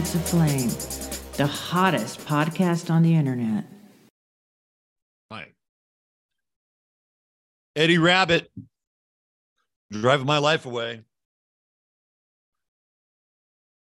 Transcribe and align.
Minutes 0.00 0.14
of 0.14 0.24
Flame, 0.24 1.30
the 1.36 1.46
hottest 1.46 2.20
podcast 2.24 2.90
on 2.90 3.02
the 3.02 3.14
internet. 3.14 3.66
Hi. 5.30 5.48
Eddie 7.76 7.98
Rabbitt 7.98 8.46
driving 9.92 10.24
my 10.24 10.38
life 10.38 10.64
away. 10.64 11.02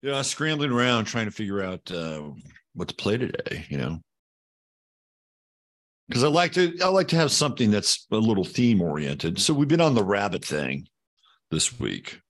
You 0.00 0.10
know, 0.10 0.14
I 0.14 0.18
was 0.18 0.28
scrambling 0.28 0.70
around 0.70 1.06
trying 1.06 1.24
to 1.24 1.32
figure 1.32 1.60
out 1.60 1.90
uh, 1.90 2.22
what 2.74 2.86
to 2.86 2.94
play 2.94 3.16
today, 3.16 3.66
you 3.68 3.76
know. 3.76 3.98
Because 6.06 6.22
I 6.22 6.28
like 6.28 6.52
to 6.52 6.72
I 6.84 6.86
like 6.86 7.08
to 7.08 7.16
have 7.16 7.32
something 7.32 7.72
that's 7.72 8.06
a 8.12 8.16
little 8.16 8.44
theme 8.44 8.80
oriented. 8.80 9.40
So 9.40 9.52
we've 9.52 9.66
been 9.66 9.80
on 9.80 9.96
the 9.96 10.04
rabbit 10.04 10.44
thing 10.44 10.86
this 11.50 11.80
week. 11.80 12.20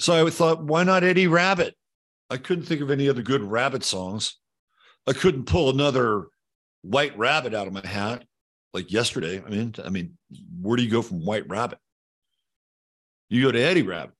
So 0.00 0.26
I 0.26 0.28
thought, 0.30 0.64
why 0.64 0.82
not 0.82 1.04
Eddie 1.04 1.28
Rabbitt? 1.28 1.74
I 2.30 2.36
couldn't 2.36 2.64
think 2.64 2.80
of 2.80 2.90
any 2.90 3.08
other 3.08 3.22
good 3.22 3.42
rabbit 3.42 3.82
songs. 3.82 4.38
I 5.06 5.12
couldn't 5.12 5.46
pull 5.46 5.70
another 5.70 6.28
White 6.82 7.16
Rabbit 7.18 7.54
out 7.54 7.66
of 7.66 7.72
my 7.72 7.86
hat 7.86 8.24
like 8.72 8.92
yesterday. 8.92 9.42
I 9.44 9.48
mean, 9.48 9.74
I 9.84 9.90
mean, 9.90 10.16
where 10.60 10.76
do 10.76 10.82
you 10.82 10.90
go 10.90 11.02
from 11.02 11.24
White 11.24 11.48
Rabbit? 11.48 11.78
You 13.28 13.42
go 13.42 13.52
to 13.52 13.60
Eddie 13.60 13.82
Rabbitt, 13.82 14.14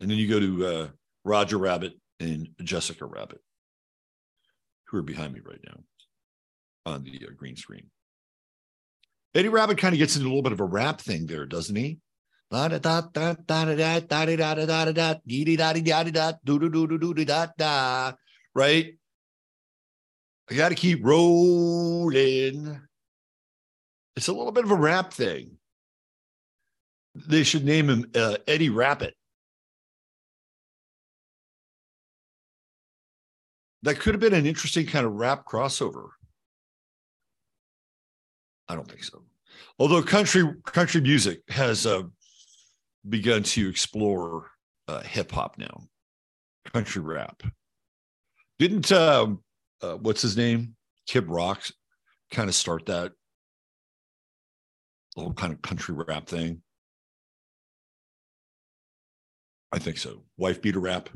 and 0.00 0.10
then 0.10 0.18
you 0.18 0.28
go 0.28 0.40
to 0.40 0.66
uh, 0.66 0.88
Roger 1.24 1.58
Rabbit 1.58 1.94
and 2.20 2.48
Jessica 2.62 3.04
Rabbit, 3.04 3.40
who 4.88 4.98
are 4.98 5.02
behind 5.02 5.34
me 5.34 5.40
right 5.44 5.60
now 5.66 5.82
on 6.86 7.04
the 7.04 7.26
uh, 7.28 7.32
green 7.36 7.56
screen. 7.56 7.90
Eddie 9.34 9.48
Rabbitt 9.48 9.78
kind 9.78 9.94
of 9.94 9.98
gets 9.98 10.16
into 10.16 10.26
a 10.26 10.30
little 10.30 10.42
bit 10.42 10.52
of 10.52 10.60
a 10.60 10.64
rap 10.64 11.00
thing 11.00 11.26
there, 11.26 11.46
doesn't 11.46 11.76
he? 11.76 11.98
Right? 18.54 18.94
I 20.50 20.54
got 20.54 20.68
to 20.68 20.74
keep 20.74 21.02
rolling. 21.02 22.78
It's 24.16 24.28
a 24.28 24.34
little 24.34 24.52
bit 24.52 24.64
of 24.64 24.70
a 24.70 24.76
rap 24.76 25.14
thing. 25.14 25.52
They 27.14 27.42
should 27.42 27.64
name 27.64 27.88
him 27.88 28.10
uh, 28.14 28.36
Eddie 28.46 28.68
Rappit. 28.68 29.12
That 33.82 33.98
could 33.98 34.12
have 34.12 34.20
been 34.20 34.34
an 34.34 34.44
interesting 34.44 34.84
kind 34.86 35.06
of 35.06 35.14
rap 35.14 35.46
crossover. 35.46 36.08
I 38.68 38.74
don't 38.74 38.88
think 38.88 39.04
so. 39.04 39.22
Although 39.78 40.02
country 40.02 40.44
country 40.66 41.00
music 41.00 41.40
has 41.48 41.86
a 41.86 42.10
begun 43.08 43.42
to 43.42 43.68
explore 43.68 44.50
uh, 44.88 45.00
hip 45.00 45.30
hop 45.30 45.58
now, 45.58 45.84
country 46.72 47.02
rap. 47.02 47.42
Didn't 48.58 48.92
um, 48.92 49.42
uh, 49.80 49.94
what's 49.94 50.22
his 50.22 50.36
name, 50.36 50.76
Kid 51.06 51.28
Rock, 51.28 51.64
kind 52.30 52.48
of 52.48 52.54
start 52.54 52.86
that 52.86 53.12
whole 55.16 55.32
kind 55.32 55.52
of 55.52 55.62
country 55.62 55.94
rap 55.94 56.26
thing? 56.26 56.62
I 59.72 59.78
think 59.78 59.98
so. 59.98 60.22
Wife 60.36 60.60
beater 60.60 60.80
rap. 60.80 61.08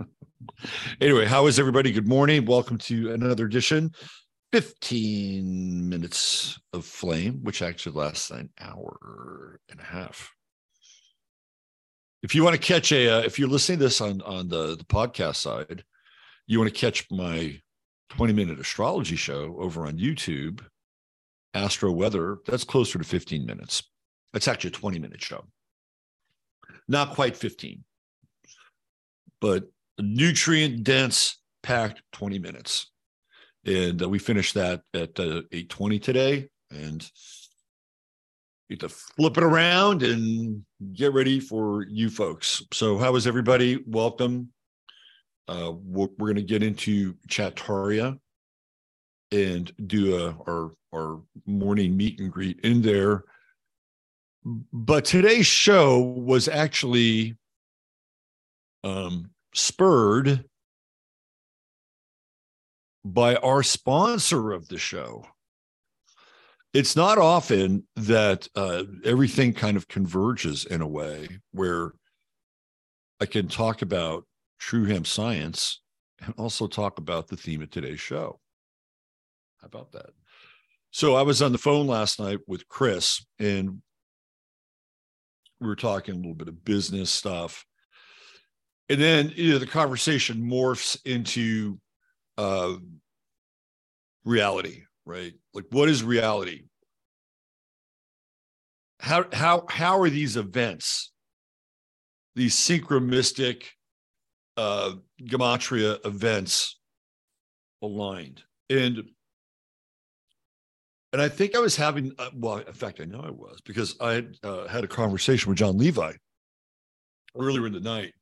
anyway, 1.00 1.24
how 1.24 1.46
is 1.46 1.58
everybody? 1.58 1.92
Good 1.92 2.08
morning. 2.08 2.44
Welcome 2.44 2.78
to 2.78 3.12
another 3.12 3.46
edition. 3.46 3.92
15 4.52 5.88
minutes 5.88 6.58
of 6.72 6.84
flame, 6.84 7.40
which 7.42 7.62
actually 7.62 7.96
lasts 7.96 8.30
an 8.30 8.50
hour 8.60 9.60
and 9.70 9.80
a 9.80 9.84
half 9.84 10.35
if 12.26 12.34
you 12.34 12.42
want 12.42 12.54
to 12.54 12.60
catch 12.60 12.90
a 12.90 13.08
uh, 13.08 13.20
if 13.20 13.38
you're 13.38 13.48
listening 13.48 13.78
to 13.78 13.84
this 13.84 14.00
on 14.00 14.20
on 14.22 14.48
the 14.48 14.76
the 14.76 14.84
podcast 14.84 15.36
side 15.36 15.84
you 16.48 16.58
want 16.58 16.72
to 16.72 16.78
catch 16.78 17.06
my 17.10 17.56
20 18.10 18.32
minute 18.32 18.58
astrology 18.58 19.14
show 19.14 19.56
over 19.60 19.86
on 19.86 19.96
youtube 19.96 20.60
astro 21.54 21.92
weather 21.92 22.38
that's 22.46 22.64
closer 22.64 22.98
to 22.98 23.04
15 23.04 23.46
minutes. 23.46 23.84
That's 24.32 24.48
actually 24.48 24.70
a 24.70 24.72
20 24.72 24.98
minute 24.98 25.22
show. 25.22 25.44
Not 26.88 27.14
quite 27.14 27.36
15 27.36 27.84
but 29.40 29.64
nutrient 29.98 30.82
dense 30.82 31.38
packed 31.62 32.02
20 32.12 32.38
minutes. 32.38 32.90
And 33.64 34.02
uh, 34.02 34.08
we 34.08 34.18
finished 34.18 34.54
that 34.54 34.82
at 34.94 35.18
uh, 35.20 35.42
820 35.52 35.98
today. 35.98 36.48
And 36.70 37.08
get 38.68 38.80
to 38.80 38.88
flip 38.88 39.36
it 39.36 39.44
around 39.44 40.02
and 40.02 40.64
get 40.92 41.12
ready 41.12 41.40
for 41.40 41.84
you 41.88 42.10
folks. 42.10 42.62
So, 42.72 42.98
how 42.98 43.14
is 43.16 43.26
everybody? 43.26 43.82
Welcome. 43.86 44.50
Uh, 45.48 45.72
we're, 45.84 46.08
we're 46.18 46.26
going 46.26 46.36
to 46.36 46.42
get 46.42 46.62
into 46.62 47.14
Chattaria 47.28 48.18
and 49.32 49.72
do 49.86 50.16
a, 50.16 50.30
our 50.48 50.72
our 50.94 51.22
morning 51.46 51.96
meet 51.96 52.20
and 52.20 52.32
greet 52.32 52.60
in 52.60 52.82
there. 52.82 53.24
But 54.44 55.04
today's 55.04 55.46
show 55.46 55.98
was 56.00 56.48
actually 56.48 57.36
um, 58.84 59.30
spurred 59.54 60.44
by 63.04 63.36
our 63.36 63.62
sponsor 63.62 64.52
of 64.52 64.68
the 64.68 64.78
show 64.78 65.24
it's 66.72 66.96
not 66.96 67.18
often 67.18 67.86
that 67.96 68.48
uh, 68.54 68.84
everything 69.04 69.52
kind 69.52 69.76
of 69.76 69.88
converges 69.88 70.64
in 70.64 70.80
a 70.80 70.86
way 70.86 71.28
where 71.52 71.92
I 73.20 73.26
can 73.26 73.48
talk 73.48 73.82
about 73.82 74.26
true 74.58 74.84
hemp 74.84 75.06
science 75.06 75.80
and 76.20 76.34
also 76.36 76.66
talk 76.66 76.98
about 76.98 77.28
the 77.28 77.36
theme 77.36 77.62
of 77.62 77.70
today's 77.70 78.00
show. 78.00 78.40
How 79.60 79.66
about 79.66 79.92
that? 79.92 80.10
So 80.90 81.14
I 81.14 81.22
was 81.22 81.42
on 81.42 81.52
the 81.52 81.58
phone 81.58 81.86
last 81.86 82.18
night 82.20 82.38
with 82.46 82.68
Chris 82.68 83.24
and 83.38 83.82
we 85.60 85.66
were 85.66 85.76
talking 85.76 86.14
a 86.14 86.18
little 86.18 86.34
bit 86.34 86.48
of 86.48 86.64
business 86.64 87.10
stuff. 87.10 87.64
And 88.88 89.00
then 89.00 89.32
you 89.34 89.52
know 89.52 89.58
the 89.58 89.66
conversation 89.66 90.36
morphs 90.38 90.98
into 91.04 91.78
uh 92.38 92.76
reality, 94.24 94.85
right? 95.06 95.32
Like, 95.54 95.64
what 95.70 95.88
is 95.88 96.02
reality? 96.04 96.64
How 99.00 99.26
how 99.32 99.64
how 99.68 100.00
are 100.00 100.10
these 100.10 100.36
events, 100.36 101.12
these 102.34 102.54
synchromistic 102.54 103.64
uh, 104.56 104.94
gematria 105.22 106.04
events, 106.04 106.78
aligned? 107.82 108.42
And 108.68 109.04
and 111.12 111.22
I 111.22 111.28
think 111.28 111.54
I 111.54 111.60
was 111.60 111.76
having 111.76 112.12
uh, 112.18 112.30
well, 112.34 112.58
in 112.58 112.72
fact, 112.72 113.00
I 113.00 113.04
know 113.04 113.20
I 113.20 113.30
was 113.30 113.60
because 113.64 113.96
I 114.00 114.12
had, 114.14 114.34
uh, 114.42 114.66
had 114.66 114.84
a 114.84 114.88
conversation 114.88 115.50
with 115.50 115.58
John 115.58 115.78
Levi 115.78 116.12
earlier 117.38 117.66
in 117.66 117.72
the 117.72 117.80
night, 117.80 118.12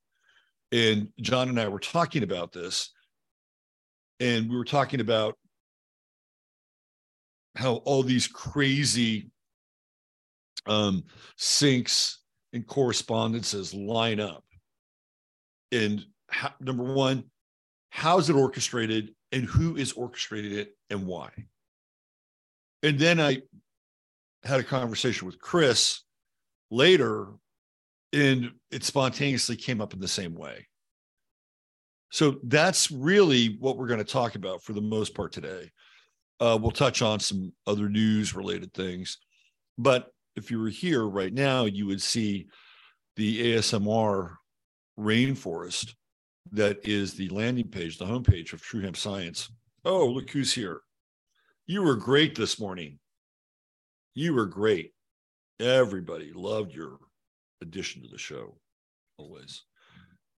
and 0.70 1.08
John 1.20 1.48
and 1.48 1.58
I 1.58 1.68
were 1.68 1.78
talking 1.78 2.24
about 2.24 2.52
this, 2.52 2.92
and 4.20 4.50
we 4.50 4.56
were 4.56 4.64
talking 4.64 5.00
about 5.00 5.38
how 7.56 7.76
all 7.84 8.02
these 8.02 8.26
crazy 8.26 9.30
um, 10.66 11.04
syncs 11.38 12.16
and 12.52 12.66
correspondences 12.66 13.74
line 13.74 14.20
up. 14.20 14.44
And 15.72 16.04
number 16.60 16.84
one, 16.84 17.24
how 17.90 18.18
is 18.18 18.30
it 18.30 18.36
orchestrated 18.36 19.14
and 19.32 19.44
who 19.44 19.76
is 19.76 19.92
orchestrating 19.92 20.52
it 20.52 20.76
and 20.90 21.06
why? 21.06 21.30
And 22.82 22.98
then 22.98 23.20
I 23.20 23.42
had 24.42 24.60
a 24.60 24.64
conversation 24.64 25.26
with 25.26 25.38
Chris 25.38 26.02
later, 26.70 27.28
and 28.12 28.52
it 28.70 28.84
spontaneously 28.84 29.56
came 29.56 29.80
up 29.80 29.94
in 29.94 30.00
the 30.00 30.08
same 30.08 30.34
way. 30.34 30.66
So 32.10 32.36
that's 32.44 32.90
really 32.90 33.56
what 33.58 33.76
we're 33.76 33.88
going 33.88 33.98
to 33.98 34.04
talk 34.04 34.34
about 34.34 34.62
for 34.62 34.72
the 34.72 34.80
most 34.80 35.14
part 35.14 35.32
today. 35.32 35.70
Uh, 36.44 36.58
we'll 36.58 36.70
touch 36.70 37.00
on 37.00 37.18
some 37.18 37.50
other 37.66 37.88
news 37.88 38.34
related 38.34 38.70
things. 38.74 39.16
But 39.78 40.12
if 40.36 40.50
you 40.50 40.60
were 40.60 40.68
here 40.68 41.06
right 41.06 41.32
now, 41.32 41.64
you 41.64 41.86
would 41.86 42.02
see 42.02 42.48
the 43.16 43.54
ASMR 43.54 44.34
rainforest 45.00 45.94
that 46.52 46.86
is 46.86 47.14
the 47.14 47.30
landing 47.30 47.68
page, 47.68 47.96
the 47.96 48.04
homepage 48.04 48.52
of 48.52 48.60
True 48.60 48.82
Hemp 48.82 48.98
Science. 48.98 49.50
Oh, 49.86 50.06
look 50.06 50.28
who's 50.28 50.52
here. 50.52 50.82
You 51.66 51.82
were 51.82 51.96
great 51.96 52.34
this 52.34 52.60
morning. 52.60 52.98
You 54.14 54.34
were 54.34 54.44
great. 54.44 54.92
Everybody 55.60 56.30
loved 56.34 56.74
your 56.74 56.98
addition 57.62 58.02
to 58.02 58.08
the 58.08 58.18
show, 58.18 58.58
always. 59.16 59.62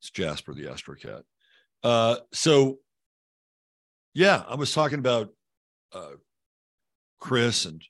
It's 0.02 0.12
Jasper 0.12 0.54
the 0.54 0.72
Astrocat. 0.72 1.24
Uh, 1.84 2.18
so, 2.32 2.78
yeah, 4.14 4.44
I 4.48 4.54
was 4.54 4.72
talking 4.72 5.00
about 5.00 5.30
uh, 5.94 6.16
Chris 7.20 7.66
and 7.66 7.82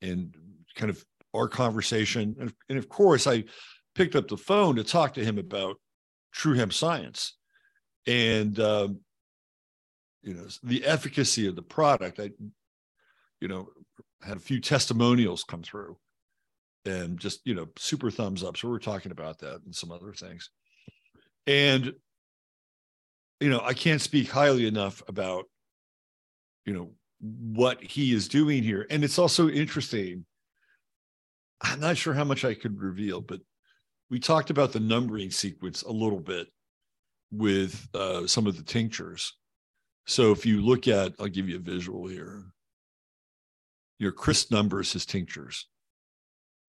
and 0.00 0.34
kind 0.74 0.90
of 0.90 1.04
our 1.34 1.48
conversation, 1.48 2.36
and, 2.40 2.52
and 2.68 2.78
of 2.78 2.88
course, 2.88 3.26
I 3.26 3.44
picked 3.94 4.16
up 4.16 4.28
the 4.28 4.36
phone 4.36 4.76
to 4.76 4.84
talk 4.84 5.14
to 5.14 5.24
him 5.24 5.38
about 5.38 5.76
True 6.32 6.54
Hemp 6.54 6.72
Science, 6.72 7.36
and 8.06 8.58
um, 8.60 9.00
you 10.22 10.34
know 10.34 10.46
the 10.62 10.84
efficacy 10.84 11.46
of 11.46 11.56
the 11.56 11.62
product. 11.62 12.20
I, 12.20 12.30
you 13.40 13.48
know, 13.48 13.68
had 14.22 14.36
a 14.36 14.40
few 14.40 14.60
testimonials 14.60 15.44
come 15.44 15.62
through, 15.62 15.96
and 16.84 17.18
just 17.18 17.40
you 17.44 17.54
know 17.54 17.66
super 17.76 18.10
thumbs 18.10 18.42
up. 18.42 18.56
So 18.56 18.68
we 18.68 18.72
we're 18.72 18.78
talking 18.78 19.12
about 19.12 19.38
that 19.40 19.60
and 19.64 19.74
some 19.74 19.92
other 19.92 20.12
things, 20.12 20.50
and 21.46 21.92
you 23.40 23.50
know 23.50 23.60
I 23.60 23.74
can't 23.74 24.00
speak 24.00 24.30
highly 24.30 24.66
enough 24.66 25.02
about 25.08 25.44
you 26.64 26.72
know 26.72 26.92
what 27.20 27.82
he 27.82 28.12
is 28.12 28.28
doing 28.28 28.62
here, 28.62 28.86
and 28.90 29.02
it's 29.02 29.18
also 29.18 29.48
interesting. 29.48 30.24
I'm 31.60 31.80
not 31.80 31.96
sure 31.96 32.14
how 32.14 32.24
much 32.24 32.44
I 32.44 32.54
could 32.54 32.80
reveal, 32.80 33.20
but 33.20 33.40
we 34.10 34.20
talked 34.20 34.50
about 34.50 34.72
the 34.72 34.80
numbering 34.80 35.30
sequence 35.30 35.82
a 35.82 35.90
little 35.90 36.20
bit 36.20 36.48
with 37.30 37.88
uh, 37.94 38.26
some 38.26 38.46
of 38.46 38.56
the 38.56 38.62
tinctures. 38.62 39.34
So 40.06 40.32
if 40.32 40.46
you 40.46 40.62
look 40.62 40.88
at, 40.88 41.12
I'll 41.18 41.28
give 41.28 41.48
you 41.48 41.56
a 41.56 41.60
visual 41.60 42.06
here. 42.06 42.44
Your 43.98 44.12
Chris 44.12 44.50
numbers 44.50 44.92
his 44.92 45.04
tinctures. 45.04 45.66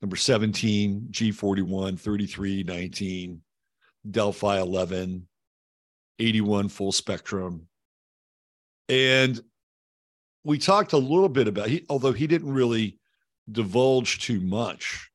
Number 0.01 0.15
17, 0.15 1.07
G41, 1.11 1.99
33, 1.99 2.63
19, 2.63 3.41
Delphi 4.09 4.59
11, 4.59 5.27
81 6.19 6.69
full 6.69 6.91
spectrum. 6.91 7.67
And 8.87 9.39
we 10.49 10.57
talked 10.57 10.93
a 10.93 10.97
little 10.97 11.29
bit 11.29 11.47
about 11.47 11.67
he, 11.67 11.85
although 11.91 12.11
he 12.11 12.25
didn't 12.25 12.51
really 12.51 12.97
divulge 13.51 14.17
too 14.17 14.39
much, 14.39 15.11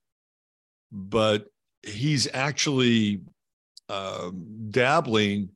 but 0.93 1.47
he's 1.83 2.29
actually 2.33 3.21
um, 3.89 4.47
dabbling 4.71 5.49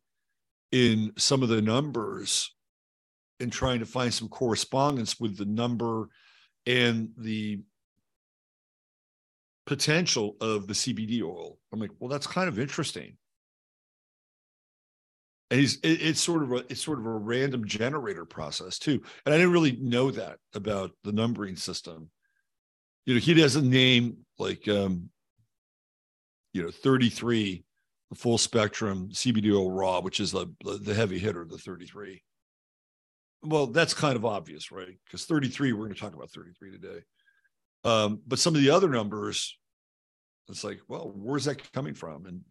in 0.72 1.12
some 1.16 1.44
of 1.44 1.48
the 1.48 1.62
numbers 1.62 2.52
and 3.38 3.52
trying 3.52 3.78
to 3.78 3.86
find 3.86 4.12
some 4.12 4.26
correspondence 4.28 5.20
with 5.20 5.38
the 5.38 5.44
number 5.44 6.08
and 6.66 7.10
the 7.16 7.60
potential 9.64 10.36
of 10.40 10.66
the 10.66 10.74
CBD 10.74 11.22
oil. 11.22 11.56
I'm 11.72 11.78
like, 11.78 11.92
well, 12.00 12.10
that's 12.10 12.26
kind 12.26 12.48
of 12.48 12.58
interesting. 12.58 13.16
And 15.50 15.60
he's 15.60 15.76
it, 15.76 16.02
it's 16.02 16.20
sort 16.20 16.42
of 16.42 16.52
a 16.52 16.56
it's 16.68 16.82
sort 16.82 16.98
of 16.98 17.06
a 17.06 17.10
random 17.10 17.64
generator 17.66 18.24
process 18.24 18.78
too. 18.78 19.00
And 19.24 19.34
I 19.34 19.38
didn't 19.38 19.52
really 19.52 19.76
know 19.80 20.10
that 20.10 20.38
about 20.54 20.92
the 21.04 21.12
numbering 21.12 21.56
system. 21.56 22.10
You 23.06 23.14
know, 23.14 23.20
he 23.20 23.34
doesn't 23.34 23.68
name 23.68 24.18
like 24.38 24.68
um, 24.68 25.10
you 26.52 26.62
know, 26.62 26.70
33 26.70 27.64
the 28.10 28.16
full 28.16 28.38
spectrum 28.38 29.10
CBD 29.12 29.54
oil 29.54 29.70
raw, 29.70 30.00
which 30.00 30.20
is 30.20 30.32
the 30.32 30.46
the 30.62 30.94
heavy 30.94 31.18
hitter, 31.18 31.44
the 31.44 31.58
33. 31.58 32.22
Well, 33.42 33.66
that's 33.66 33.94
kind 33.94 34.16
of 34.16 34.24
obvious, 34.24 34.72
right? 34.72 34.98
Because 35.04 35.24
33, 35.24 35.72
we're 35.72 35.84
going 35.84 35.94
to 35.94 36.00
talk 36.00 36.14
about 36.14 36.30
33 36.30 36.72
today. 36.72 37.00
Um, 37.84 38.20
but 38.26 38.40
some 38.40 38.56
of 38.56 38.60
the 38.60 38.70
other 38.70 38.88
numbers, 38.88 39.56
it's 40.48 40.64
like, 40.64 40.80
well, 40.88 41.12
where's 41.14 41.44
that 41.44 41.72
coming 41.72 41.94
from? 41.94 42.26
And 42.26 42.42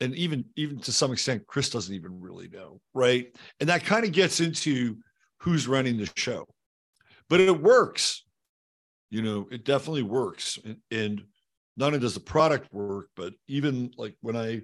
and 0.00 0.14
even 0.14 0.44
even 0.56 0.78
to 0.80 0.92
some 0.92 1.12
extent, 1.12 1.46
Chris 1.46 1.70
doesn't 1.70 1.94
even 1.94 2.20
really 2.20 2.48
know, 2.48 2.80
right? 2.94 3.26
And 3.60 3.68
that 3.68 3.84
kind 3.84 4.04
of 4.04 4.12
gets 4.12 4.40
into 4.40 4.96
who's 5.40 5.68
running 5.68 5.96
the 5.96 6.10
show. 6.16 6.46
But 7.28 7.40
it 7.40 7.62
works. 7.62 8.24
You 9.10 9.22
know, 9.22 9.46
it 9.50 9.64
definitely 9.64 10.02
works. 10.02 10.58
And, 10.64 10.76
and 10.90 11.22
not 11.76 11.88
only 11.88 11.98
does 12.00 12.14
the 12.14 12.20
product 12.20 12.72
work, 12.72 13.08
but 13.16 13.34
even 13.48 13.92
like 13.96 14.14
when 14.20 14.36
I, 14.36 14.62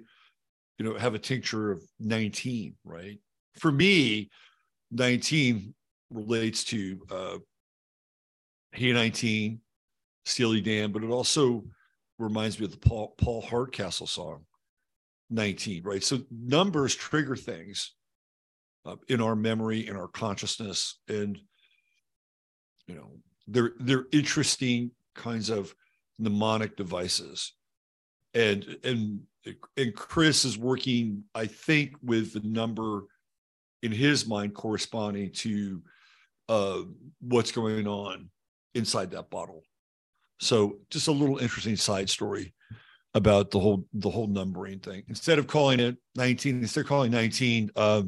you 0.77 0.85
know, 0.85 0.97
have 0.97 1.13
a 1.13 1.19
tincture 1.19 1.71
of 1.71 1.83
19, 1.99 2.75
right? 2.83 3.19
For 3.59 3.71
me, 3.71 4.29
19 4.91 5.73
relates 6.09 6.63
to 6.65 7.01
uh, 7.09 7.37
Hey 8.73 8.91
19, 8.91 9.59
Steely 10.25 10.61
Dan, 10.61 10.91
but 10.91 11.03
it 11.03 11.09
also 11.09 11.63
reminds 12.19 12.59
me 12.59 12.65
of 12.65 12.71
the 12.71 12.77
Paul, 12.77 13.13
Paul 13.17 13.41
Hardcastle 13.41 14.07
song, 14.07 14.45
19, 15.31 15.83
right? 15.83 16.03
So 16.03 16.19
numbers 16.29 16.93
trigger 16.95 17.35
things 17.35 17.93
uh, 18.85 18.97
in 19.07 19.21
our 19.21 19.35
memory, 19.35 19.87
in 19.87 19.95
our 19.95 20.07
consciousness, 20.07 20.99
and 21.07 21.39
you 22.87 22.95
know, 22.95 23.11
they're 23.47 23.73
they're 23.79 24.05
interesting 24.11 24.91
kinds 25.15 25.49
of 25.49 25.73
mnemonic 26.19 26.75
devices. 26.75 27.53
And 28.33 28.77
and 28.83 29.21
and 29.77 29.95
Chris 29.95 30.45
is 30.45 30.57
working, 30.57 31.23
I 31.33 31.47
think, 31.47 31.95
with 32.03 32.33
the 32.33 32.41
number 32.41 33.03
in 33.81 33.91
his 33.91 34.27
mind 34.27 34.53
corresponding 34.53 35.31
to 35.31 35.81
uh, 36.49 36.81
what's 37.19 37.51
going 37.51 37.87
on 37.87 38.29
inside 38.75 39.11
that 39.11 39.29
bottle. 39.29 39.63
So 40.39 40.77
just 40.89 41.07
a 41.07 41.11
little 41.11 41.37
interesting 41.37 41.75
side 41.75 42.09
story 42.09 42.53
about 43.13 43.51
the 43.51 43.59
whole 43.59 43.85
the 43.93 44.09
whole 44.09 44.27
numbering 44.27 44.79
thing. 44.79 45.03
Instead 45.07 45.39
of 45.39 45.47
calling 45.47 45.79
it 45.79 45.97
19, 46.15 46.59
instead 46.59 46.81
of 46.81 46.87
calling 46.87 47.11
19 47.11 47.71
uh, 47.75 48.03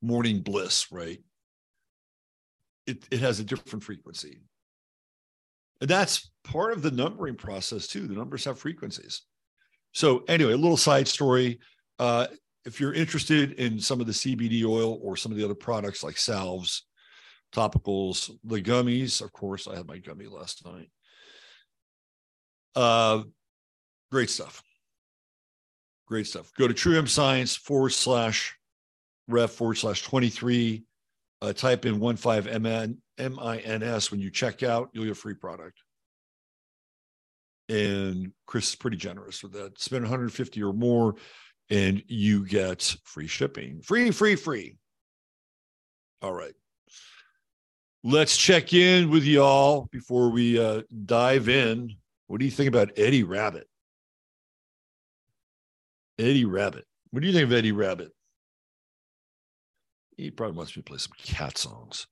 morning 0.00 0.40
bliss, 0.40 0.90
right? 0.92 1.18
It, 2.86 3.04
it 3.10 3.20
has 3.20 3.40
a 3.40 3.44
different 3.44 3.84
frequency. 3.84 4.38
And 5.80 5.90
that's 5.90 6.30
part 6.44 6.72
of 6.72 6.82
the 6.82 6.90
numbering 6.90 7.36
process 7.36 7.86
too. 7.86 8.06
The 8.06 8.14
numbers 8.14 8.44
have 8.44 8.58
frequencies. 8.58 9.22
So 9.92 10.24
anyway, 10.28 10.52
a 10.52 10.56
little 10.56 10.76
side 10.76 11.08
story. 11.08 11.58
Uh, 11.98 12.26
if 12.64 12.80
you're 12.80 12.92
interested 12.92 13.52
in 13.52 13.78
some 13.78 14.00
of 14.00 14.06
the 14.06 14.12
CBD 14.12 14.64
oil 14.64 14.98
or 15.02 15.16
some 15.16 15.32
of 15.32 15.38
the 15.38 15.44
other 15.44 15.54
products 15.54 16.02
like 16.02 16.18
salves, 16.18 16.84
topicals, 17.52 18.30
the 18.44 18.60
gummies, 18.60 19.22
of 19.22 19.32
course, 19.32 19.66
I 19.66 19.76
had 19.76 19.86
my 19.86 19.98
gummy 19.98 20.26
last 20.26 20.64
night. 20.66 20.90
Uh, 22.74 23.22
great 24.10 24.30
stuff. 24.30 24.62
Great 26.06 26.26
stuff. 26.26 26.52
Go 26.58 26.68
to 26.68 26.74
True 26.74 26.94
Hemp 26.94 27.08
Science 27.08 27.56
forward 27.56 27.90
slash 27.90 28.56
ref 29.28 29.50
forward 29.50 29.76
slash 29.76 30.02
23. 30.02 30.84
Uh, 31.40 31.52
type 31.52 31.86
in 31.86 32.00
15 32.16 32.62
MN, 32.62 32.98
M-I-N-S 33.18 34.10
when 34.10 34.18
you 34.18 34.28
check 34.28 34.64
out, 34.64 34.90
you'll 34.92 35.04
get 35.04 35.12
a 35.12 35.14
free 35.14 35.34
product. 35.34 35.78
And 37.68 38.32
Chris 38.46 38.70
is 38.70 38.74
pretty 38.74 38.96
generous 38.96 39.42
with 39.42 39.52
that. 39.52 39.78
Spend 39.78 40.02
150 40.02 40.62
or 40.62 40.72
more 40.72 41.14
and 41.70 42.02
you 42.06 42.46
get 42.46 42.96
free 43.04 43.26
shipping. 43.26 43.80
Free, 43.82 44.10
free, 44.10 44.36
free. 44.36 44.76
All 46.22 46.32
right. 46.32 46.54
Let's 48.04 48.36
check 48.36 48.72
in 48.72 49.10
with 49.10 49.24
y'all 49.24 49.88
before 49.90 50.30
we 50.30 50.58
uh, 50.58 50.82
dive 51.04 51.48
in. 51.48 51.96
What 52.28 52.38
do 52.38 52.44
you 52.44 52.50
think 52.50 52.68
about 52.68 52.92
Eddie 52.96 53.24
Rabbitt? 53.24 53.66
Eddie 56.18 56.44
Rabbitt. 56.44 56.84
What 57.10 57.20
do 57.20 57.26
you 57.26 57.32
think 57.32 57.44
of 57.44 57.52
Eddie 57.52 57.72
Rabbitt? 57.72 58.10
He 60.16 60.30
probably 60.30 60.56
wants 60.56 60.76
me 60.76 60.82
to 60.82 60.88
play 60.88 60.98
some 60.98 61.12
cat 61.18 61.56
songs. 61.56 62.06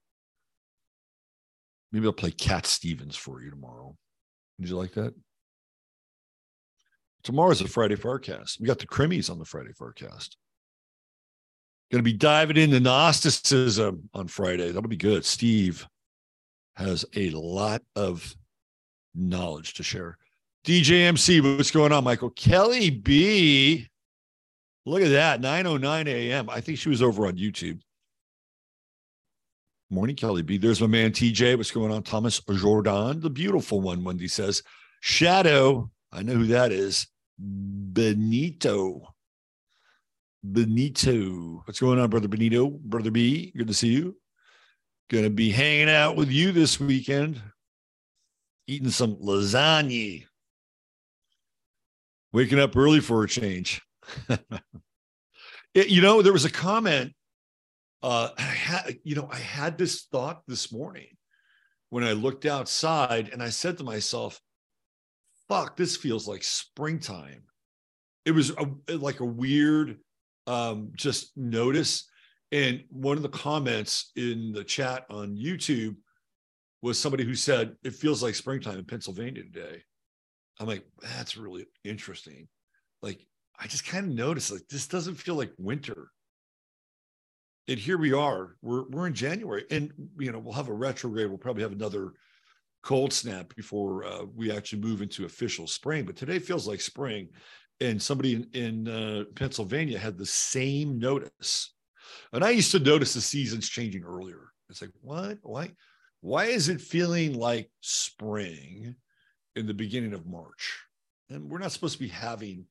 Maybe 1.92 2.06
I'll 2.06 2.12
play 2.12 2.30
Cat 2.30 2.66
Stevens 2.66 3.16
for 3.16 3.42
you 3.42 3.50
tomorrow. 3.50 3.96
Would 4.58 4.68
you 4.68 4.76
like 4.76 4.92
that? 4.94 5.14
Tomorrow's 7.23 7.61
a 7.61 7.68
Friday 7.68 7.96
forecast. 7.96 8.61
We 8.61 8.66
got 8.66 8.78
the 8.78 8.87
Crimmies 8.87 9.30
on 9.30 9.38
the 9.38 9.44
Friday 9.44 9.73
forecast. 9.73 10.37
Going 11.90 11.99
to 11.99 12.11
be 12.11 12.16
diving 12.16 12.56
into 12.56 12.80
Gnosticism 12.80 14.08
on 14.14 14.28
Friday. 14.28 14.68
That'll 14.70 14.88
be 14.88 14.96
good. 14.96 15.25
Steve 15.25 15.87
has 16.75 17.04
a 17.14 17.30
lot 17.30 17.82
of 17.94 18.35
knowledge 19.16 19.75
to 19.75 19.82
share. 19.82 20.18
DJMC, 20.64 21.56
what's 21.56 21.70
going 21.70 21.92
on, 21.92 22.04
Michael? 22.04 22.30
Kelly 22.30 22.90
B. 22.90 23.88
Look 24.85 25.02
at 25.02 25.11
that, 25.11 25.40
9:09 25.40 26.06
a.m. 26.06 26.50
I 26.50 26.61
think 26.61 26.78
she 26.78 26.88
was 26.88 27.02
over 27.02 27.26
on 27.26 27.37
YouTube. 27.37 27.80
Morning, 29.90 30.16
Kelly 30.16 30.42
B. 30.42 30.58
There's 30.58 30.80
my 30.80 30.88
man 30.88 31.12
TJ. 31.12 31.56
What's 31.56 31.70
going 31.70 31.92
on? 31.92 32.02
Thomas 32.02 32.40
Jordan, 32.40 33.20
the 33.20 33.30
beautiful 33.30 33.80
one. 33.80 34.02
Wendy 34.02 34.28
says, 34.28 34.62
Shadow. 35.00 35.90
I 36.12 36.23
know 36.23 36.35
who 36.35 36.46
that 36.46 36.73
is. 36.73 37.06
Benito. 37.38 39.14
Benito. 40.42 41.62
What's 41.64 41.80
going 41.80 42.00
on, 42.00 42.11
brother 42.11 42.28
Benito? 42.28 42.68
Brother 42.68 43.11
B, 43.11 43.52
good 43.56 43.68
to 43.68 43.75
see 43.75 43.88
you. 43.88 44.16
Gonna 45.08 45.30
be 45.30 45.50
hanging 45.50 45.88
out 45.88 46.16
with 46.16 46.30
you 46.30 46.50
this 46.50 46.80
weekend, 46.80 47.40
eating 48.66 48.90
some 48.90 49.16
lasagna. 49.16 50.25
Waking 52.32 52.61
up 52.61 52.76
early 52.76 53.00
for 53.00 53.23
a 53.23 53.28
change. 53.28 53.80
it, 55.75 55.88
you 55.88 56.02
know, 56.02 56.23
there 56.23 56.32
was 56.32 56.44
a 56.44 56.50
comment. 56.50 57.12
Uh, 58.02 58.28
I 58.37 58.42
had, 58.42 58.99
you 59.04 59.14
know, 59.14 59.28
I 59.32 59.38
had 59.38 59.78
this 59.78 60.06
thought 60.12 60.42
this 60.46 60.73
morning 60.73 61.08
when 61.90 62.04
I 62.04 62.12
looked 62.12 62.44
outside 62.44 63.30
and 63.32 63.42
I 63.42 63.49
said 63.49 63.78
to 63.78 63.85
myself, 63.85 64.40
fuck, 65.49 65.76
this 65.76 65.96
feels 65.96 66.28
like 66.28 66.42
springtime. 66.42 67.42
It 68.25 68.32
was 68.32 68.50
a, 68.50 68.96
like 68.96 69.20
a 69.20 69.25
weird 69.25 69.99
um, 70.46 70.90
just 70.94 71.37
notice. 71.37 72.08
And 72.52 72.85
one 72.90 73.16
of 73.16 73.23
the 73.23 73.28
comments 73.28 74.12
in 74.16 74.52
the 74.52 74.64
chat 74.64 75.04
on 75.11 75.37
YouTube 75.37 75.96
was 76.86 76.98
somebody 76.98 77.24
who 77.24 77.34
said, 77.34 77.76
It 77.84 77.94
feels 77.94 78.22
like 78.22 78.34
springtime 78.34 78.78
in 78.78 78.84
Pennsylvania 78.84 79.42
today. 79.42 79.82
I'm 80.58 80.66
like, 80.66 80.84
That's 81.02 81.36
really 81.36 81.66
interesting. 81.84 82.48
Like, 83.02 83.20
I 83.58 83.66
just 83.66 83.86
kind 83.86 84.06
of 84.06 84.14
noticed, 84.14 84.52
like, 84.52 84.66
this 84.70 84.86
doesn't 84.86 85.16
feel 85.16 85.34
like 85.34 85.52
winter. 85.58 86.10
And 87.68 87.78
here 87.78 87.98
we 87.98 88.12
are. 88.12 88.56
We're 88.62 88.88
we're 88.90 89.08
in 89.08 89.14
January, 89.14 89.64
and 89.72 89.90
you 90.18 90.30
know 90.30 90.38
we'll 90.38 90.54
have 90.54 90.68
a 90.68 90.72
retrograde. 90.72 91.28
We'll 91.28 91.36
probably 91.36 91.64
have 91.64 91.72
another 91.72 92.12
cold 92.84 93.12
snap 93.12 93.52
before 93.56 94.04
uh, 94.04 94.22
we 94.36 94.52
actually 94.52 94.82
move 94.82 95.02
into 95.02 95.24
official 95.24 95.66
spring. 95.66 96.04
But 96.04 96.14
today 96.14 96.38
feels 96.38 96.68
like 96.68 96.80
spring, 96.80 97.28
and 97.80 98.00
somebody 98.00 98.34
in, 98.34 98.46
in 98.54 98.88
uh, 98.88 99.24
Pennsylvania 99.34 99.98
had 99.98 100.16
the 100.16 100.26
same 100.26 101.00
notice. 101.00 101.74
And 102.32 102.44
I 102.44 102.50
used 102.50 102.70
to 102.70 102.78
notice 102.78 103.14
the 103.14 103.20
seasons 103.20 103.68
changing 103.68 104.04
earlier. 104.04 104.52
It's 104.70 104.80
like, 104.80 104.92
what? 105.00 105.38
Why? 105.42 105.72
Why 106.20 106.46
is 106.46 106.68
it 106.68 106.80
feeling 106.80 107.35
like 107.35 107.70
spring 107.80 108.96
in 109.54 109.66
the 109.66 109.75
beginning 109.75 110.12
of 110.12 110.26
March? 110.26 110.85
And 111.30 111.49
we're 111.49 111.58
not 111.58 111.73
supposed 111.73 111.94
to 111.94 112.02
be 112.04 112.08
having 112.08 112.66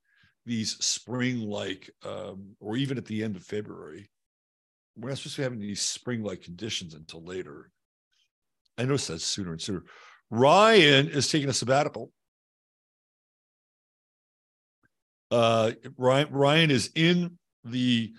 these 0.45 0.77
spring-like, 0.83 1.89
um, 2.05 2.55
or 2.59 2.77
even 2.77 2.97
at 2.97 3.05
the 3.05 3.23
end 3.23 3.35
of 3.35 3.43
February. 3.43 4.09
We're 4.95 5.09
not 5.09 5.17
supposed 5.17 5.35
to 5.35 5.41
be 5.41 5.43
having 5.43 5.59
these 5.59 5.81
spring-like 5.81 6.41
conditions 6.41 6.93
until 6.93 7.23
later. 7.23 7.71
I 8.77 8.83
notice 8.83 9.07
that 9.07 9.21
sooner 9.21 9.51
and 9.51 9.61
sooner. 9.61 9.83
Ryan 10.29 11.07
is 11.07 11.29
taking 11.29 11.49
a 11.49 11.53
sabbatical 11.53 12.11
uh, 15.31 15.71
Ryan, 15.97 16.27
Ryan 16.31 16.71
is 16.71 16.91
in 16.95 17.37
the 17.63 18.13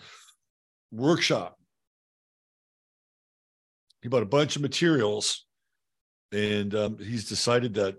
workshop. 0.91 1.56
He 4.07 4.09
bought 4.09 4.23
a 4.23 4.27
bunch 4.27 4.55
of 4.55 4.63
materials 4.63 5.47
and 6.31 6.73
um, 6.77 6.97
he's 6.97 7.29
decided 7.29 7.75
that 7.75 7.97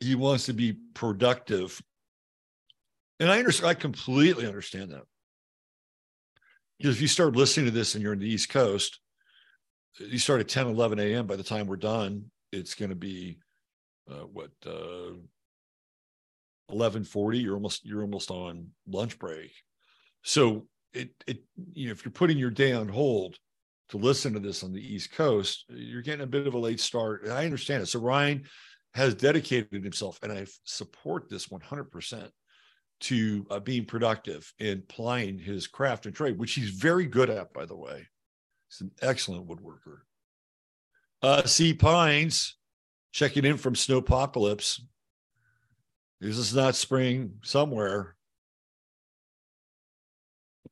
he 0.00 0.16
wants 0.16 0.46
to 0.46 0.54
be 0.54 0.76
productive. 0.92 1.80
And 3.20 3.30
I 3.30 3.38
understand, 3.38 3.68
I 3.70 3.74
completely 3.74 4.44
understand 4.44 4.90
that. 4.90 5.04
Because 6.80 6.96
if 6.96 7.00
you 7.00 7.06
start 7.06 7.36
listening 7.36 7.66
to 7.66 7.70
this 7.70 7.94
and 7.94 8.02
you're 8.02 8.14
in 8.14 8.18
the 8.18 8.28
East 8.28 8.48
Coast, 8.48 8.98
you 10.00 10.18
start 10.18 10.40
at 10.40 10.48
10, 10.48 10.66
11 10.66 10.98
a.m. 10.98 11.28
By 11.28 11.36
the 11.36 11.44
time 11.44 11.68
we're 11.68 11.76
done, 11.76 12.24
it's 12.50 12.74
going 12.74 12.90
to 12.90 12.96
be 12.96 13.38
uh, 14.10 14.24
what, 14.24 14.50
uh, 14.66 15.14
1140 16.66 17.38
you're 17.38 17.54
almost 17.54 17.84
you're 17.84 18.02
almost 18.02 18.32
on 18.32 18.66
lunch 18.88 19.20
break 19.20 19.52
so 20.24 20.66
it 20.92 21.10
it 21.28 21.44
you 21.74 21.86
know 21.86 21.92
if 21.92 22.04
you're 22.04 22.10
putting 22.10 22.38
your 22.38 22.50
day 22.50 22.72
on 22.72 22.88
hold 22.88 23.38
to 23.88 23.98
listen 23.98 24.32
to 24.32 24.40
this 24.40 24.62
on 24.62 24.72
the 24.72 24.94
east 24.94 25.12
coast 25.12 25.64
you're 25.68 26.02
getting 26.02 26.22
a 26.22 26.26
bit 26.26 26.46
of 26.46 26.54
a 26.54 26.58
late 26.58 26.80
start 26.80 27.26
i 27.28 27.44
understand 27.44 27.82
it. 27.82 27.86
So 27.86 28.00
ryan 28.00 28.44
has 28.94 29.14
dedicated 29.14 29.84
himself 29.84 30.18
and 30.22 30.32
i 30.32 30.46
support 30.64 31.28
this 31.28 31.48
100% 31.48 32.30
to 32.98 33.46
uh, 33.50 33.60
being 33.60 33.84
productive 33.84 34.52
and 34.58 34.86
plying 34.88 35.38
his 35.38 35.66
craft 35.66 36.06
and 36.06 36.14
trade 36.14 36.38
which 36.38 36.54
he's 36.54 36.70
very 36.70 37.06
good 37.06 37.30
at 37.30 37.52
by 37.52 37.66
the 37.66 37.76
way. 37.76 38.06
He's 38.68 38.80
an 38.80 38.90
excellent 39.02 39.46
woodworker. 39.46 39.98
Uh 41.22 41.44
c. 41.44 41.74
Pines 41.74 42.56
checking 43.12 43.44
in 43.44 43.56
from 43.56 43.74
snowpocalypse. 43.74 44.80
This 46.20 46.38
is 46.38 46.54
not 46.54 46.74
spring 46.74 47.34
somewhere. 47.42 48.16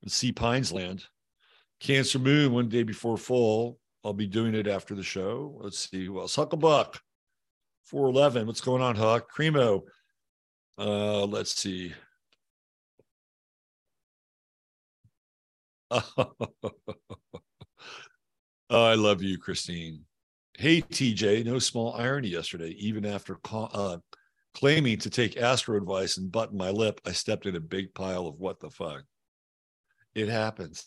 Sea 0.07 0.33
Pines 0.33 0.73
Land. 0.73 1.05
Cancer 1.85 2.19
Moon 2.19 2.51
one 2.51 2.71
day 2.71 2.83
before 2.83 3.19
full. 3.19 3.79
I'll 4.05 4.15
be 4.15 4.27
doing 4.27 4.55
it 4.55 4.67
after 4.67 4.95
the 4.95 5.03
show. 5.03 5.55
Let's 5.61 5.91
see 5.91 6.07
who 6.07 6.19
else. 6.19 6.35
Hucklebuck, 6.35 6.97
411. 7.85 8.47
What's 8.47 8.63
going 8.63 8.81
on, 8.81 8.97
Huck? 8.97 9.29
Cremo. 9.31 9.83
Uh, 10.79 11.27
let's 11.27 11.55
see. 11.55 11.93
oh, 15.91 16.33
I 18.71 18.95
love 18.95 19.23
you, 19.23 19.37
Christine. 19.37 20.07
Hey, 20.57 20.81
TJ, 20.81 21.45
no 21.45 21.59
small 21.59 21.93
irony 21.97 22.29
yesterday, 22.29 22.71
even 22.79 23.05
after 23.05 23.39
uh, 23.53 23.99
claiming 24.55 24.97
to 25.01 25.11
take 25.11 25.37
astro 25.37 25.77
advice 25.77 26.17
and 26.17 26.33
button 26.33 26.57
my 26.57 26.71
lip, 26.71 27.03
I 27.05 27.13
stepped 27.13 27.45
in 27.45 27.57
a 27.57 27.61
big 27.61 27.93
pile 27.93 28.27
of 28.27 28.41
what 28.41 28.59
the 28.59 28.71
fuck. 28.71 29.03
It 30.15 30.31
happens. 30.31 30.87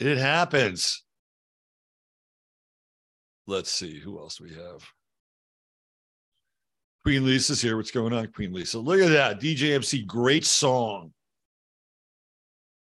It 0.00 0.18
happens. 0.18 1.02
Let's 3.46 3.70
see 3.70 4.00
who 4.00 4.18
else 4.18 4.40
we 4.40 4.50
have. 4.50 4.82
Queen 7.04 7.24
Lisa's 7.24 7.60
here. 7.60 7.76
What's 7.76 7.90
going 7.90 8.12
on, 8.12 8.28
Queen 8.28 8.52
Lisa? 8.52 8.78
Look 8.78 9.00
at 9.00 9.10
that. 9.10 9.40
DJMC, 9.40 10.06
great 10.06 10.46
song. 10.46 11.12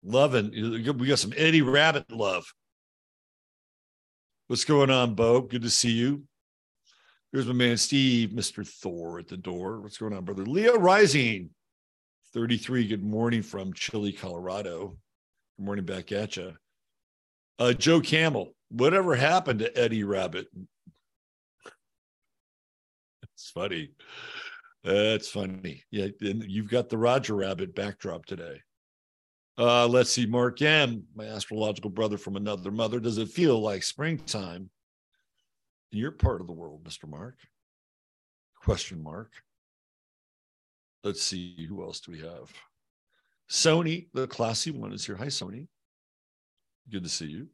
Loving. 0.02 0.50
We 0.50 1.06
got 1.06 1.18
some 1.18 1.34
Eddie 1.36 1.60
Rabbitt 1.60 2.10
love. 2.10 2.46
What's 4.46 4.64
going 4.64 4.90
on, 4.90 5.14
Bo? 5.14 5.42
Good 5.42 5.62
to 5.62 5.70
see 5.70 5.90
you. 5.90 6.22
Here's 7.32 7.46
my 7.46 7.52
man 7.52 7.76
Steve, 7.76 8.30
Mr. 8.30 8.66
Thor 8.66 9.18
at 9.18 9.28
the 9.28 9.36
door. 9.36 9.82
What's 9.82 9.98
going 9.98 10.14
on, 10.14 10.24
brother? 10.24 10.46
Leo 10.46 10.78
Rising, 10.78 11.50
33. 12.32 12.88
Good 12.88 13.04
morning 13.04 13.42
from 13.42 13.74
Chile, 13.74 14.12
Colorado. 14.12 14.96
Good 15.58 15.66
morning 15.66 15.84
back 15.84 16.10
at 16.12 16.38
you. 16.38 16.54
Uh, 17.58 17.72
Joe 17.72 18.00
Camel, 18.00 18.54
whatever 18.70 19.14
happened 19.14 19.60
to 19.60 19.78
Eddie 19.78 20.04
Rabbitt? 20.04 20.46
It's 23.22 23.50
funny. 23.50 23.90
That's 24.84 25.28
funny. 25.28 25.82
Yeah, 25.90 26.08
and 26.20 26.44
you've 26.44 26.70
got 26.70 26.88
the 26.88 26.98
Roger 26.98 27.34
Rabbit 27.34 27.74
backdrop 27.74 28.26
today. 28.26 28.60
Uh, 29.58 29.88
let's 29.88 30.10
see, 30.10 30.26
Mark 30.26 30.62
M, 30.62 31.04
my 31.16 31.24
astrological 31.24 31.90
brother 31.90 32.16
from 32.16 32.36
another 32.36 32.70
mother. 32.70 33.00
Does 33.00 33.18
it 33.18 33.28
feel 33.28 33.60
like 33.60 33.82
springtime? 33.82 34.70
in 35.92 35.98
your 35.98 36.12
part 36.12 36.40
of 36.40 36.46
the 36.46 36.52
world, 36.52 36.84
Mr. 36.84 37.08
Mark? 37.08 37.36
Question 38.62 39.02
mark. 39.02 39.32
Let's 41.04 41.22
see, 41.22 41.66
who 41.68 41.82
else 41.82 42.00
do 42.00 42.12
we 42.12 42.20
have? 42.20 42.52
Sony, 43.50 44.08
the 44.12 44.26
classy 44.26 44.70
one, 44.70 44.92
is 44.92 45.06
here. 45.06 45.16
Hi, 45.16 45.26
Sony. 45.26 45.68
Good 46.90 47.02
to 47.02 47.08
see 47.08 47.26
you. 47.26 47.48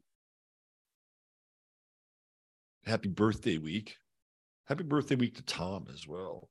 Happy 2.85 3.09
birthday 3.09 3.57
week. 3.57 3.95
Happy 4.67 4.83
birthday 4.83 5.15
week 5.15 5.35
to 5.35 5.43
Tom 5.43 5.87
as 5.93 6.07
well. 6.07 6.49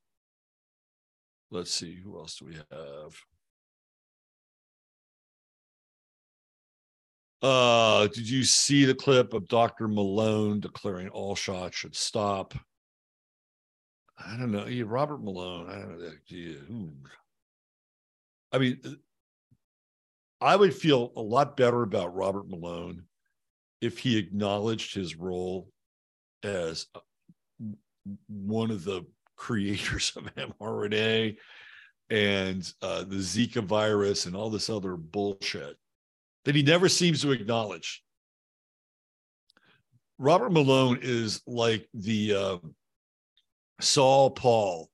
Let's 1.51 1.71
see, 1.71 1.95
who 1.95 2.19
else 2.19 2.37
do 2.37 2.47
we 2.47 2.55
have? 2.55 3.17
Uh, 7.41 8.07
did 8.09 8.29
you 8.29 8.43
see 8.43 8.85
the 8.85 8.95
clip 8.95 9.35
of 9.35 9.49
Dr. 9.49 9.87
Malone 9.87 10.61
declaring 10.61 11.09
all 11.09 11.35
shots 11.35 11.77
should 11.77 11.95
stop? 11.95 12.55
I 14.19 14.37
don't 14.37 14.51
know. 14.51 14.67
Yeah, 14.67 14.85
Robert 14.87 15.23
Malone. 15.23 15.69
I 15.69 15.79
don't 15.79 15.99
know. 15.99 16.11
Yeah. 16.29 16.89
I 18.53 18.59
mean, 18.59 18.81
I 20.41 20.57
would 20.57 20.75
feel 20.75 21.13
a 21.17 21.21
lot 21.21 21.57
better 21.57 21.83
about 21.83 22.15
Robert 22.15 22.49
Malone 22.49 23.05
if 23.81 23.99
he 23.99 24.19
acknowledged 24.19 24.95
his 24.95 25.17
role 25.17 25.71
as 26.43 26.87
uh, 26.95 27.01
one 28.29 28.71
of 28.71 28.85
the 28.85 29.05
creators 29.37 30.13
of 30.17 30.25
mRNA 30.35 31.37
and 32.11 32.73
uh, 32.83 33.05
the 33.05 33.17
Zika 33.17 33.63
virus 33.63 34.27
and 34.27 34.37
all 34.37 34.51
this 34.51 34.69
other 34.69 34.97
bullshit 34.97 35.77
that 36.45 36.55
he 36.55 36.63
never 36.63 36.89
seems 36.89 37.23
to 37.23 37.33
acknowledge. 37.33 38.03
Robert 40.19 40.53
Malone 40.53 40.99
is 41.03 41.43
like 41.47 41.89
the 41.95 42.35
uh, 42.35 42.59
Saul 43.81 44.31
Paul 44.31 44.89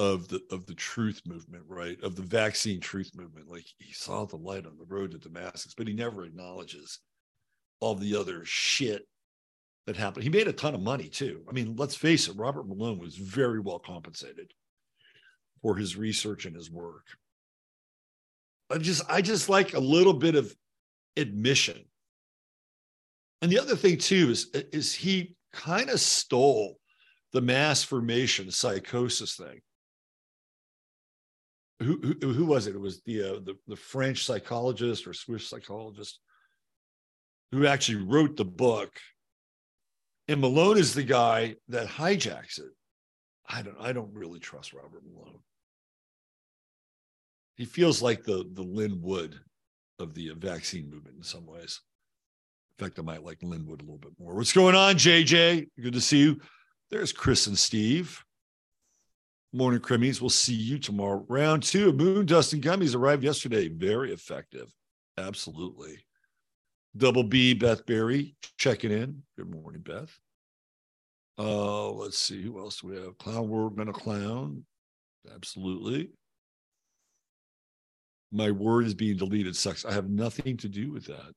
of 0.00 0.28
the 0.28 0.40
of 0.50 0.64
the 0.64 0.74
truth 0.74 1.20
movement, 1.26 1.62
right? 1.68 2.02
Of 2.02 2.16
the 2.16 2.22
vaccine 2.22 2.80
truth 2.80 3.10
movement. 3.14 3.50
Like 3.50 3.66
he 3.76 3.92
saw 3.92 4.24
the 4.24 4.36
light 4.36 4.64
on 4.64 4.78
the 4.78 4.86
road 4.86 5.10
to 5.10 5.18
Damascus, 5.18 5.74
but 5.76 5.86
he 5.86 5.92
never 5.92 6.24
acknowledges 6.24 7.00
all 7.80 7.94
the 7.94 8.16
other 8.16 8.40
shit 8.44 9.02
that 9.86 9.96
happened. 9.96 10.22
He 10.22 10.30
made 10.30 10.48
a 10.48 10.54
ton 10.54 10.74
of 10.74 10.80
money 10.80 11.10
too. 11.10 11.44
I 11.46 11.52
mean, 11.52 11.76
let's 11.76 11.94
face 11.94 12.28
it, 12.28 12.36
Robert 12.38 12.66
Malone 12.66 12.98
was 12.98 13.14
very 13.16 13.60
well 13.60 13.78
compensated 13.78 14.50
for 15.60 15.76
his 15.76 15.96
research 15.96 16.46
and 16.46 16.56
his 16.56 16.70
work. 16.70 17.04
I 18.70 18.78
just 18.78 19.02
I 19.06 19.20
just 19.20 19.50
like 19.50 19.74
a 19.74 19.80
little 19.80 20.14
bit 20.14 20.34
of 20.34 20.56
admission. 21.18 21.84
And 23.42 23.52
the 23.52 23.58
other 23.58 23.76
thing 23.76 23.98
too 23.98 24.30
is 24.30 24.48
is 24.72 24.94
he 24.94 25.36
kind 25.52 25.90
of 25.90 26.00
stole 26.00 26.78
the 27.34 27.42
mass 27.42 27.82
formation 27.82 28.50
psychosis 28.50 29.36
thing. 29.36 29.60
Who, 31.80 31.98
who, 32.20 32.32
who 32.32 32.44
was 32.44 32.66
it? 32.66 32.74
It 32.74 32.80
was 32.80 33.00
the, 33.02 33.22
uh, 33.22 33.40
the 33.44 33.56
the 33.66 33.76
French 33.76 34.24
psychologist 34.24 35.06
or 35.06 35.14
Swiss 35.14 35.48
psychologist 35.48 36.20
who 37.52 37.66
actually 37.66 38.02
wrote 38.02 38.36
the 38.36 38.44
book. 38.44 38.90
And 40.28 40.40
Malone 40.40 40.78
is 40.78 40.94
the 40.94 41.02
guy 41.02 41.56
that 41.68 41.88
hijacks 41.88 42.58
it. 42.58 42.70
I 43.48 43.62
don't 43.62 43.76
I 43.80 43.92
don't 43.92 44.14
really 44.14 44.38
trust 44.38 44.72
Robert 44.72 45.02
Malone. 45.04 45.40
He 47.56 47.64
feels 47.64 48.00
like 48.00 48.24
the 48.24 48.44
the 48.52 48.62
Lin 48.62 49.00
Wood 49.02 49.40
of 49.98 50.14
the 50.14 50.30
vaccine 50.36 50.88
movement 50.90 51.16
in 51.16 51.22
some 51.22 51.46
ways. 51.46 51.80
In 52.78 52.86
fact, 52.86 52.98
I 52.98 53.02
might 53.02 53.24
like 53.24 53.42
Lin 53.42 53.66
Wood 53.66 53.80
a 53.80 53.84
little 53.84 53.98
bit 53.98 54.12
more. 54.18 54.34
What's 54.34 54.52
going 54.52 54.74
on, 54.74 54.94
JJ? 54.94 55.66
Good 55.82 55.92
to 55.94 56.00
see 56.00 56.20
you. 56.20 56.40
There's 56.90 57.12
Chris 57.12 57.46
and 57.46 57.58
Steve. 57.58 58.22
Morning 59.52 59.80
Crimmies. 59.80 60.20
We'll 60.20 60.30
see 60.30 60.54
you 60.54 60.78
tomorrow. 60.78 61.24
Round 61.28 61.62
two 61.62 61.92
Moon 61.92 62.24
Dust 62.24 62.52
and 62.52 62.62
Gummies 62.62 62.94
arrived 62.94 63.24
yesterday. 63.24 63.68
Very 63.68 64.12
effective. 64.12 64.72
Absolutely. 65.18 65.98
Double 66.96 67.24
B, 67.24 67.54
Beth 67.54 67.84
Berry, 67.84 68.36
checking 68.58 68.92
in. 68.92 69.22
Good 69.36 69.52
morning, 69.52 69.82
Beth. 69.82 70.16
Uh, 71.38 71.90
let's 71.90 72.18
see 72.18 72.42
who 72.42 72.58
else 72.60 72.80
do 72.80 72.88
we 72.88 72.96
have. 72.96 73.18
Clown 73.18 73.48
World, 73.48 73.76
been 73.76 73.88
a 73.88 73.92
clown. 73.92 74.64
Absolutely. 75.34 76.10
My 78.32 78.50
word 78.50 78.86
is 78.86 78.94
being 78.94 79.16
deleted. 79.16 79.56
Sucks. 79.56 79.84
I 79.84 79.92
have 79.92 80.08
nothing 80.08 80.56
to 80.58 80.68
do 80.68 80.92
with 80.92 81.06
that. 81.06 81.32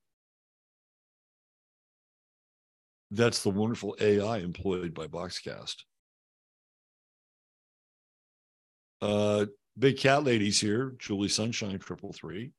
That's 3.10 3.42
the 3.42 3.50
wonderful 3.50 3.96
AI 4.00 4.38
employed 4.38 4.94
by 4.94 5.06
Boxcast. 5.06 5.82
Uh, 9.04 9.44
Big 9.78 9.98
Cat 9.98 10.24
Ladies 10.24 10.58
here, 10.58 10.94
Julie 10.98 11.28
Sunshine, 11.28 11.78
triple 11.78 12.14
three. 12.14 12.52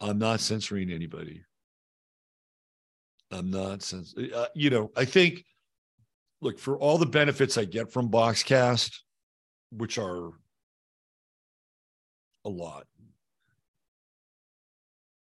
I'm 0.00 0.18
not 0.18 0.40
censoring 0.40 0.90
anybody. 0.90 1.42
I'm 3.30 3.50
not 3.50 3.82
censoring. 3.82 4.32
Uh, 4.32 4.46
you 4.54 4.70
know, 4.70 4.90
I 4.96 5.04
think, 5.04 5.44
look, 6.40 6.58
for 6.58 6.78
all 6.78 6.96
the 6.96 7.04
benefits 7.04 7.58
I 7.58 7.66
get 7.66 7.92
from 7.92 8.10
Boxcast, 8.10 8.96
which 9.72 9.98
are 9.98 10.30
a 12.46 12.48
lot, 12.48 12.86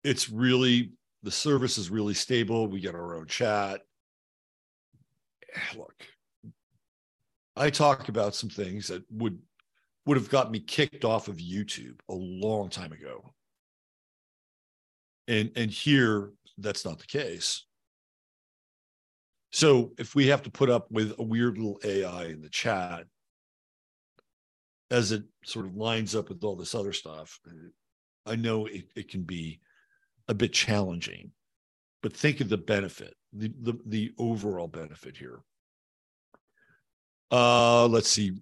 it's 0.05 0.31
really 0.31 0.93
the 1.25 1.33
service 1.33 1.79
is 1.79 1.91
really 1.91 2.15
stable. 2.15 2.69
We 2.69 2.79
get 2.79 2.95
our 2.95 3.17
own 3.17 3.27
chat. 3.27 3.81
Look, 5.77 6.07
I 7.57 7.71
talked 7.71 8.09
about 8.09 8.35
some 8.35 8.51
things 8.51 8.89
that 8.89 9.03
would 9.11 9.39
would 10.05 10.17
have 10.17 10.29
got 10.29 10.53
me 10.53 10.61
kicked 10.61 11.05
off 11.05 11.27
of 11.27 11.39
YouTube 11.39 11.99
a 12.09 12.15
long 12.15 12.69
time 12.69 12.93
ago. 12.93 13.33
And 15.27 15.51
and 15.57 15.71
here 15.71 16.31
that's 16.59 16.85
not 16.85 16.99
the 16.99 17.07
case. 17.07 17.65
So 19.53 19.93
if 19.99 20.15
we 20.15 20.27
have 20.27 20.43
to 20.43 20.51
put 20.51 20.71
up 20.71 20.91
with 20.91 21.15
a 21.19 21.23
weird 21.23 21.57
little 21.57 21.81
AI 21.85 22.25
in 22.27 22.43
the 22.43 22.51
chat 22.51 23.07
as 24.91 25.13
it 25.13 25.25
sort 25.45 25.67
of 25.67 25.77
lines 25.77 26.15
up 26.15 26.29
with 26.29 26.45
all 26.45 26.57
this 26.57 26.75
other 26.75 26.93
stuff, 26.93 27.41
I 28.27 28.37
know 28.37 28.67
it, 28.67 28.85
it 28.95 29.09
can 29.09 29.23
be 29.23 29.61
a 30.29 30.35
bit 30.35 30.53
challenging, 30.53 31.31
but 32.03 32.13
think 32.13 32.41
of 32.41 32.49
the 32.49 32.59
benefit, 32.59 33.15
the, 33.33 33.53
the, 33.63 33.79
the 33.87 34.13
overall 34.19 34.69
benefit 34.69 35.17
here. 35.17 35.41
Uh, 37.31 37.87
let's 37.87 38.09
see. 38.09 38.33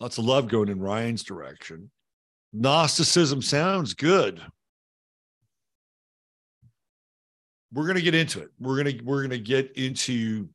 Lots 0.00 0.18
of 0.18 0.24
love 0.24 0.48
going 0.48 0.68
in 0.68 0.80
Ryan's 0.80 1.24
direction. 1.24 1.90
Gnosticism 2.52 3.42
sounds 3.42 3.94
good. 3.94 4.40
We're 7.72 7.86
gonna 7.86 8.00
get 8.00 8.14
into 8.14 8.40
it. 8.40 8.48
We're 8.58 8.76
gonna 8.76 8.96
we're 9.04 9.22
gonna 9.22 9.38
get 9.38 9.72
into 9.76 10.48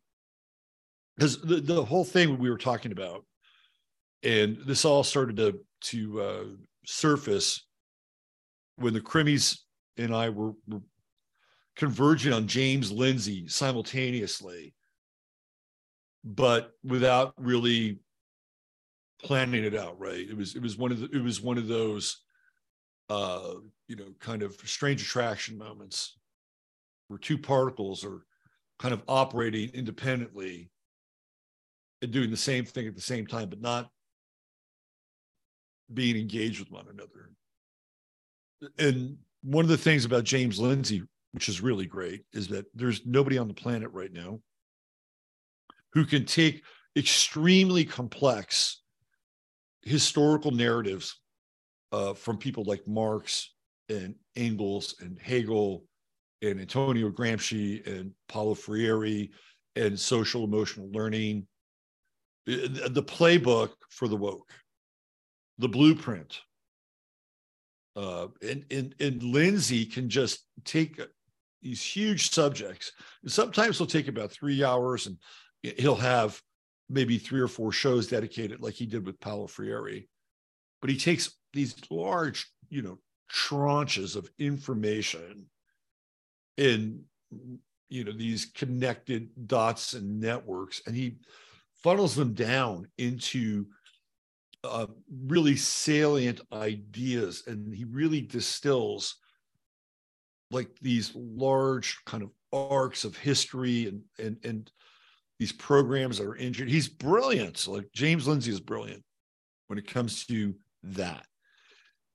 because 1.15 1.39
the, 1.41 1.57
the 1.57 1.83
whole 1.83 2.05
thing 2.05 2.39
we 2.39 2.49
were 2.49 2.57
talking 2.57 2.91
about, 2.91 3.25
and 4.23 4.57
this 4.65 4.85
all 4.85 5.03
started 5.03 5.37
to 5.37 5.59
to 5.89 6.21
uh, 6.21 6.43
surface 6.85 7.67
when 8.77 8.93
the 8.93 9.01
Crimmies 9.01 9.59
and 9.97 10.15
I 10.15 10.29
were, 10.29 10.53
were 10.67 10.81
converging 11.75 12.33
on 12.33 12.47
James 12.47 12.91
Lindsay 12.91 13.47
simultaneously, 13.47 14.73
but 16.23 16.71
without 16.83 17.33
really 17.37 17.99
planning 19.23 19.63
it 19.63 19.75
out. 19.75 19.99
Right? 19.99 20.27
It 20.29 20.37
was 20.37 20.55
it 20.55 20.61
was 20.61 20.77
one 20.77 20.91
of 20.91 20.99
the, 20.99 21.09
it 21.11 21.23
was 21.23 21.41
one 21.41 21.57
of 21.57 21.67
those 21.67 22.21
uh, 23.09 23.55
you 23.87 23.95
know 23.95 24.13
kind 24.19 24.43
of 24.43 24.55
strange 24.65 25.01
attraction 25.01 25.57
moments 25.57 26.17
where 27.07 27.19
two 27.19 27.37
particles 27.37 28.05
are 28.05 28.25
kind 28.79 28.93
of 28.93 29.03
operating 29.07 29.69
independently 29.73 30.69
and 32.01 32.11
doing 32.11 32.31
the 32.31 32.37
same 32.37 32.65
thing 32.65 32.87
at 32.87 32.95
the 32.95 33.01
same 33.01 33.25
time, 33.25 33.49
but 33.49 33.61
not 33.61 33.89
being 35.93 36.17
engaged 36.17 36.59
with 36.59 36.71
one 36.71 36.87
another. 36.89 37.29
And 38.77 39.17
one 39.43 39.65
of 39.65 39.69
the 39.69 39.77
things 39.77 40.05
about 40.05 40.23
James 40.23 40.59
Lindsay, 40.59 41.03
which 41.31 41.49
is 41.49 41.61
really 41.61 41.85
great, 41.85 42.23
is 42.33 42.47
that 42.49 42.65
there's 42.73 43.05
nobody 43.05 43.37
on 43.37 43.47
the 43.47 43.53
planet 43.53 43.89
right 43.91 44.11
now 44.11 44.39
who 45.93 46.05
can 46.05 46.25
take 46.25 46.63
extremely 46.97 47.85
complex 47.85 48.81
historical 49.81 50.51
narratives 50.51 51.19
uh, 51.91 52.13
from 52.13 52.37
people 52.37 52.63
like 52.65 52.87
Marx 52.87 53.53
and 53.89 54.15
Engels 54.35 54.95
and 55.01 55.19
Hegel 55.19 55.85
and 56.41 56.59
Antonio 56.59 57.09
Gramsci 57.09 57.85
and 57.87 58.11
Paulo 58.27 58.53
Freire 58.53 59.29
and 59.75 59.99
social 59.99 60.43
emotional 60.43 60.89
learning, 60.91 61.47
the 62.45 63.03
playbook 63.05 63.71
for 63.89 64.07
the 64.07 64.15
woke, 64.15 64.51
the 65.57 65.69
blueprint 65.69 66.41
uh, 67.95 68.27
and, 68.41 68.65
and 68.71 68.95
and 68.99 69.21
Lindsay 69.21 69.85
can 69.85 70.09
just 70.09 70.45
take 70.65 70.99
these 71.61 71.81
huge 71.81 72.31
subjects. 72.31 72.91
And 73.21 73.31
sometimes 73.31 73.77
he'll 73.77 73.87
take 73.87 74.07
about 74.07 74.31
three 74.31 74.63
hours, 74.63 75.07
and 75.07 75.17
he'll 75.63 75.95
have 75.95 76.39
maybe 76.89 77.17
three 77.17 77.39
or 77.39 77.47
four 77.47 77.71
shows 77.71 78.07
dedicated, 78.07 78.61
like 78.61 78.73
he 78.73 78.85
did 78.85 79.05
with 79.05 79.19
Paulo 79.19 79.47
Freire. 79.47 80.01
But 80.81 80.89
he 80.89 80.97
takes 80.97 81.33
these 81.53 81.75
large, 81.89 82.51
you 82.69 82.81
know, 82.81 82.99
tranches 83.33 84.15
of 84.15 84.29
information 84.37 85.45
in 86.57 87.03
you 87.89 88.03
know 88.03 88.11
these 88.11 88.45
connected 88.45 89.29
dots 89.47 89.93
and 89.93 90.19
networks, 90.19 90.81
and 90.85 90.95
he 90.95 91.17
funnels 91.83 92.15
them 92.15 92.33
down 92.33 92.87
into 92.97 93.65
uh, 94.63 94.87
really 95.25 95.55
salient 95.57 96.39
ideas 96.53 97.43
and 97.47 97.73
he 97.73 97.83
really 97.83 98.21
distills 98.21 99.17
like 100.51 100.69
these 100.81 101.11
large 101.15 101.97
kind 102.05 102.23
of 102.23 102.29
arcs 102.53 103.03
of 103.03 103.17
history 103.17 103.87
and 103.87 104.01
and 104.19 104.37
and 104.45 104.71
these 105.39 105.51
programs 105.51 106.17
that 106.17 106.27
are 106.27 106.35
injured. 106.35 106.69
He's 106.69 106.87
brilliant. 106.87 107.67
Like 107.67 107.87
james 107.93 108.27
lindsay 108.27 108.51
is 108.51 108.59
brilliant 108.59 109.03
when 109.67 109.79
it 109.79 109.87
comes 109.87 110.25
to 110.27 110.55
that. 110.83 111.25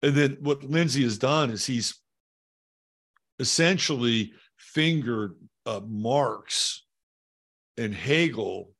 And 0.03 0.15
then 0.15 0.37
what 0.41 0.65
lindsay 0.65 1.03
has 1.03 1.19
done 1.19 1.51
is 1.51 1.67
he's 1.67 2.01
essentially 3.39 4.33
fingered 4.57 5.35
uh, 5.67 5.81
marx 5.87 6.85
and 7.77 7.95
hegel 7.95 8.73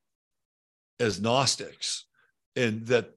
as 1.01 1.21
Gnostics, 1.21 2.07
and 2.57 2.87
that 2.87 3.11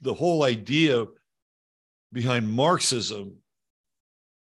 the 0.00 0.14
whole 0.14 0.42
idea 0.42 1.06
behind 2.12 2.50
Marxism 2.50 3.36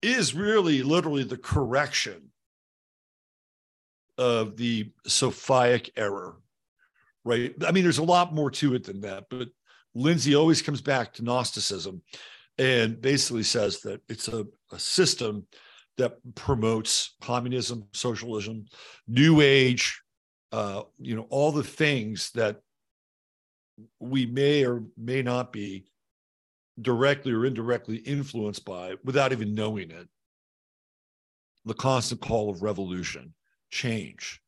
is 0.03 0.35
really 0.35 0.83
literally 0.83 1.25
the 1.25 1.37
correction 1.37 2.31
of 4.19 4.57
the 4.57 4.91
Sophia 5.07 5.81
error, 5.97 6.37
right? 7.25 7.55
I 7.67 7.73
mean, 7.73 7.85
there's 7.85 7.99
a 7.99 8.05
lot 8.05 8.35
more 8.35 8.51
to 8.53 8.75
it 8.75 8.85
than 8.85 9.01
that, 9.03 9.25
but 9.31 9.49
Lindsay 9.95 10.35
always 10.35 10.63
comes 10.63 10.81
back 10.81 11.13
to 11.15 11.25
Gnosticism 11.25 12.03
and 12.59 13.01
basically 13.01 13.43
says 13.43 13.81
that 13.81 14.01
it's 14.09 14.29
a, 14.29 14.47
a 14.73 14.79
system 14.79 15.47
that 15.97 16.19
promotes 16.35 17.15
communism, 17.21 17.85
socialism, 17.93 18.67
new 19.07 19.41
age, 19.41 20.01
uh, 20.53 20.83
you 21.01 21.15
know, 21.15 21.27
all 21.31 21.53
the 21.53 21.65
things 21.65 22.31
that 22.33 22.61
we 24.01 24.27
may 24.27 24.65
or 24.65 24.83
may 24.97 25.23
not 25.23 25.53
be 25.53 25.85
directly 26.81 27.33
or 27.33 27.47
indirectly 27.47 27.97
influenced 27.97 28.65
by 28.65 28.95
without 29.05 29.33
even 29.33 29.55
knowing 29.55 29.91
it. 29.91 30.09
The 31.65 31.75
constant 31.75 32.21
call 32.21 32.51
of 32.51 32.63
revolution, 32.63 33.35
change, 33.75 34.41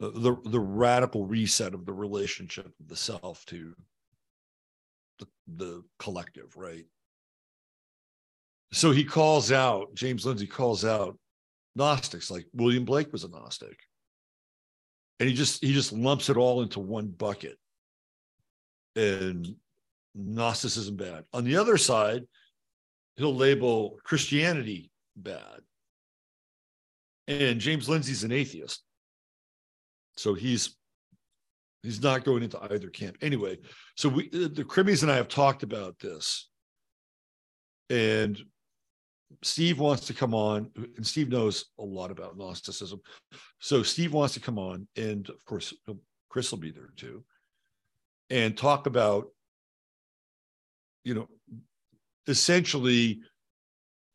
the, 0.00 0.10
the, 0.10 0.36
the 0.46 0.58
radical 0.58 1.26
reset 1.26 1.74
of 1.74 1.84
the 1.84 1.92
relationship 1.92 2.66
of 2.66 2.88
the 2.88 2.96
self 2.96 3.44
to 3.46 3.74
the, 5.18 5.26
the 5.56 5.82
collective, 5.98 6.56
right? 6.56 6.86
So 8.72 8.90
he 8.90 9.04
calls 9.04 9.52
out, 9.52 9.94
James 9.94 10.24
Lindsay 10.24 10.46
calls 10.46 10.82
out 10.84 11.18
Gnostics, 11.76 12.30
like 12.30 12.46
William 12.54 12.86
Blake 12.86 13.12
was 13.12 13.24
a 13.24 13.28
Gnostic. 13.28 13.78
And 15.20 15.28
he 15.28 15.34
just 15.34 15.62
he 15.62 15.72
just 15.72 15.92
lumps 15.92 16.30
it 16.30 16.38
all 16.38 16.62
into 16.62 16.80
one 16.80 17.08
bucket. 17.08 17.58
And 18.96 19.54
Gnosticism 20.14 20.96
bad. 20.96 21.24
On 21.34 21.44
the 21.44 21.56
other 21.56 21.76
side, 21.76 22.22
he'll 23.16 23.36
label 23.36 23.98
Christianity 24.04 24.90
bad. 25.16 25.60
And 27.28 27.60
James 27.60 27.88
Lindsay's 27.88 28.24
an 28.24 28.32
atheist. 28.32 28.82
So 30.16 30.34
he's 30.34 30.76
he's 31.82 32.02
not 32.02 32.24
going 32.24 32.42
into 32.42 32.60
either 32.72 32.90
camp. 32.90 33.16
Anyway, 33.22 33.58
so 33.96 34.08
we 34.08 34.28
the 34.28 34.64
Crimmies 34.64 35.02
and 35.02 35.10
I 35.10 35.16
have 35.16 35.28
talked 35.28 35.62
about 35.62 35.98
this. 35.98 36.48
And 37.90 38.38
Steve 39.42 39.78
wants 39.78 40.06
to 40.06 40.14
come 40.14 40.34
on, 40.34 40.70
and 40.96 41.06
Steve 41.06 41.30
knows 41.30 41.66
a 41.78 41.82
lot 41.82 42.10
about 42.10 42.36
Gnosticism. 42.36 43.00
So 43.60 43.82
Steve 43.82 44.12
wants 44.12 44.34
to 44.34 44.40
come 44.40 44.58
on, 44.58 44.86
and 44.96 45.28
of 45.28 45.44
course, 45.44 45.72
Chris 46.28 46.50
will 46.50 46.58
be 46.58 46.70
there 46.70 46.90
too, 46.96 47.24
and 48.30 48.56
talk 48.56 48.86
about 48.86 49.28
you 51.04 51.14
know, 51.14 51.28
essentially 52.26 53.20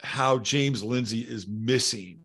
how 0.01 0.37
James 0.37 0.83
Lindsay 0.83 1.21
is 1.21 1.47
missing 1.47 2.19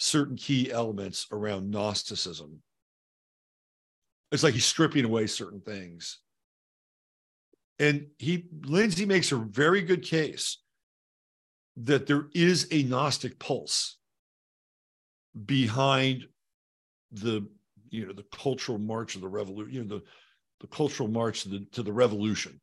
certain 0.00 0.36
key 0.36 0.72
elements 0.72 1.26
around 1.30 1.70
Gnosticism. 1.70 2.62
It's 4.32 4.42
like 4.42 4.54
he's 4.54 4.64
stripping 4.64 5.04
away 5.04 5.26
certain 5.26 5.60
things. 5.60 6.18
And 7.78 8.06
he 8.18 8.46
Lindsay 8.64 9.06
makes 9.06 9.32
a 9.32 9.36
very 9.36 9.82
good 9.82 10.02
case 10.02 10.58
that 11.76 12.06
there 12.06 12.26
is 12.34 12.68
a 12.70 12.82
Gnostic 12.82 13.38
pulse 13.38 13.96
behind 15.46 16.26
the 17.12 17.48
you 17.88 18.06
know 18.06 18.12
the 18.12 18.26
cultural 18.32 18.78
march 18.78 19.14
of 19.14 19.20
the 19.20 19.28
revolution, 19.28 19.72
you 19.72 19.82
know, 19.82 19.98
the, 19.98 20.02
the 20.60 20.66
cultural 20.66 21.08
march 21.08 21.42
to 21.42 21.48
the 21.48 21.66
to 21.72 21.82
the 21.82 21.92
revolution 21.92 22.60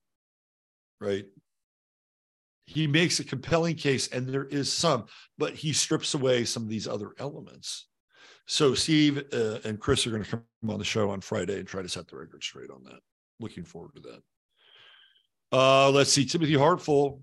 right? 1.00 1.26
He 2.67 2.86
makes 2.86 3.19
a 3.19 3.23
compelling 3.23 3.75
case, 3.75 4.10
and 4.10 4.27
there 4.27 4.43
is 4.43 4.71
some, 4.71 5.06
but 5.38 5.53
he 5.53 5.71
strips 5.71 6.13
away 6.13 6.43
some 6.43 6.63
of 6.63 6.69
these 6.69 6.88
other 6.88 7.13
elements. 7.17 7.88
So 8.45 8.73
Steve 8.73 9.23
uh, 9.34 9.60
and 9.63 9.80
Chris 9.80 10.06
are 10.06 10.12
going 10.12 10.23
to 10.23 10.30
come 10.30 10.43
on 10.69 10.77
the 10.77 10.86
show 10.86 11.10
on 11.10 11.21
Friday 11.21 11.60
and 11.60 11.67
try 11.67 11.82
to 11.82 11.89
set 11.89 12.08
the 12.08 12.17
record 12.17 12.43
straight 12.43 12.69
on 12.69 12.84
that. 12.84 12.99
Looking 13.39 13.63
forward 13.63 13.95
to 13.95 14.01
that. 14.01 14.21
Uh, 15.58 15.91
let's 15.91 16.12
see, 16.12 16.25
Timothy 16.25 16.56
Hartful. 16.56 17.21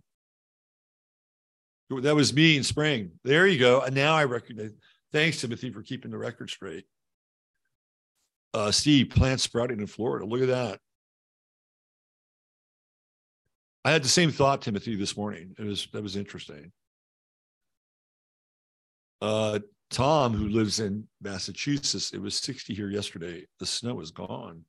That 1.90 2.14
was 2.14 2.32
me 2.32 2.56
in 2.56 2.62
spring. 2.62 3.12
There 3.22 3.46
you 3.46 3.58
go. 3.58 3.82
And 3.82 3.94
now 3.94 4.14
I 4.14 4.24
recognize. 4.24 4.72
Thanks, 5.12 5.40
Timothy, 5.40 5.70
for 5.70 5.82
keeping 5.82 6.10
the 6.10 6.18
record 6.18 6.48
straight. 6.48 6.86
Uh, 8.54 8.70
Steve, 8.70 9.10
plant 9.10 9.40
sprouting 9.40 9.80
in 9.80 9.86
Florida. 9.86 10.24
Look 10.24 10.40
at 10.40 10.48
that. 10.48 10.80
I 13.84 13.92
had 13.92 14.02
the 14.02 14.08
same 14.08 14.30
thought, 14.30 14.62
Timothy, 14.62 14.96
this 14.96 15.16
morning. 15.16 15.54
It 15.58 15.64
was 15.64 15.88
that 15.92 16.02
was 16.02 16.16
interesting. 16.16 16.72
Uh, 19.20 19.58
Tom, 19.90 20.34
who 20.34 20.48
lives 20.48 20.80
in 20.80 21.06
Massachusetts, 21.20 22.12
it 22.12 22.20
was 22.20 22.36
60 22.36 22.74
here 22.74 22.90
yesterday. 22.90 23.44
The 23.60 23.66
snow 23.66 24.00
is 24.00 24.10
gone. 24.10 24.64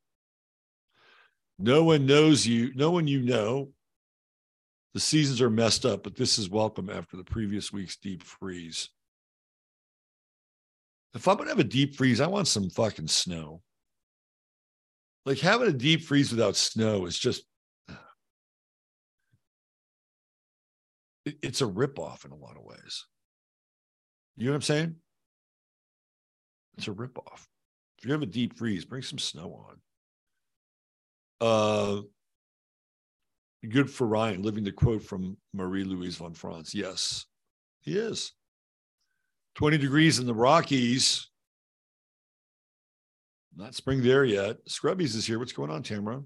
No 1.57 1.83
one 1.85 2.05
knows 2.05 2.45
you, 2.45 2.73
no 2.75 2.91
one 2.91 3.07
you 3.07 3.21
know. 3.21 3.69
The 4.93 4.99
seasons 4.99 5.41
are 5.41 5.49
messed 5.49 5.85
up, 5.85 6.03
but 6.03 6.15
this 6.15 6.37
is 6.37 6.49
welcome 6.49 6.89
after 6.89 7.17
the 7.17 7.23
previous 7.23 7.71
week's 7.71 7.97
deep 7.97 8.23
freeze. 8.23 8.89
If 11.13 11.27
I'm 11.27 11.37
gonna 11.37 11.49
have 11.49 11.59
a 11.59 11.63
deep 11.63 11.95
freeze, 11.95 12.19
I 12.19 12.27
want 12.27 12.47
some 12.47 12.69
fucking 12.69 13.07
snow. 13.07 13.61
Like 15.25 15.39
having 15.39 15.69
a 15.69 15.73
deep 15.73 16.03
freeze 16.03 16.31
without 16.31 16.57
snow 16.57 17.05
is 17.05 17.17
just 17.17 17.45
it's 21.25 21.61
a 21.61 21.65
ripoff 21.65 22.25
in 22.25 22.31
a 22.31 22.35
lot 22.35 22.57
of 22.57 22.63
ways. 22.63 23.05
You 24.37 24.45
know 24.45 24.51
what 24.51 24.57
I'm 24.57 24.61
saying? 24.61 24.95
It's 26.77 26.87
a 26.87 26.91
ripoff. 26.91 27.47
If 27.97 28.05
you 28.05 28.11
have 28.11 28.21
a 28.21 28.27
deep 28.27 28.57
freeze, 28.57 28.85
bring 28.85 29.01
some 29.01 29.19
snow 29.19 29.67
on. 29.69 29.77
Uh, 31.47 32.01
good 33.69 33.89
for 33.89 34.07
Ryan, 34.07 34.43
living 34.43 34.63
the 34.63 34.71
quote 34.71 35.01
from 35.01 35.37
Marie 35.53 35.83
Louise 35.83 36.17
von 36.17 36.33
Franz. 36.33 36.73
Yes, 36.75 37.25
he 37.81 37.97
is. 37.97 38.33
20 39.55 39.77
degrees 39.77 40.19
in 40.19 40.25
the 40.25 40.33
Rockies. 40.33 41.29
Not 43.55 43.73
spring 43.73 44.03
there 44.03 44.25
yet. 44.25 44.57
Scrubbies 44.67 45.15
is 45.15 45.25
here. 45.25 45.39
What's 45.39 45.53
going 45.53 45.71
on, 45.71 45.81
Tamara? 45.81 46.21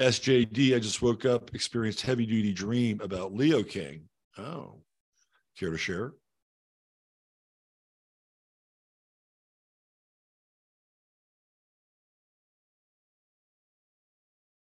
SJD, 0.00 0.74
I 0.74 0.78
just 0.78 1.00
woke 1.00 1.24
up, 1.24 1.54
experienced 1.54 2.02
heavy 2.02 2.26
duty 2.26 2.52
dream 2.52 3.00
about 3.00 3.34
Leo 3.34 3.62
King. 3.62 4.08
Oh, 4.36 4.82
care 5.58 5.70
to 5.70 5.78
share? 5.78 6.12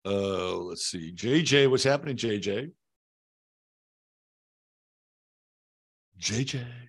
Uh, 0.06 0.58
let's 0.58 0.88
see. 0.88 1.14
JJ, 1.14 1.70
what's 1.70 1.84
happening, 1.84 2.18
JJ? 2.18 2.72
JJ. 6.20 6.81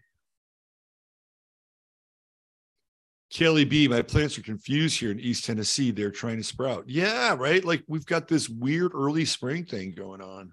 Kelly 3.33 3.64
B, 3.64 3.88
my 3.88 4.03
plants 4.03 4.37
are 4.38 4.42
confused 4.42 5.01
here 5.01 5.11
in 5.11 5.18
East 5.18 5.47
Tennessee. 5.47 5.90
They're 5.90 6.11
trying 6.11 6.37
to 6.37 6.45
sprout. 6.45 6.85
Yeah, 6.87 7.35
right. 7.35 7.64
Like 7.64 7.83
we've 7.88 8.05
got 8.05 8.29
this 8.29 8.49
weird 8.49 8.92
early 8.95 9.25
spring 9.25 9.64
thing 9.64 9.92
going 9.92 10.21
on. 10.21 10.53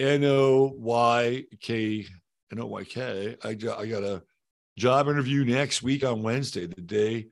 N 0.00 0.24
O 0.24 0.72
Y 0.76 1.44
K 1.60 2.04
N 2.50 2.58
O 2.58 2.66
Y 2.66 2.84
K. 2.84 3.36
I 3.44 3.54
got 3.54 3.78
I 3.78 3.86
got 3.86 4.02
a 4.02 4.22
job 4.76 5.08
interview 5.08 5.44
next 5.44 5.84
week 5.84 6.04
on 6.04 6.22
Wednesday, 6.22 6.66
the 6.66 6.80
day 6.80 7.28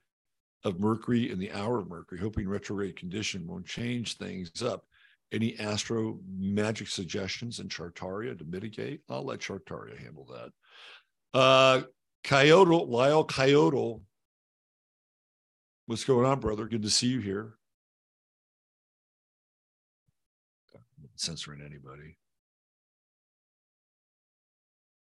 of 0.62 0.78
Mercury 0.78 1.32
and 1.32 1.40
the 1.40 1.50
hour 1.50 1.80
of 1.80 1.88
Mercury, 1.88 2.20
hoping 2.20 2.48
retrograde 2.48 2.96
condition 2.96 3.48
won't 3.48 3.66
change 3.66 4.16
things 4.16 4.62
up. 4.62 4.84
Any 5.32 5.58
astro 5.58 6.20
magic 6.28 6.86
suggestions 6.88 7.58
in 7.58 7.68
Chartaria 7.68 8.38
to 8.38 8.44
mitigate? 8.44 9.00
I'll 9.08 9.24
let 9.24 9.40
Chartaria 9.40 9.98
handle 9.98 10.26
that. 10.32 10.50
Uh, 11.32 11.82
Coyote, 12.24 12.88
Lyle 12.88 13.24
Coyote. 13.24 14.00
What's 15.86 16.04
going 16.04 16.26
on, 16.26 16.40
brother? 16.40 16.66
Good 16.66 16.82
to 16.82 16.90
see 16.90 17.08
you 17.08 17.20
here. 17.20 17.54
Censoring 21.16 21.60
anybody. 21.60 22.16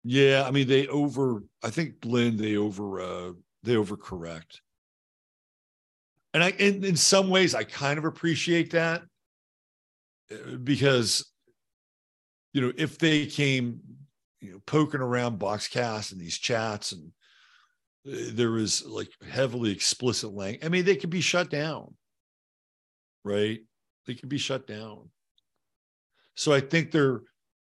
Yeah, 0.03 0.43
I 0.45 0.51
mean 0.51 0.67
they 0.67 0.87
over. 0.87 1.43
I 1.63 1.69
think 1.69 2.03
Lynn 2.03 2.35
they 2.37 2.57
over. 2.57 2.99
uh 2.99 3.33
They 3.63 3.75
overcorrect. 3.75 4.59
And 6.33 6.43
I, 6.43 6.49
in, 6.49 6.83
in 6.83 6.95
some 6.95 7.29
ways, 7.29 7.53
I 7.53 7.63
kind 7.63 7.99
of 7.99 8.05
appreciate 8.05 8.71
that 8.71 9.03
uh, 10.31 10.55
because, 10.63 11.31
you 12.53 12.61
know, 12.61 12.73
if 12.75 12.97
they 12.97 13.27
came 13.27 13.79
you 14.43 14.51
know, 14.51 14.61
poking 14.65 15.01
around 15.01 15.39
Boxcast 15.39 16.11
and 16.11 16.19
these 16.19 16.37
chats 16.37 16.91
and 16.91 17.11
there 18.05 18.57
is 18.57 18.85
like 18.85 19.09
heavily 19.29 19.71
explicit 19.71 20.33
language. 20.33 20.65
I 20.65 20.69
mean, 20.69 20.83
they 20.83 20.97
could 20.97 21.09
be 21.09 21.21
shut 21.21 21.49
down, 21.49 21.95
right? 23.23 23.59
They 24.05 24.15
could 24.15 24.29
be 24.29 24.37
shut 24.37 24.67
down. 24.67 25.09
So 26.35 26.51
I 26.51 26.59
think 26.59 26.91
they're 26.91 27.21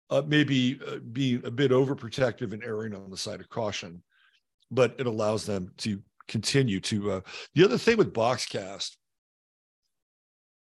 uh, 0.09 0.23
maybe 0.27 0.81
uh, 0.87 0.97
being 1.13 1.43
a 1.45 1.51
bit 1.51 1.71
overprotective 1.71 2.53
and 2.53 2.65
erring 2.65 2.95
on 2.95 3.11
the 3.11 3.17
side 3.17 3.41
of 3.41 3.49
caution, 3.51 4.03
but 4.71 4.95
it 4.99 5.07
allows 5.07 5.45
them 5.45 5.73
to 5.79 6.01
continue 6.27 6.81
to. 6.81 7.13
Uh, 7.13 7.21
the 7.55 7.65
other 7.65 7.79
thing 7.79 7.99
with 7.99 8.15
Boxcast, 8.15 8.97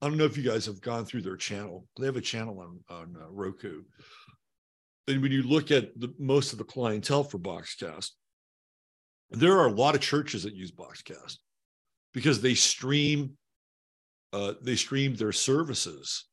I 0.01 0.09
don't 0.09 0.17
know 0.17 0.25
if 0.25 0.37
you 0.37 0.43
guys 0.43 0.67
have 0.67 0.81
gone 0.81 1.05
through 1.05 1.23
their 1.23 1.37
channel. 1.37 1.87
They 1.99 2.07
have 2.07 2.17
a 2.17 2.21
channel 2.21 2.59
on 2.59 2.81
on 2.91 3.17
uh, 3.21 3.31
Roku, 3.31 3.83
and 5.09 5.23
when 5.23 5.33
you 5.33 5.43
look 5.43 5.71
at 5.71 5.99
the 5.99 6.12
most 6.19 6.53
of 6.53 6.59
the 6.59 6.65
clientele 6.65 7.25
for 7.25 7.38
Boxcast, 7.38 8.11
there 9.31 9.59
are 9.59 9.67
a 9.67 9.73
lot 9.73 9.95
of 9.95 10.01
churches 10.01 10.43
that 10.45 10.55
use 10.55 10.71
Boxcast 10.71 11.38
because 12.12 12.41
they 12.41 12.55
stream 12.55 13.37
uh, 14.33 14.55
they 14.62 14.77
stream 14.77 15.15
their 15.15 15.33
services. 15.33 16.27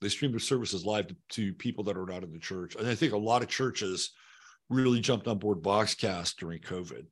They 0.00 0.08
stream 0.08 0.32
their 0.32 0.40
services 0.40 0.84
live 0.84 1.08
to, 1.08 1.16
to, 1.30 1.54
people 1.54 1.84
that 1.84 1.96
are 1.96 2.06
not 2.06 2.24
in 2.24 2.32
the 2.32 2.38
church. 2.38 2.74
And 2.74 2.88
I 2.88 2.94
think 2.94 3.12
a 3.12 3.18
lot 3.18 3.42
of 3.42 3.48
churches 3.48 4.10
really 4.68 5.00
jumped 5.00 5.28
on 5.28 5.38
board 5.38 5.62
Boxcast 5.62 6.36
during 6.36 6.60
COVID. 6.60 7.04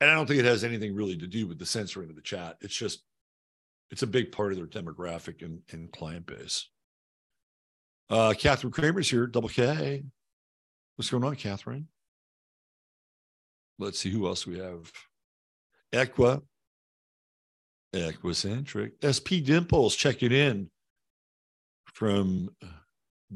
And 0.00 0.10
I 0.10 0.14
don't 0.14 0.26
think 0.26 0.40
it 0.40 0.44
has 0.44 0.64
anything 0.64 0.94
really 0.94 1.16
to 1.16 1.26
do 1.26 1.46
with 1.46 1.58
the 1.58 1.64
censoring 1.64 2.10
of 2.10 2.16
the 2.16 2.22
chat. 2.22 2.56
It's 2.60 2.74
just, 2.74 3.02
it's 3.90 4.02
a 4.02 4.08
big 4.08 4.32
part 4.32 4.52
of 4.52 4.58
their 4.58 4.66
demographic 4.66 5.42
and, 5.42 5.60
and 5.70 5.90
client 5.92 6.26
base. 6.26 6.68
Uh, 8.10 8.34
Catherine 8.38 8.72
Kramer's 8.72 9.10
here, 9.10 9.26
double 9.26 9.48
K. 9.48 10.04
What's 10.96 11.10
going 11.10 11.24
on, 11.24 11.36
Catherine? 11.36 11.88
let's 13.78 13.98
see 13.98 14.10
who 14.10 14.26
else 14.26 14.46
we 14.46 14.58
have. 14.58 14.90
Equa, 15.92 16.42
Equicentric. 17.94 18.92
SP 19.02 19.44
Dimples 19.44 19.94
checking 19.94 20.32
in 20.32 20.70
from 21.86 22.50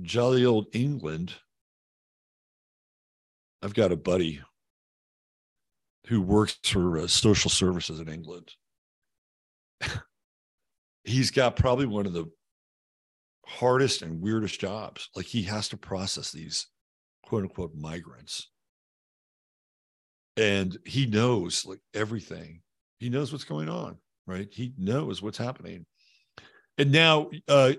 jolly 0.03 0.45
old 0.45 0.67
England. 0.73 1.35
I've 3.63 3.75
got 3.75 3.93
a 3.93 3.97
buddy 3.97 4.41
who 6.07 6.21
works 6.21 6.59
for 6.65 6.99
uh, 6.99 7.07
social 7.07 7.51
services 7.51 8.01
in 8.01 8.09
England. 8.09 8.53
He's 11.05 11.31
got 11.31 11.57
probably 11.57 11.87
one 11.87 12.07
of 12.07 12.13
the 12.13 12.27
hardest 13.49 14.03
and 14.03 14.21
weirdest 14.21 14.61
jobs. 14.61 15.09
Like 15.17 15.27
he 15.27 15.43
has 15.45 15.69
to 15.71 15.77
process 15.77 16.31
these 16.31 16.67
quote 17.25 17.43
unquote 17.43 17.75
migrants. 17.75 18.51
And 20.37 20.79
he 20.85 21.07
knows 21.07 21.65
like 21.67 21.81
everything. 21.95 22.61
He 22.99 23.11
knows 23.11 23.33
what's 23.33 23.45
going 23.45 23.69
on 23.69 23.99
right? 24.29 24.49
He 24.53 24.75
knows 24.79 25.21
what's 25.21 25.39
happening. 25.39 25.87
And 26.77 26.93
now 26.93 27.31
uh 27.49 27.73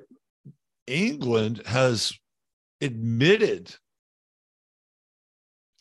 england 0.88 1.62
has 1.66 2.12
admitted 2.82 3.74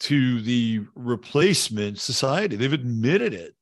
to 0.01 0.41
the 0.43 0.83
replacement 0.95 1.99
society. 1.99 2.55
They've 2.55 2.73
admitted 2.73 3.35
it. 3.35 3.55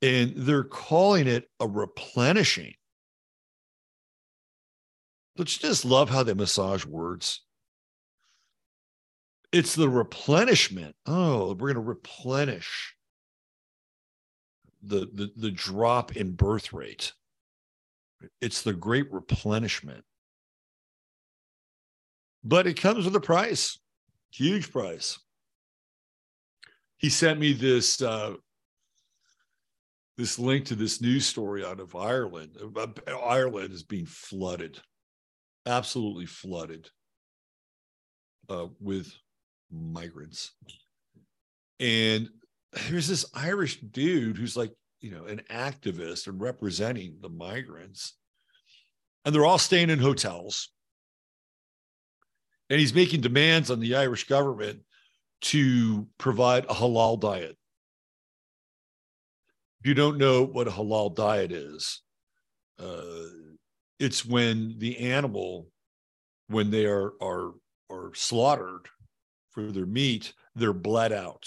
And 0.00 0.32
they're 0.34 0.64
calling 0.64 1.26
it 1.26 1.44
a 1.58 1.68
replenishing 1.68 2.72
let's 5.36 5.56
just 5.56 5.84
love 5.84 6.10
how 6.10 6.22
they 6.22 6.34
massage 6.34 6.84
words 6.84 7.42
it's 9.52 9.74
the 9.74 9.88
replenishment. 9.88 10.94
Oh, 11.06 11.48
we're 11.54 11.72
going 11.72 11.74
to 11.74 11.80
replenish 11.80 12.94
the, 14.82 15.08
the, 15.12 15.30
the 15.36 15.50
drop 15.50 16.16
in 16.16 16.32
birth 16.32 16.72
rate. 16.72 17.12
It's 18.40 18.62
the 18.62 18.72
great 18.72 19.10
replenishment. 19.12 20.04
But 22.44 22.66
it 22.66 22.80
comes 22.80 23.04
with 23.04 23.16
a 23.16 23.20
price, 23.20 23.78
huge 24.30 24.70
price. 24.70 25.18
He 26.96 27.08
sent 27.08 27.40
me 27.40 27.52
this 27.52 28.00
uh, 28.00 28.34
this 30.16 30.38
link 30.38 30.66
to 30.66 30.74
this 30.74 31.00
news 31.00 31.26
story 31.26 31.64
out 31.64 31.80
of 31.80 31.96
Ireland. 31.96 32.58
Ireland 33.08 33.72
is 33.72 33.82
being 33.82 34.06
flooded, 34.06 34.78
absolutely 35.66 36.26
flooded 36.26 36.88
uh, 38.48 38.66
with 38.80 39.12
migrants. 39.70 40.52
And 41.78 42.28
there's 42.88 43.08
this 43.08 43.24
Irish 43.34 43.80
dude 43.80 44.36
who's 44.36 44.56
like, 44.56 44.72
you 45.00 45.10
know, 45.10 45.24
an 45.24 45.42
activist 45.50 46.26
and 46.26 46.40
representing 46.40 47.16
the 47.20 47.28
migrants. 47.28 48.14
And 49.24 49.34
they're 49.34 49.46
all 49.46 49.58
staying 49.58 49.90
in 49.90 49.98
hotels. 49.98 50.70
And 52.68 52.78
he's 52.78 52.94
making 52.94 53.20
demands 53.20 53.70
on 53.70 53.80
the 53.80 53.96
Irish 53.96 54.28
government 54.28 54.80
to 55.42 56.06
provide 56.18 56.64
a 56.66 56.74
halal 56.74 57.18
diet. 57.18 57.56
If 59.80 59.86
you 59.88 59.94
don't 59.94 60.18
know 60.18 60.44
what 60.44 60.68
a 60.68 60.70
halal 60.70 61.14
diet 61.14 61.52
is, 61.52 62.02
uh, 62.78 63.24
it's 64.00 64.26
when 64.26 64.74
the 64.78 64.98
animal, 64.98 65.68
when 66.48 66.70
they 66.70 66.86
are 66.86 67.12
are 67.20 67.52
are 67.88 68.12
slaughtered, 68.14 68.88
for 69.50 69.62
their 69.62 69.86
meat, 69.86 70.32
they're 70.54 70.72
bled 70.72 71.12
out. 71.12 71.44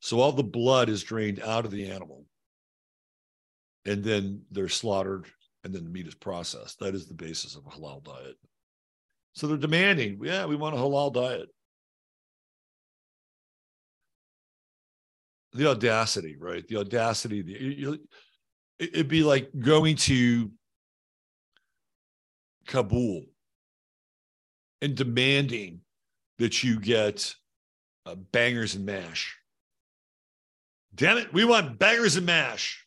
So 0.00 0.20
all 0.20 0.32
the 0.32 0.44
blood 0.44 0.88
is 0.88 1.02
drained 1.02 1.40
out 1.40 1.64
of 1.64 1.70
the 1.70 1.90
animal. 1.90 2.24
And 3.84 4.02
then 4.02 4.42
they're 4.50 4.68
slaughtered 4.68 5.26
and 5.64 5.74
then 5.74 5.84
the 5.84 5.90
meat 5.90 6.06
is 6.06 6.14
processed. 6.14 6.80
That 6.80 6.94
is 6.94 7.06
the 7.06 7.14
basis 7.14 7.56
of 7.56 7.66
a 7.66 7.70
halal 7.70 8.04
diet. 8.04 8.36
So 9.34 9.46
they're 9.46 9.56
demanding, 9.56 10.20
yeah, 10.22 10.46
we 10.46 10.56
want 10.56 10.76
a 10.76 10.78
halal 10.78 11.12
diet. 11.12 11.48
The 15.52 15.70
audacity, 15.70 16.36
right? 16.38 16.66
The 16.66 16.76
audacity. 16.76 17.42
The, 17.42 17.98
it'd 18.78 19.08
be 19.08 19.22
like 19.22 19.50
going 19.58 19.96
to 19.96 20.50
Kabul 22.66 23.24
and 24.82 24.94
demanding 24.94 25.80
that 26.38 26.62
you 26.62 26.78
get 26.80 27.34
uh, 28.04 28.14
bangers 28.14 28.74
and 28.74 28.84
mash. 28.84 29.36
Damn 30.94 31.18
it, 31.18 31.32
we 31.32 31.44
want 31.44 31.78
bangers 31.78 32.16
and 32.16 32.26
mash. 32.26 32.86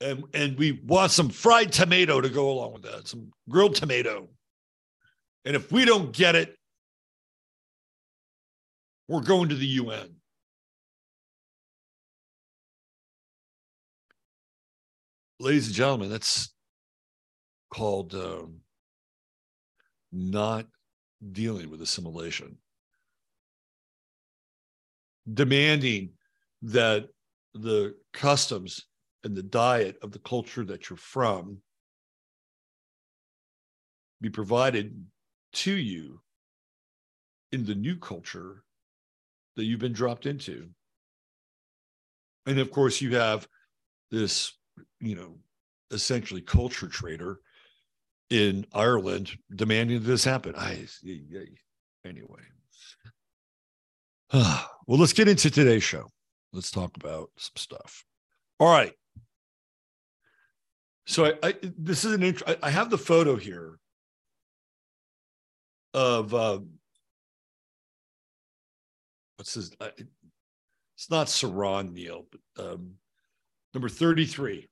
And, 0.00 0.24
and 0.34 0.58
we 0.58 0.80
want 0.84 1.12
some 1.12 1.28
fried 1.28 1.72
tomato 1.72 2.20
to 2.20 2.28
go 2.28 2.50
along 2.50 2.72
with 2.72 2.82
that, 2.82 3.06
some 3.06 3.30
grilled 3.48 3.76
tomato. 3.76 4.28
And 5.44 5.54
if 5.54 5.70
we 5.70 5.84
don't 5.84 6.12
get 6.12 6.34
it, 6.34 6.56
we're 9.08 9.20
going 9.20 9.50
to 9.50 9.54
the 9.54 9.66
UN. 9.66 10.16
Ladies 15.38 15.66
and 15.66 15.74
gentlemen, 15.74 16.08
that's 16.08 16.52
called 17.72 18.14
um, 18.14 18.56
not 20.12 20.66
dealing 21.32 21.70
with 21.70 21.80
assimilation, 21.80 22.58
demanding 25.32 26.10
that 26.60 27.08
the 27.54 27.94
customs 28.12 28.86
and 29.24 29.34
the 29.34 29.42
diet 29.42 29.96
of 30.02 30.12
the 30.12 30.18
culture 30.18 30.64
that 30.64 30.90
you're 30.90 30.96
from 30.96 31.58
be 34.20 34.28
provided 34.28 34.94
to 35.52 35.72
you 35.72 36.20
in 37.52 37.64
the 37.64 37.74
new 37.74 37.96
culture 37.96 38.62
that 39.56 39.64
you've 39.64 39.80
been 39.80 39.92
dropped 39.92 40.26
into. 40.26 40.68
And 42.46 42.58
of 42.58 42.70
course, 42.70 43.00
you 43.00 43.16
have 43.16 43.46
this, 44.10 44.52
you 45.00 45.14
know, 45.14 45.36
essentially 45.90 46.40
culture 46.40 46.88
trader 46.88 47.40
in 48.32 48.64
Ireland 48.72 49.30
demanding 49.54 50.00
that 50.00 50.06
this 50.06 50.24
happen. 50.24 50.54
I, 50.56 50.86
anyway. 52.02 52.40
well, 54.32 54.68
let's 54.86 55.12
get 55.12 55.28
into 55.28 55.50
today's 55.50 55.82
show. 55.82 56.10
Let's 56.54 56.70
talk 56.70 56.96
about 56.96 57.28
some 57.36 57.56
stuff. 57.56 58.04
All 58.58 58.72
right. 58.72 58.94
So 61.06 61.26
I, 61.26 61.34
I 61.42 61.54
this 61.78 62.06
is 62.06 62.12
an 62.14 62.22
int- 62.22 62.42
I, 62.46 62.56
I 62.62 62.70
have 62.70 62.88
the 62.88 62.96
photo 62.96 63.36
here 63.36 63.78
of 65.92 66.32
uh, 66.32 66.60
what's 69.36 69.54
his? 69.54 69.76
It's 70.96 71.10
not 71.10 71.26
Saron 71.26 71.92
Neil, 71.92 72.26
but 72.30 72.64
um, 72.64 72.94
number 73.74 73.90
thirty-three. 73.90 74.68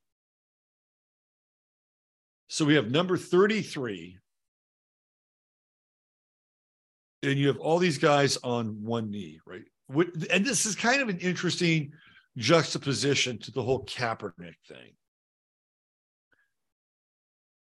So 2.51 2.65
we 2.65 2.75
have 2.75 2.91
number 2.91 3.15
33 3.15 4.17
and 7.23 7.39
you 7.39 7.47
have 7.47 7.59
all 7.59 7.79
these 7.79 7.97
guys 7.97 8.37
on 8.43 8.83
one 8.83 9.09
knee, 9.09 9.39
right? 9.45 9.63
And 10.29 10.45
this 10.45 10.65
is 10.65 10.75
kind 10.75 11.01
of 11.01 11.07
an 11.07 11.19
interesting 11.19 11.93
juxtaposition 12.35 13.39
to 13.39 13.51
the 13.51 13.63
whole 13.63 13.85
Kaepernick 13.85 14.55
thing. 14.67 14.97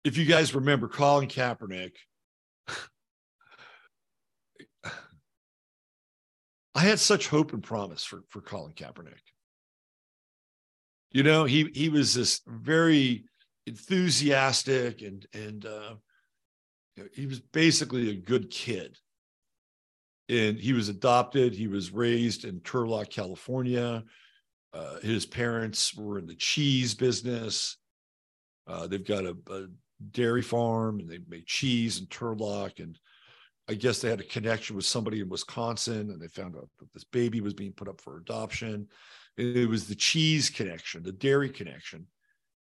If 0.04 0.17
you 0.17 0.26
guys 0.26 0.54
remember 0.54 0.88
Colin 0.88 1.30
Kaepernick, 1.30 1.93
I 6.76 6.82
had 6.82 7.00
such 7.00 7.28
hope 7.28 7.54
and 7.54 7.63
promise 7.63 8.04
for, 8.04 8.21
for 8.30 8.39
Colin 8.39 8.74
Kaepernick. 8.74 9.13
You 11.10 11.24
know, 11.24 11.45
he 11.45 11.71
he 11.74 11.89
was 11.89 12.13
this 12.13 12.41
very 12.45 13.26
enthusiastic 13.67 15.01
and 15.01 15.25
and 15.34 15.65
uh, 15.65 15.95
he 17.13 17.25
was 17.25 17.39
basically 17.39 18.10
a 18.10 18.15
good 18.15 18.49
kid. 18.49 18.97
And 20.28 20.58
he 20.58 20.73
was 20.73 20.89
adopted. 20.89 21.54
He 21.54 21.67
was 21.67 21.91
raised 21.91 22.45
in 22.45 22.62
Turlock, 22.62 23.10
California. 23.10 24.04
Uh, 24.73 24.99
his 24.99 25.25
parents 25.25 25.95
were 25.95 26.17
in 26.17 26.25
the 26.25 26.36
cheese 26.36 26.95
business. 26.95 27.78
Uh, 28.67 28.88
they've 28.88 29.06
got 29.06 29.25
a, 29.25 29.38
a, 29.51 29.67
dairy 30.12 30.41
farm 30.41 30.99
and 30.99 31.10
they 31.10 31.19
make 31.30 31.45
cheese 31.45 31.99
in 31.99 32.06
Turlock. 32.08 32.84
And 32.84 32.99
I 33.69 33.75
guess 33.75 34.01
they 34.01 34.10
had 34.10 34.19
a 34.19 34.25
connection 34.25 34.75
with 34.75 34.86
somebody 34.86 35.21
in 35.21 35.30
Wisconsin 35.30 36.12
and 36.12 36.19
they 36.19 36.28
found 36.28 36.58
out 36.58 36.69
that 36.80 36.91
this 36.93 37.06
baby 37.06 37.39
was 37.39 37.54
being 37.54 37.71
put 37.71 37.88
up 37.88 38.01
for 38.01 38.17
adoption. 38.17 38.89
It 39.38 39.69
was 39.69 39.88
the 39.88 39.95
cheese 39.95 40.49
connection, 40.49 41.01
the 41.01 41.13
dairy 41.13 41.49
connection. 41.49 42.08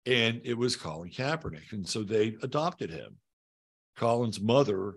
And 0.07 0.41
it 0.45 0.55
was 0.57 0.77
Colin 0.77 1.11
Kaepernick. 1.11 1.73
And 1.73 1.87
so 1.87 2.03
they 2.03 2.37
adopted 2.43 2.91
him. 2.91 3.17
Colin's 3.97 4.41
mother, 4.41 4.95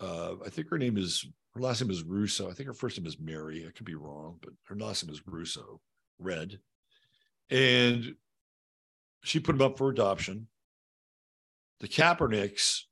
uh, 0.00 0.34
I 0.44 0.48
think 0.48 0.68
her 0.70 0.78
name 0.78 0.96
is 0.96 1.26
her 1.54 1.60
last 1.60 1.82
name 1.82 1.90
is 1.90 2.02
Russo. 2.02 2.50
I 2.50 2.54
think 2.54 2.66
her 2.66 2.72
first 2.72 2.98
name 2.98 3.06
is 3.06 3.20
Mary. 3.20 3.66
I 3.66 3.72
could 3.72 3.84
be 3.84 3.94
wrong, 3.94 4.38
but 4.40 4.54
her 4.64 4.74
last 4.74 5.04
name 5.04 5.12
is 5.12 5.20
Russo, 5.26 5.80
Red. 6.18 6.58
And 7.50 8.14
she 9.22 9.38
put 9.38 9.54
him 9.54 9.60
up 9.60 9.76
for 9.76 9.90
adoption. 9.90 10.48
The 11.80 11.88
Kaepernicks 11.88 12.84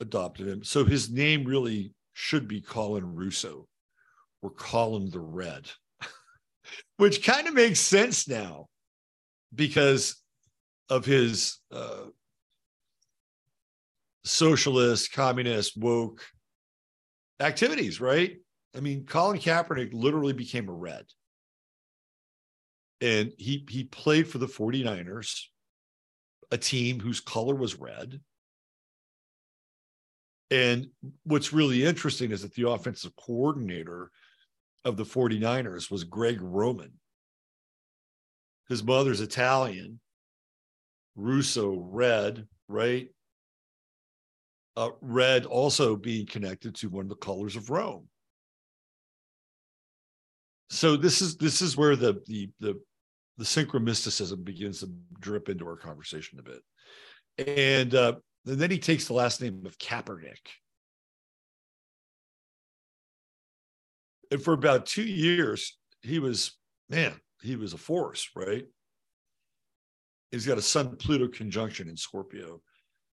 adopted 0.00 0.46
him. 0.46 0.62
So 0.62 0.84
his 0.84 1.10
name 1.10 1.44
really 1.44 1.94
should 2.12 2.46
be 2.46 2.60
Colin 2.60 3.14
Russo 3.14 3.66
or 4.42 4.50
Colin 4.50 5.08
the 5.08 5.20
Red, 5.20 5.70
which 6.98 7.24
kind 7.24 7.48
of 7.48 7.54
makes 7.54 7.80
sense 7.80 8.28
now 8.28 8.68
because 9.54 10.16
of 10.88 11.04
his 11.04 11.58
uh, 11.70 12.06
socialist, 14.24 15.12
communist, 15.12 15.76
woke 15.76 16.22
activities, 17.40 18.00
right? 18.00 18.36
I 18.76 18.80
mean, 18.80 19.04
Colin 19.04 19.38
Kaepernick 19.38 19.92
literally 19.92 20.32
became 20.32 20.68
a 20.68 20.72
red. 20.72 21.04
And 23.00 23.32
he 23.36 23.66
he 23.68 23.84
played 23.84 24.28
for 24.28 24.38
the 24.38 24.46
49ers, 24.46 25.42
a 26.52 26.58
team 26.58 27.00
whose 27.00 27.20
color 27.20 27.54
was 27.54 27.74
red. 27.74 28.20
And 30.50 30.88
what's 31.24 31.52
really 31.52 31.84
interesting 31.84 32.30
is 32.30 32.42
that 32.42 32.54
the 32.54 32.68
offensive 32.68 33.16
coordinator 33.16 34.10
of 34.84 34.96
the 34.96 35.04
49ers 35.04 35.90
was 35.90 36.04
Greg 36.04 36.38
Roman. 36.40 36.92
His 38.72 38.82
mother's 38.82 39.20
Italian, 39.20 40.00
Russo 41.14 41.76
red, 41.76 42.46
right? 42.68 43.08
uh, 44.76 44.90
red 45.00 45.44
also 45.46 45.96
being 45.96 46.26
connected 46.26 46.74
to 46.76 46.88
one 46.88 47.04
of 47.04 47.08
the 47.08 47.16
colors 47.16 47.56
of 47.56 47.70
Rome. 47.70 48.08
So 50.70 50.96
this 50.96 51.20
is 51.20 51.36
this 51.36 51.60
is 51.60 51.76
where 51.76 51.96
the 51.96 52.22
the 52.26 52.50
the 52.60 52.80
the 53.36 53.44
synchromysticism 53.44 54.44
begins 54.44 54.80
to 54.80 54.90
drip 55.20 55.48
into 55.48 55.66
our 55.66 55.76
conversation 55.76 56.38
a 56.38 56.42
bit, 56.42 57.46
and, 57.46 57.94
uh, 57.94 58.14
and 58.46 58.58
then 58.58 58.70
he 58.70 58.78
takes 58.78 59.06
the 59.06 59.14
last 59.14 59.40
name 59.40 59.64
of 59.66 59.78
Kaepernick. 59.78 60.48
And 64.30 64.42
for 64.42 64.54
about 64.54 64.86
two 64.86 65.02
years, 65.02 65.76
he 66.02 66.18
was 66.18 66.56
man, 66.88 67.12
he 67.42 67.56
was 67.56 67.72
a 67.72 67.78
force, 67.78 68.30
right? 68.34 68.64
He's 70.30 70.46
got 70.46 70.58
a 70.58 70.62
Sun 70.62 70.96
Pluto 70.96 71.28
conjunction 71.28 71.88
in 71.88 71.96
Scorpio 71.96 72.62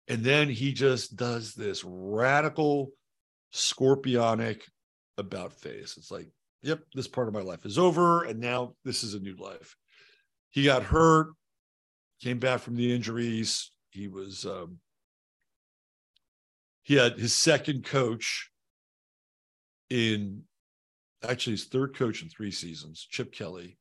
and 0.08 0.24
then 0.24 0.48
he 0.48 0.72
just 0.72 1.16
does 1.16 1.54
this 1.54 1.84
radical 1.84 2.90
scorpionic 3.54 4.62
about 5.16 5.52
face. 5.52 5.96
It's 5.96 6.10
like, 6.10 6.28
yep, 6.62 6.80
this 6.94 7.08
part 7.08 7.28
of 7.28 7.34
my 7.34 7.40
life 7.40 7.64
is 7.64 7.78
over. 7.78 8.24
And 8.24 8.40
now 8.40 8.74
this 8.84 9.04
is 9.04 9.14
a 9.14 9.20
new 9.20 9.36
life. 9.36 9.76
He 10.50 10.64
got 10.64 10.82
hurt, 10.82 11.28
came 12.20 12.38
back 12.38 12.60
from 12.60 12.76
the 12.76 12.92
injuries. 12.92 13.70
He 13.90 14.08
was, 14.08 14.44
um, 14.44 14.78
he 16.82 16.94
had 16.94 17.18
his 17.18 17.34
second 17.34 17.84
coach 17.84 18.50
in 19.88 20.42
actually 21.22 21.52
his 21.52 21.66
third 21.66 21.96
coach 21.96 22.22
in 22.22 22.28
three 22.28 22.50
seasons, 22.50 23.06
Chip 23.08 23.32
Kelly. 23.32 23.78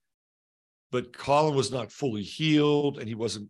But 0.92 1.18
Colin 1.18 1.56
was 1.56 1.72
not 1.72 1.92
fully 1.92 2.24
healed 2.24 3.00
and 3.00 3.08
he 3.08 3.16
wasn't 3.16 3.50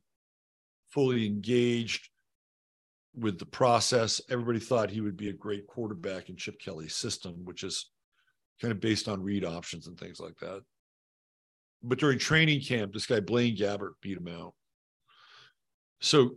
fully 0.90 1.26
engaged 1.26 2.10
with 3.16 3.40
the 3.40 3.46
process. 3.46 4.22
Everybody 4.30 4.60
thought 4.60 4.90
he 4.90 5.02
would 5.02 5.18
be 5.18 5.30
a 5.30 5.34
great 5.34 5.68
quarterback 5.68 6.30
in 6.30 6.36
Chip 6.36 6.60
Kelly's 6.60 6.96
system, 6.96 7.44
which 7.44 7.64
is 7.64 7.90
kind 8.62 8.72
of 8.72 8.80
based 8.80 9.08
on 9.08 9.24
read 9.24 9.44
options 9.44 9.88
and 9.88 10.00
things 10.00 10.20
like 10.20 10.38
that. 10.40 10.62
But 11.84 11.98
during 11.98 12.20
training 12.20 12.62
camp, 12.62 12.94
this 12.94 13.08
guy 13.08 13.20
Blaine 13.20 13.58
Gabbert 13.58 13.94
beat 14.02 14.18
him 14.18 14.28
out. 14.28 14.54
So 16.00 16.36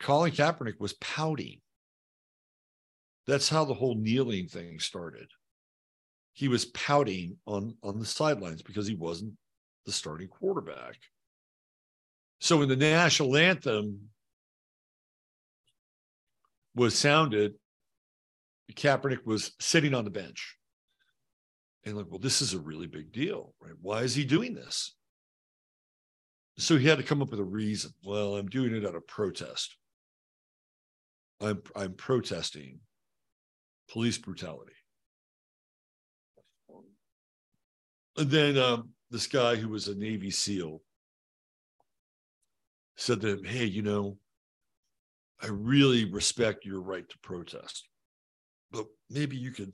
Colin 0.00 0.32
Kaepernick 0.32 0.78
was 0.78 0.92
pouting. 0.94 1.60
That's 3.26 3.48
how 3.48 3.64
the 3.64 3.74
whole 3.74 3.94
kneeling 3.94 4.48
thing 4.48 4.80
started. 4.80 5.28
He 6.34 6.48
was 6.48 6.66
pouting 6.66 7.36
on 7.46 7.76
on 7.82 7.98
the 7.98 8.06
sidelines 8.06 8.62
because 8.62 8.86
he 8.86 8.94
wasn't 8.94 9.34
the 9.86 9.92
starting 9.92 10.28
quarterback. 10.28 10.96
So 12.40 12.58
when 12.58 12.68
the 12.68 12.76
national 12.76 13.36
anthem, 13.36 14.08
was 16.74 16.98
sounded, 16.98 17.54
Kaepernick 18.72 19.26
was 19.26 19.52
sitting 19.60 19.94
on 19.94 20.04
the 20.04 20.10
bench. 20.10 20.56
And 21.84 21.96
like, 21.96 22.06
well, 22.08 22.18
this 22.18 22.40
is 22.40 22.54
a 22.54 22.60
really 22.60 22.86
big 22.86 23.12
deal, 23.12 23.54
right? 23.60 23.74
Why 23.80 24.00
is 24.00 24.14
he 24.14 24.24
doing 24.24 24.54
this? 24.54 24.94
So 26.58 26.76
he 26.76 26.86
had 26.86 26.98
to 26.98 27.04
come 27.04 27.22
up 27.22 27.30
with 27.30 27.40
a 27.40 27.44
reason. 27.44 27.92
Well, 28.04 28.36
I'm 28.36 28.48
doing 28.48 28.74
it 28.74 28.86
out 28.86 28.94
of 28.94 29.06
protest. 29.06 29.76
I'm 31.40 31.60
I'm 31.74 31.94
protesting 31.94 32.78
police 33.90 34.16
brutality. 34.16 34.74
And 38.16 38.30
then 38.30 38.58
um, 38.58 38.90
this 39.12 39.26
guy 39.26 39.56
who 39.56 39.68
was 39.68 39.88
a 39.88 39.94
Navy 39.94 40.30
SEAL 40.30 40.80
said 42.96 43.20
to 43.20 43.28
him, 43.28 43.44
Hey, 43.44 43.66
you 43.66 43.82
know, 43.82 44.16
I 45.40 45.48
really 45.48 46.10
respect 46.10 46.64
your 46.64 46.80
right 46.80 47.06
to 47.08 47.18
protest, 47.18 47.88
but 48.70 48.86
maybe 49.10 49.36
you 49.36 49.50
could 49.50 49.72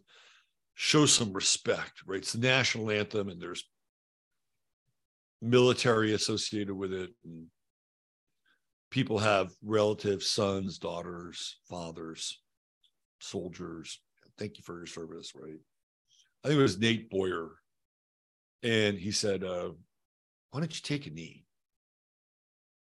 show 0.74 1.07
some 1.07 1.33
respect, 1.33 2.03
right? 2.05 2.18
It's 2.18 2.33
the 2.33 2.40
national 2.40 2.90
anthem, 2.90 3.29
and 3.29 3.40
there's 3.40 3.64
military 5.40 6.14
associated 6.14 6.74
with 6.74 6.92
it, 6.92 7.11
and 7.24 7.46
people 8.90 9.18
have 9.18 9.53
relatives, 9.62 10.29
sons, 10.29 10.78
daughters, 10.78 11.61
fathers, 11.68 12.41
soldiers. 13.20 14.01
Thank 14.36 14.59
you 14.59 14.64
for 14.64 14.78
your 14.78 14.86
service, 14.86 15.32
right? 15.36 15.61
I 16.45 16.49
think 16.49 16.59
it 16.59 16.62
was 16.62 16.78
Nate 16.78 17.11
Boyer, 17.11 17.51
and 18.62 18.98
he 18.98 19.11
said, 19.11 19.44
uh, 19.44 19.70
"Why 20.50 20.61
don't 20.61 20.74
you 20.74 20.82
take 20.82 21.06
a 21.06 21.11
knee?" 21.11 21.44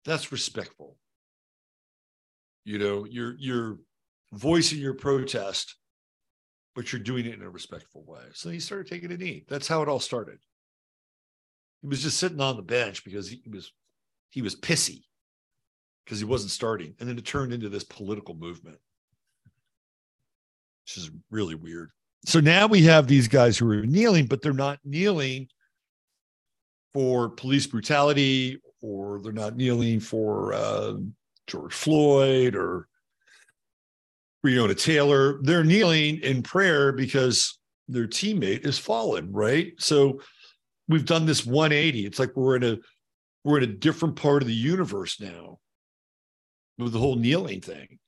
That's 0.05 0.33
respectful. 0.33 0.97
You 2.65 2.79
know 2.79 3.05
you're 3.05 3.35
you're 3.39 3.79
voicing 4.33 4.79
your 4.79 4.95
protest 4.95 5.77
but 6.75 6.93
you're 6.93 7.03
doing 7.03 7.27
it 7.27 7.35
in 7.35 7.43
a 7.43 7.51
respectful 7.51 8.05
way. 8.07 8.23
So 8.33 8.51
he 8.51 8.59
started 8.59 8.87
taking 8.87 9.13
a 9.13 9.17
knee. 9.17 9.45
That's 9.49 9.69
how 9.69 9.83
it 9.83 9.89
all 9.89 10.01
started. 10.01 10.39
He 11.83 11.89
was 11.89 12.03
just 12.03 12.19
sitting 12.19 12.41
on 12.41 12.57
the 12.57 12.63
bench 12.63 13.05
because 13.05 13.29
he 13.29 13.43
was 13.51 13.73
he 14.31 14.41
was 14.41 14.57
pissy 14.57 15.03
because 16.05 16.19
he 16.19 16.25
wasn't 16.25 16.53
starting. 16.53 16.95
And 16.99 17.09
then 17.09 17.19
it 17.19 17.27
turned 17.27 17.53
into 17.53 17.69
this 17.69 17.85
political 17.85 18.35
movement. 18.35 18.79
Which 20.85 20.97
is 20.97 21.11
really 21.31 21.55
weird. 21.55 21.91
So 22.25 22.41
now 22.41 22.67
we 22.67 22.83
have 22.85 23.07
these 23.07 23.29
guys 23.29 23.59
who 23.59 23.71
are 23.71 23.85
kneeling 23.85 24.27
but 24.27 24.43
they're 24.43 24.53
not 24.53 24.79
kneeling 24.85 25.49
for 26.93 27.31
police 27.31 27.67
brutality 27.67 28.59
or 28.81 29.21
they're 29.21 29.33
not 29.33 29.57
kneeling 29.57 30.01
for 30.01 30.53
uh, 30.53 30.95
George 31.47 31.73
Floyd 31.75 32.55
or 32.55 32.89
Breonna 34.45 34.81
Taylor, 34.81 35.39
they're 35.43 35.65
kneeling 35.65 36.19
in 36.21 36.43
prayer 36.43 36.93
because 36.93 37.59
their 37.89 38.07
teammate 38.07 38.67
is 38.67 38.79
fallen, 38.79 39.31
right? 39.33 39.73
So 39.79 40.21
we've 40.89 41.05
done 41.05 41.27
this 41.27 41.47
180. 41.47 42.07
It's 42.07 42.19
like 42.19 42.35
we're 42.35 42.57
in 42.57 42.65
a 42.65 42.79
we're 43.45 43.59
in 43.59 43.65
a 43.65 43.75
different 43.75 44.17
part 44.17 44.43
of 44.43 44.49
the 44.49 44.55
universe 44.55 45.21
now 45.21 45.59
with 46.79 46.93
the 46.93 46.99
whole 46.99 47.17
kneeling 47.17 47.61
thing. 47.61 47.99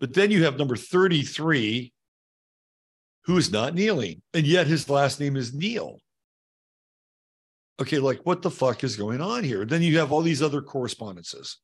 But 0.00 0.14
then 0.14 0.30
you 0.30 0.44
have 0.44 0.58
number 0.58 0.76
33, 0.76 1.92
who 3.24 3.36
is 3.36 3.52
not 3.52 3.74
kneeling, 3.74 4.22
and 4.34 4.46
yet 4.46 4.66
his 4.66 4.88
last 4.88 5.20
name 5.20 5.36
is 5.36 5.54
Neal. 5.54 6.00
Okay, 7.80 7.98
like 7.98 8.20
what 8.24 8.42
the 8.42 8.50
fuck 8.50 8.84
is 8.84 8.96
going 8.96 9.20
on 9.20 9.42
here? 9.42 9.64
Then 9.64 9.82
you 9.82 9.98
have 9.98 10.12
all 10.12 10.20
these 10.20 10.42
other 10.42 10.60
correspondences. 10.60 11.58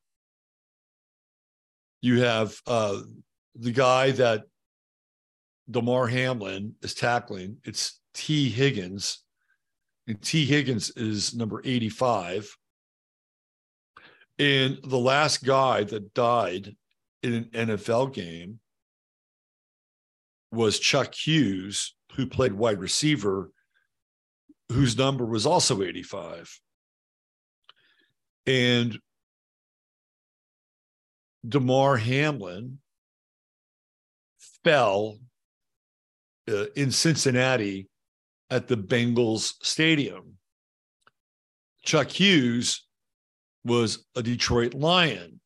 You 2.01 2.23
have 2.23 2.57
uh, 2.67 3.01
the 3.55 3.73
guy 3.73 4.13
that 4.13 4.45
Damar 5.71 6.07
Hamlin 6.07 6.75
is 6.83 6.95
tackling. 6.95 7.59
It's 7.65 8.01
T. 8.15 8.49
Higgins. 8.49 9.23
And 10.07 10.21
T. 10.23 10.47
Higgins 10.47 10.91
is 10.97 11.35
number 11.35 11.61
85. 11.65 12.57
And 14.39 14.79
the 14.85 14.99
last 14.99 15.45
guy 15.45 15.85
that 15.85 16.15
died 16.15 16.77
in 17.23 17.35
an 17.35 17.69
NFL 17.69 18.15
game 18.15 18.61
was 20.53 20.79
Chuck 20.79 21.15
Hughes, 21.15 21.95
who 22.13 22.27
played 22.27 22.53
wide 22.53 22.79
receiver, 22.79 23.51
whose 24.71 24.97
number 24.97 25.25
was 25.25 25.47
also 25.47 25.83
85. 25.83 26.61
And 28.47 28.99
Damar 31.47 31.97
Hamlin 31.97 32.79
fell 34.65 35.19
uh, 36.49 36.67
in 36.77 36.91
Cincinnati 36.91 37.89
at 38.51 38.69
the 38.69 38.77
Bengals 38.77 39.55
stadium. 39.63 40.35
Chuck 41.85 42.11
Hughes 42.11 42.87
was 43.65 44.07
a 44.15 44.23
Detroit 44.23 44.75
Lion. 44.75 45.41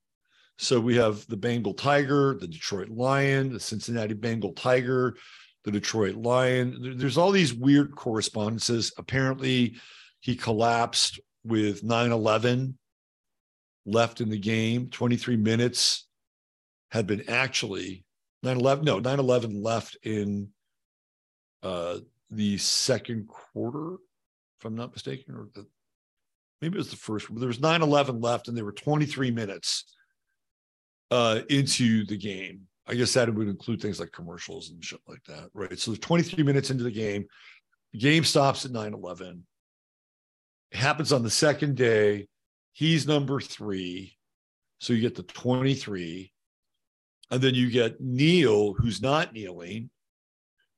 So 0.59 0.79
we 0.79 0.97
have 0.97 1.27
the 1.27 1.39
Bengal 1.39 1.73
Tiger, 1.73 2.37
the 2.39 2.47
Detroit 2.47 2.91
Lion, 2.91 3.51
the 3.51 3.61
Cincinnati 3.61 4.13
Bengal 4.13 4.53
Tiger, 4.53 5.17
the 5.65 5.71
Detroit 5.71 6.15
Lion. 6.15 6.97
There's 6.97 7.19
all 7.19 7.31
these 7.31 7.55
weird 7.55 7.95
correspondences. 7.95 8.93
Apparently, 8.97 9.77
he 10.21 10.37
collapsed 10.37 11.21
with 11.45 11.83
9 11.83 12.13
11 12.13 12.79
left 13.87 14.21
in 14.21 14.31
the 14.31 14.39
game. 14.39 14.89
23 14.91 15.37
minutes 15.37 16.07
had 16.91 17.07
been 17.07 17.29
actually 17.29 18.05
9 18.43 18.57
11. 18.57 18.85
No, 18.85 18.99
9 18.99 19.19
11 19.19 19.63
left 19.63 19.97
in 20.03 20.49
uh, 21.63 21.99
the 22.31 22.59
second 22.59 23.29
quarter, 23.29 23.95
if 24.59 24.65
I'm 24.65 24.77
not 24.77 24.93
mistaken, 24.93 25.35
or 25.35 25.49
the, 25.55 25.67
maybe 26.61 26.77
it 26.77 26.79
was 26.79 26.91
the 26.91 26.97
first. 26.97 27.27
There 27.35 27.49
was 27.49 27.61
9 27.61 27.83
11 27.83 28.21
left, 28.21 28.49
and 28.49 28.57
there 28.57 28.65
were 28.65 28.73
23 28.73 29.31
minutes 29.31 29.85
uh, 31.11 31.41
into 31.49 32.07
the 32.07 32.17
game. 32.17 32.63
I 32.91 32.95
guess 32.95 33.15
that 33.15 33.33
would 33.33 33.49
include 33.49 33.81
things 33.81 34.01
like 34.01 34.11
commercials 34.11 34.71
and 34.71 34.85
shit 34.85 34.99
like 35.07 35.23
that, 35.25 35.49
right? 35.55 35.79
So 35.79 35.95
23 35.95 36.43
minutes 36.43 36.71
into 36.71 36.83
the 36.83 36.91
game, 36.91 37.25
the 37.93 38.01
game 38.01 38.25
stops 38.25 38.65
at 38.65 38.73
9 38.73 38.95
11. 38.95 39.47
It 40.73 40.77
happens 40.77 41.13
on 41.13 41.23
the 41.23 41.31
second 41.31 41.77
day. 41.77 42.27
He's 42.73 43.07
number 43.07 43.41
three. 43.41 44.17
So 44.81 44.93
you 44.93 45.01
get 45.01 45.15
the 45.15 45.23
23. 45.23 46.33
And 47.31 47.41
then 47.41 47.55
you 47.55 47.71
get 47.71 48.01
Neal, 48.01 48.73
who's 48.73 49.01
not 49.01 49.33
kneeling. 49.33 49.91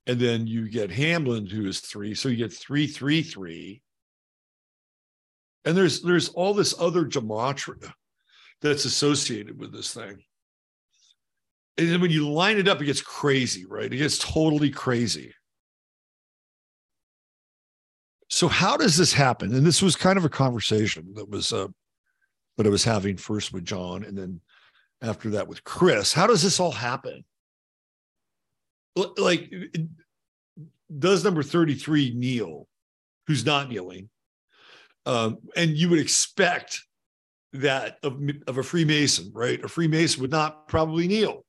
And 0.07 0.21
then 0.21 0.47
you 0.47 0.69
get 0.69 0.91
Hamlin, 0.91 1.47
who 1.47 1.67
is 1.67 1.81
three. 1.81 2.15
So 2.15 2.29
you 2.29 2.37
get 2.37 2.53
three, 2.53 2.87
three, 2.87 3.23
three. 3.23 3.81
And 5.65 5.75
there's 5.77 6.03
there's 6.03 6.29
all 6.31 6.53
this 6.53 6.75
other 6.79 7.05
gematria 7.05 7.93
that's 8.61 8.85
associated 8.85 9.59
with 9.59 9.73
this 9.73 9.95
thing. 9.95 10.25
And 11.79 11.89
then 11.89 12.01
when 12.01 12.11
you 12.11 12.29
line 12.31 12.59
it 12.59 12.69
up, 12.69 12.83
it 12.83 12.87
gets 12.87 13.01
crazy, 13.01 13.65
right? 13.65 13.93
It 13.93 13.97
gets 13.97 14.19
totally 14.19 14.71
crazy. 14.71 15.33
So 18.29 18.49
how 18.49 18.77
does 18.77 18.97
this 18.97 19.13
happen? 19.13 19.55
And 19.55 19.65
this 19.65 19.83
was 19.83 19.97
kind 19.97 20.19
of 20.19 20.25
a 20.25 20.31
conversation 20.31 21.13
that 21.15 21.29
was 21.29 21.53
uh, 21.53 21.69
that 22.57 22.67
I 22.67 22.71
was 22.71 22.85
having 22.85 23.17
first 23.17 23.53
with 23.53 23.65
John, 23.65 24.05
and 24.05 24.17
then 24.17 24.41
after 25.03 25.31
that 25.31 25.49
with 25.49 25.65
Chris. 25.65 26.13
How 26.13 26.27
does 26.27 26.43
this 26.43 26.61
all 26.61 26.71
happen? 26.71 27.25
Like, 28.97 29.53
does 30.99 31.25
number 31.25 31.43
33 31.43 32.13
kneel, 32.15 32.69
who's 33.27 33.45
not 33.45 33.71
kneeling? 33.71 34.11
Um, 35.07 35.39
and 35.57 35.71
you 35.71 35.89
would 35.89 35.99
expect 35.99 36.83
that 37.55 37.99
of, 38.03 38.21
of 38.47 38.59
a 38.59 38.63
Freemason, 38.63 39.31
right? 39.35 39.63
A 39.65 39.69
Freemason 39.69 40.21
would 40.21 40.31
not 40.31 40.69
probably 40.69 41.09
kneel 41.09 41.45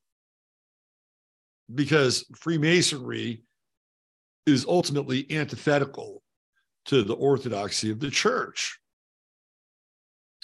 because 1.74 2.26
Freemasonry 2.36 3.43
is 4.45 4.66
ultimately 4.68 5.26
antithetical 5.32 6.22
to 6.86 7.03
the 7.03 7.16
orthodoxy 7.16 7.91
of 7.91 7.99
the 7.99 8.09
church. 8.09 8.80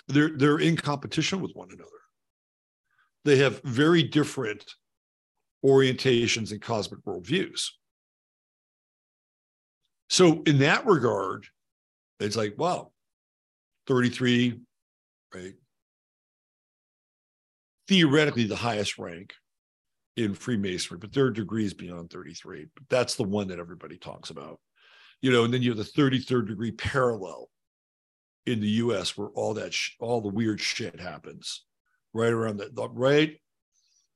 They're, 0.07 0.31
they're 0.35 0.59
in 0.59 0.77
competition 0.77 1.41
with 1.41 1.51
one 1.53 1.69
another. 1.69 1.89
They 3.25 3.37
have 3.37 3.61
very 3.63 4.03
different 4.03 4.63
orientations 5.63 6.51
and 6.51 6.61
cosmic 6.61 7.03
worldviews. 7.03 7.67
So, 10.09 10.41
in 10.47 10.59
that 10.59 10.85
regard, 10.87 11.45
it's 12.19 12.35
like, 12.35 12.55
wow, 12.57 12.91
33, 13.87 14.59
right? 15.35 15.53
Theoretically, 17.87 18.45
the 18.45 18.55
highest 18.55 18.97
rank 18.97 19.33
in 20.15 20.33
Freemasonry, 20.33 20.99
but 20.99 21.13
there 21.13 21.25
are 21.25 21.31
degrees 21.31 21.73
beyond 21.73 22.09
33. 22.09 22.67
But 22.75 22.83
that's 22.89 23.15
the 23.15 23.23
one 23.23 23.47
that 23.49 23.59
everybody 23.59 23.97
talks 23.97 24.29
about. 24.29 24.59
You 25.21 25.31
know, 25.31 25.43
and 25.43 25.53
then 25.53 25.61
you 25.61 25.69
have 25.69 25.77
the 25.77 25.83
33rd 25.83 26.47
degree 26.47 26.71
parallel 26.71 27.49
in 28.45 28.59
the 28.61 28.67
US 28.67 29.17
where 29.17 29.29
all 29.29 29.53
that, 29.55 29.73
sh- 29.73 29.95
all 29.99 30.21
the 30.21 30.29
weird 30.29 30.59
shit 30.59 30.99
happens 30.99 31.65
right 32.13 32.31
around 32.31 32.57
that, 32.57 32.71
right? 32.93 33.37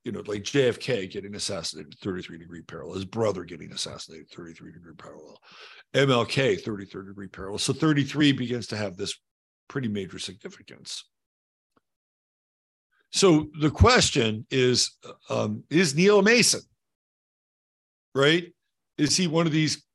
You 0.03 0.11
know, 0.11 0.23
like 0.25 0.43
JFK 0.43 1.09
getting 1.11 1.35
assassinated 1.35 1.95
33 2.01 2.37
degree 2.37 2.61
parallel, 2.61 2.95
his 2.95 3.05
brother 3.05 3.43
getting 3.43 3.71
assassinated 3.71 4.29
33 4.31 4.73
degree 4.73 4.93
parallel, 4.97 5.39
MLK 5.93 6.61
33rd 6.61 7.07
degree 7.07 7.27
parallel. 7.27 7.59
So 7.59 7.73
33 7.73 8.33
begins 8.33 8.67
to 8.67 8.77
have 8.77 8.97
this 8.97 9.17
pretty 9.69 9.87
major 9.87 10.19
significance. 10.19 11.05
So 13.13 13.47
the 13.59 13.69
question 13.69 14.45
is 14.49 14.91
um, 15.29 15.63
Is 15.69 15.93
Neal 15.95 16.23
Mason, 16.23 16.61
right? 18.15 18.51
Is 18.97 19.15
he 19.15 19.27
one 19.27 19.45
of 19.45 19.53
these 19.53 19.85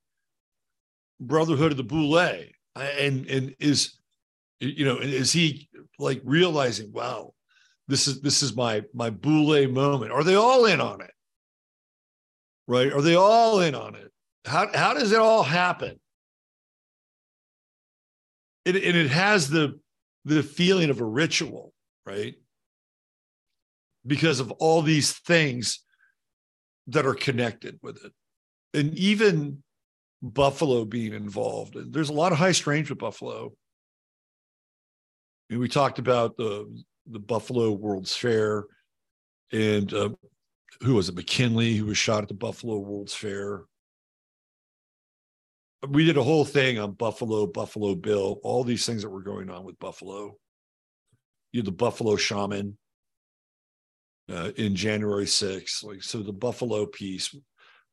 Brotherhood 1.21 1.73
of 1.73 1.77
the 1.77 1.83
Boule? 1.83 2.19
And, 2.77 3.27
and 3.27 3.57
is, 3.59 3.99
you 4.61 4.85
know, 4.85 4.99
is 4.99 5.33
he 5.33 5.69
like 5.99 6.23
realizing, 6.25 6.93
wow, 6.93 7.35
this 7.89 8.07
is 8.07 8.21
this 8.21 8.43
is 8.43 8.55
my 8.55 8.85
my 8.95 9.11
boule 9.11 9.67
moment. 9.67 10.13
Are 10.13 10.23
they 10.23 10.37
all 10.37 10.67
in 10.67 10.81
on 10.81 11.01
it? 11.01 11.11
Right? 12.69 12.93
Are 12.93 13.03
they 13.03 13.17
all 13.17 13.61
in 13.61 13.75
on 13.75 13.97
it? 13.97 14.13
How 14.45 14.69
how 14.73 14.95
does 14.95 15.11
it 15.11 15.19
all 15.19 15.43
happen? 15.43 15.99
It, 18.65 18.77
and 18.77 18.97
it 18.97 19.11
has 19.11 19.49
the 19.49 19.81
the 20.25 20.45
feeling 20.45 20.91
of 20.91 21.01
a 21.01 21.05
ritual, 21.05 21.73
right? 22.07 22.37
Because 24.09 24.41
of 24.41 24.51
all 24.53 24.83
these 24.83 25.13
things 25.13 25.85
that 26.89 27.07
are 27.07 27.15
connected 27.15 27.79
with 27.83 28.05
it. 28.05 28.13
And 28.75 28.97
even 28.99 29.63
Buffalo 30.23 30.85
being 30.85 31.13
involved. 31.13 31.77
There's 31.93 32.09
a 32.09 32.15
lot 32.15 32.33
of 32.33 32.39
high 32.39 32.53
strange 32.53 32.91
with 32.91 32.99
Buffalo. 32.99 33.53
And 35.51 35.61
we 35.61 35.69
talked 35.69 35.99
about 35.99 36.37
the 36.37 36.83
the 37.11 37.19
Buffalo 37.19 37.73
World's 37.73 38.15
Fair, 38.15 38.65
and 39.51 39.93
uh, 39.95 40.11
who 40.83 40.95
was 40.95 41.09
it? 41.09 41.15
McKinley, 41.15 41.75
who 41.75 41.87
was 41.87 41.97
shot 41.97 42.23
at 42.23 42.29
the 42.29 42.35
Buffalo 42.35 42.79
World's 42.79 43.15
Fair. 43.15 43.63
We 45.89 46.05
did 46.05 46.19
a 46.19 46.23
whole 46.23 46.45
thing 46.45 46.79
on 46.79 46.93
Buffalo, 46.93 47.47
Buffalo 47.47 47.95
Bill, 47.95 48.41
all 48.43 48.65
these 48.65 48.85
things 48.85 49.03
that 49.03 49.11
were 49.11 49.23
going 49.23 49.49
on 49.49 49.65
with 49.65 49.79
Buffalo. 49.79 50.37
You 51.53 51.61
had 51.61 51.67
the 51.67 51.73
Buffalo 51.73 52.17
Shaman 52.17 52.77
uh, 54.31 54.51
in 54.57 54.75
January 54.75 55.25
6th. 55.25 55.85
Like 55.85 56.03
so, 56.03 56.23
the 56.23 56.33
Buffalo 56.33 56.87
piece 56.87 57.35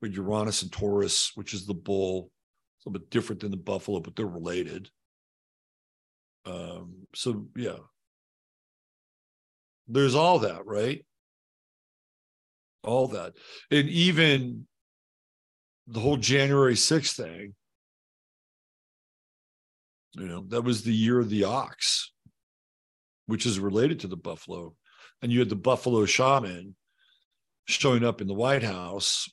with 0.01 0.13
Uranus 0.13 0.61
and 0.61 0.71
Taurus, 0.71 1.31
which 1.35 1.53
is 1.53 1.65
the 1.65 1.73
bull, 1.73 2.29
a 2.85 2.89
little 2.89 2.99
bit 2.99 3.09
different 3.09 3.41
than 3.41 3.51
the 3.51 3.57
buffalo, 3.57 3.99
but 3.99 4.15
they're 4.15 4.25
related. 4.25 4.89
Um, 6.45 7.07
so 7.15 7.47
yeah, 7.55 7.77
there's 9.87 10.15
all 10.15 10.39
that, 10.39 10.65
right? 10.65 11.03
all 12.85 13.07
that. 13.09 13.33
And 13.71 13.89
even 13.89 14.67
the 15.87 15.99
whole 15.99 16.17
January 16.17 16.75
6th 16.75 17.15
thing, 17.15 17.53
you 20.13 20.27
know, 20.27 20.45
that 20.47 20.63
was 20.63 20.83
the 20.83 20.93
year 20.93 21.19
of 21.19 21.29
the 21.29 21.43
ox, 21.43 22.11
which 23.25 23.45
is 23.45 23.59
related 23.59 23.99
to 24.01 24.07
the 24.07 24.15
buffalo. 24.15 24.73
And 25.21 25.31
you 25.31 25.39
had 25.39 25.49
the 25.49 25.55
buffalo 25.55 26.05
shaman 26.05 26.75
showing 27.65 28.03
up 28.03 28.21
in 28.21 28.27
the 28.27 28.33
White 28.33 28.63
House, 28.63 29.27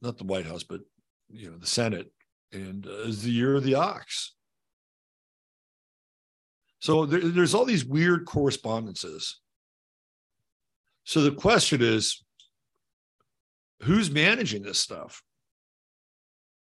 not 0.00 0.18
the 0.18 0.24
White 0.24 0.46
House, 0.46 0.62
but 0.62 0.80
you 1.28 1.50
know, 1.50 1.56
the 1.56 1.66
Senate, 1.66 2.12
and 2.52 2.86
uh, 2.86 3.02
is 3.02 3.22
the 3.22 3.30
year 3.30 3.56
of 3.56 3.64
the 3.64 3.74
ox. 3.74 4.34
So 6.80 7.06
there, 7.06 7.20
there's 7.20 7.54
all 7.54 7.64
these 7.64 7.84
weird 7.84 8.24
correspondences. 8.26 9.40
So 11.04 11.22
the 11.22 11.32
question 11.32 11.80
is, 11.82 12.22
who's 13.82 14.10
managing 14.10 14.62
this 14.62 14.80
stuff? 14.80 15.22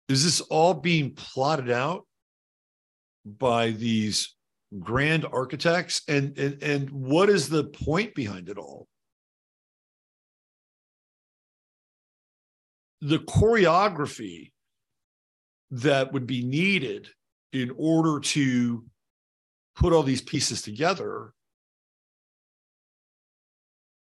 Is 0.09 0.23
this 0.23 0.41
all 0.41 0.73
being 0.73 1.13
plotted 1.13 1.69
out 1.69 2.05
by 3.25 3.71
these 3.71 4.35
grand 4.79 5.25
architects? 5.25 6.01
And, 6.07 6.37
and, 6.37 6.61
and 6.63 6.89
what 6.89 7.29
is 7.29 7.49
the 7.49 7.65
point 7.65 8.15
behind 8.15 8.49
it 8.49 8.57
all? 8.57 8.87
The 13.01 13.19
choreography 13.19 14.51
that 15.71 16.13
would 16.13 16.27
be 16.27 16.43
needed 16.43 17.09
in 17.53 17.73
order 17.77 18.19
to 18.19 18.85
put 19.75 19.93
all 19.93 20.03
these 20.03 20.21
pieces 20.21 20.61
together 20.61 21.33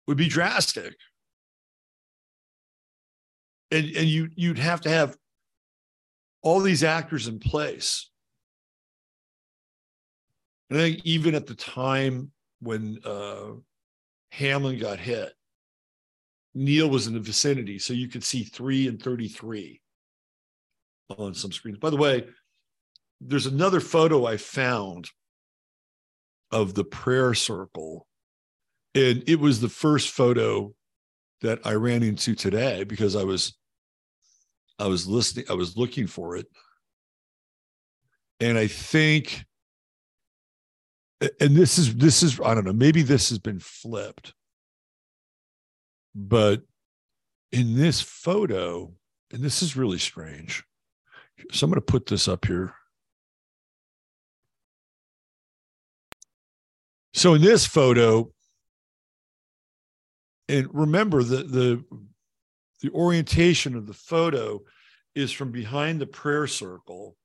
would 0.07 0.17
be 0.17 0.27
drastic. 0.27 0.95
And, 3.71 3.85
and 3.95 4.07
you, 4.07 4.29
you'd 4.35 4.59
have 4.59 4.81
to 4.81 4.89
have 4.89 5.15
all 6.41 6.59
these 6.59 6.83
actors 6.83 7.27
in 7.27 7.39
place. 7.39 8.10
And 10.71 10.79
I 10.79 10.83
think 10.83 11.01
even 11.03 11.35
at 11.35 11.47
the 11.47 11.53
time 11.53 12.31
when 12.61 12.97
uh, 13.03 13.55
Hamlin 14.31 14.79
got 14.79 14.99
hit, 14.99 15.33
Neal 16.55 16.89
was 16.89 17.07
in 17.07 17.13
the 17.13 17.19
vicinity. 17.19 17.77
So 17.77 17.91
you 17.91 18.07
could 18.07 18.23
see 18.23 18.43
three 18.43 18.87
and 18.87 19.01
33 19.01 19.81
on 21.17 21.33
some 21.33 21.51
screens. 21.51 21.77
By 21.77 21.89
the 21.89 21.97
way, 21.97 22.25
there's 23.19 23.47
another 23.47 23.81
photo 23.81 24.25
I 24.25 24.37
found 24.37 25.09
of 26.51 26.73
the 26.73 26.85
prayer 26.85 27.33
circle. 27.33 28.07
And 28.95 29.25
it 29.27 29.41
was 29.41 29.59
the 29.59 29.69
first 29.69 30.11
photo 30.11 30.73
that 31.41 31.59
I 31.65 31.73
ran 31.73 32.01
into 32.01 32.33
today 32.33 32.85
because 32.85 33.17
I 33.17 33.25
was 33.25 33.57
I 34.79 34.87
was 34.87 35.05
listening, 35.05 35.45
I 35.49 35.53
was 35.53 35.75
looking 35.75 36.07
for 36.07 36.37
it. 36.37 36.47
And 38.39 38.57
I 38.57 38.67
think 38.67 39.45
and 41.39 41.55
this 41.55 41.77
is 41.77 41.95
this 41.95 42.23
is 42.23 42.39
I 42.43 42.55
don't 42.55 42.65
know, 42.65 42.73
maybe 42.73 43.03
this 43.03 43.29
has 43.29 43.39
been 43.39 43.59
flipped. 43.59 44.33
But 46.15 46.63
in 47.51 47.75
this 47.75 48.01
photo, 48.01 48.93
and 49.31 49.41
this 49.41 49.61
is 49.61 49.77
really 49.77 49.99
strange. 49.99 50.63
So 51.51 51.65
I'm 51.65 51.71
going 51.71 51.75
to 51.75 51.81
put 51.81 52.05
this 52.05 52.27
up 52.27 52.45
here. 52.45 52.73
So 57.13 57.33
in 57.33 57.41
this 57.41 57.65
photo, 57.65 58.31
and 60.49 60.67
remember 60.73 61.23
the 61.23 61.43
the 61.43 61.83
the 62.81 62.89
orientation 62.91 63.75
of 63.75 63.85
the 63.85 63.93
photo 63.93 64.61
is 65.13 65.31
from 65.31 65.51
behind 65.51 66.01
the 66.01 66.07
prayer 66.07 66.47
circle, 66.47 67.15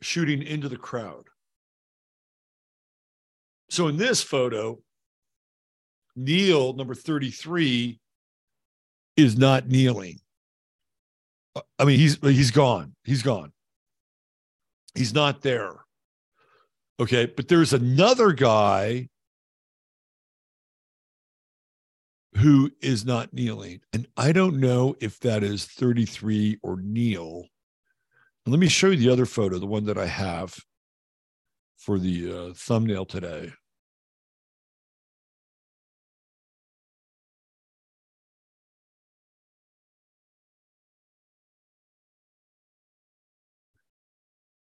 shooting 0.00 0.42
into 0.42 0.68
the 0.68 0.76
crowd. 0.76 1.24
So 3.68 3.88
in 3.88 3.96
this 3.96 4.22
photo, 4.22 4.78
Neal, 6.14 6.72
number 6.72 6.94
33, 6.94 8.00
is 9.16 9.36
not 9.36 9.68
kneeling. 9.68 10.20
I 11.78 11.84
mean, 11.84 11.98
he's 11.98 12.18
he's 12.22 12.50
gone. 12.50 12.94
He's 13.04 13.22
gone. 13.22 13.52
He's 14.94 15.14
not 15.14 15.42
there. 15.42 15.72
Okay, 17.00 17.26
but 17.26 17.48
there's 17.48 17.72
another 17.72 18.32
guy 18.32 19.08
who 22.36 22.70
is 22.80 23.04
not 23.04 23.32
kneeling. 23.32 23.80
And 23.92 24.06
I 24.16 24.32
don't 24.32 24.60
know 24.60 24.94
if 25.00 25.18
that 25.20 25.42
is 25.42 25.64
33 25.64 26.58
or 26.62 26.80
Neal. 26.80 27.46
Let 28.46 28.60
me 28.60 28.68
show 28.68 28.88
you 28.88 28.96
the 28.96 29.10
other 29.10 29.26
photo, 29.26 29.58
the 29.58 29.66
one 29.66 29.86
that 29.86 29.98
I 29.98 30.06
have 30.06 30.56
for 31.76 31.98
the 31.98 32.32
uh, 32.32 32.52
thumbnail 32.54 33.04
today. 33.04 33.52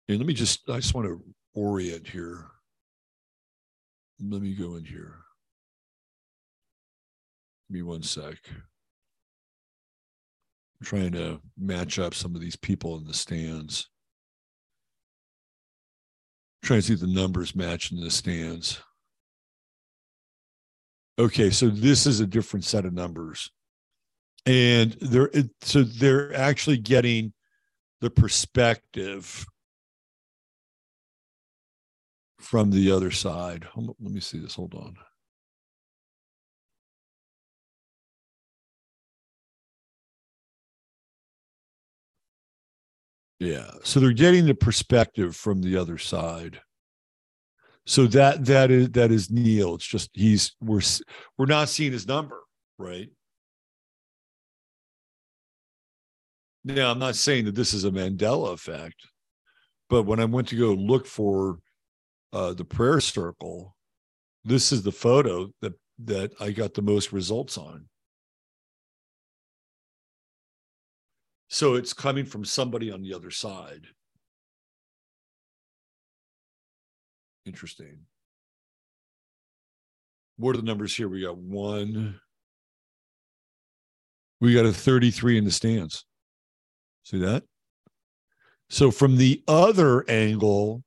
And 0.09 0.17
let 0.17 0.27
me 0.27 0.33
just, 0.33 0.69
I 0.69 0.77
just 0.77 0.93
want 0.93 1.07
to 1.07 1.23
orient 1.53 2.07
here. 2.07 2.45
Let 4.19 4.41
me 4.41 4.53
go 4.53 4.75
in 4.75 4.85
here. 4.85 5.15
Give 7.69 7.75
me 7.75 7.81
one 7.83 8.03
sec. 8.03 8.37
I'm 10.83 10.85
trying 10.85 11.13
to 11.13 11.39
match 11.57 11.99
up 11.99 12.13
some 12.13 12.35
of 12.35 12.41
these 12.41 12.57
people 12.57 12.97
in 12.97 13.05
the 13.05 13.13
stands. 13.13 13.89
Trying 16.63 16.79
to 16.79 16.87
see 16.87 16.95
the 16.95 17.07
numbers 17.07 17.55
match 17.55 17.91
in 17.91 17.99
the 17.99 18.09
stands. 18.09 18.81
Okay, 21.19 21.49
so 21.49 21.67
this 21.69 22.07
is 22.07 22.21
a 22.21 22.25
different 22.25 22.63
set 22.63 22.85
of 22.85 22.93
numbers. 22.93 23.51
And 24.45 24.93
they're 24.93 25.29
so 25.61 25.83
they're 25.83 26.33
actually 26.33 26.77
getting 26.77 27.33
the 28.01 28.09
perspective 28.09 29.45
from 32.39 32.71
the 32.71 32.91
other 32.91 33.11
side. 33.11 33.67
Let 33.75 33.99
me 33.99 34.19
see 34.19 34.39
this. 34.39 34.55
Hold 34.55 34.73
on. 34.73 34.95
Yeah. 43.43 43.71
So 43.83 43.99
they're 43.99 44.13
getting 44.13 44.45
the 44.45 44.55
perspective 44.55 45.35
from 45.35 45.61
the 45.61 45.75
other 45.75 45.97
side. 45.97 46.61
So 47.85 48.07
that 48.07 48.45
that 48.45 48.71
is 48.71 48.89
that 48.91 49.11
is 49.11 49.29
Neal. 49.29 49.75
It's 49.75 49.85
just 49.85 50.09
he's 50.13 50.55
we're 50.61 50.79
we're 51.37 51.45
not 51.45 51.67
seeing 51.67 51.91
his 51.91 52.07
number, 52.07 52.39
right? 52.77 53.09
Now 56.63 56.91
I'm 56.91 56.99
not 56.99 57.17
saying 57.17 57.43
that 57.45 57.55
this 57.55 57.73
is 57.73 57.83
a 57.83 57.91
Mandela 57.91 58.53
effect, 58.53 59.05
but 59.89 60.03
when 60.03 60.21
I 60.21 60.25
went 60.25 60.47
to 60.49 60.55
go 60.55 60.71
look 60.71 61.05
for 61.05 61.59
uh, 62.31 62.53
the 62.53 62.63
prayer 62.63 63.01
circle, 63.01 63.75
this 64.45 64.71
is 64.71 64.83
the 64.83 64.93
photo 64.93 65.49
that 65.61 65.73
that 66.05 66.31
I 66.39 66.51
got 66.51 66.75
the 66.75 66.81
most 66.81 67.11
results 67.11 67.57
on. 67.57 67.89
So 71.53 71.75
it's 71.75 71.93
coming 71.93 72.25
from 72.25 72.43
somebody 72.43 72.91
on 72.91 73.03
the 73.03 73.13
other 73.13 73.29
side. 73.29 73.85
Interesting. 77.45 77.99
What 80.37 80.55
are 80.55 80.57
the 80.57 80.65
numbers 80.65 80.95
here? 80.95 81.07
We 81.07 81.21
got 81.21 81.37
one. 81.37 82.19
We 84.41 84.55
got 84.55 84.65
a 84.65 84.73
33 84.73 85.37
in 85.37 85.45
the 85.45 85.51
stands. 85.51 86.05
See 87.03 87.19
that? 87.19 87.43
So 88.71 88.89
from 88.89 89.17
the 89.17 89.43
other 89.47 90.09
angle, 90.09 90.81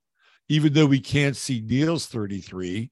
even 0.48 0.72
though 0.72 0.86
we 0.86 0.98
can't 0.98 1.36
see 1.36 1.60
Neal's 1.60 2.06
33, 2.06 2.90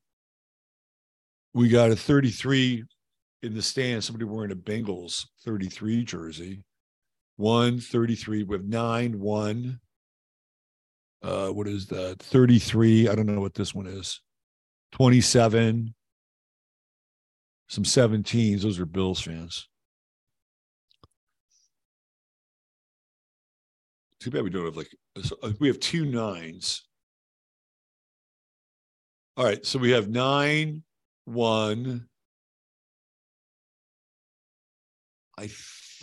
we 1.55 1.69
got 1.69 1.91
a 1.91 1.97
33 1.97 2.85
in 3.43 3.53
the 3.53 3.63
stand, 3.63 4.05
somebody 4.05 4.27
wearing 4.27 4.53
a 4.53 4.55
Bengals 4.55 5.27
33 5.45 6.05
jersey. 6.05 6.63
One, 7.37 7.81
33. 7.81 8.45
We 8.45 8.57
have 8.57 8.65
nine, 8.65 9.19
one. 9.19 9.81
Uh, 11.23 11.49
what 11.49 11.67
is 11.67 11.87
that? 11.87 12.21
33. 12.21 13.09
I 13.09 13.15
don't 13.15 13.27
know 13.27 13.41
what 13.41 13.55
this 13.55 13.75
one 13.75 13.87
is. 13.87 14.21
27. 14.93 15.95
Some 17.69 17.85
17s. 17.85 18.63
Those 18.63 18.79
are 18.79 18.87
Bills 18.87 19.21
fans. 19.21 19.69
Too 24.21 24.31
bad 24.31 24.45
we 24.45 24.51
don't 24.51 24.65
have 24.65 24.77
like, 24.77 24.95
uh, 25.43 25.51
we 25.61 25.69
have 25.69 25.81
two 25.81 26.07
nines. 26.07 26.85
All 29.37 29.45
right. 29.45 29.65
So 29.67 29.79
we 29.79 29.91
have 29.91 30.09
nine, 30.09 30.83
one, 31.25 32.07
I 35.37 35.49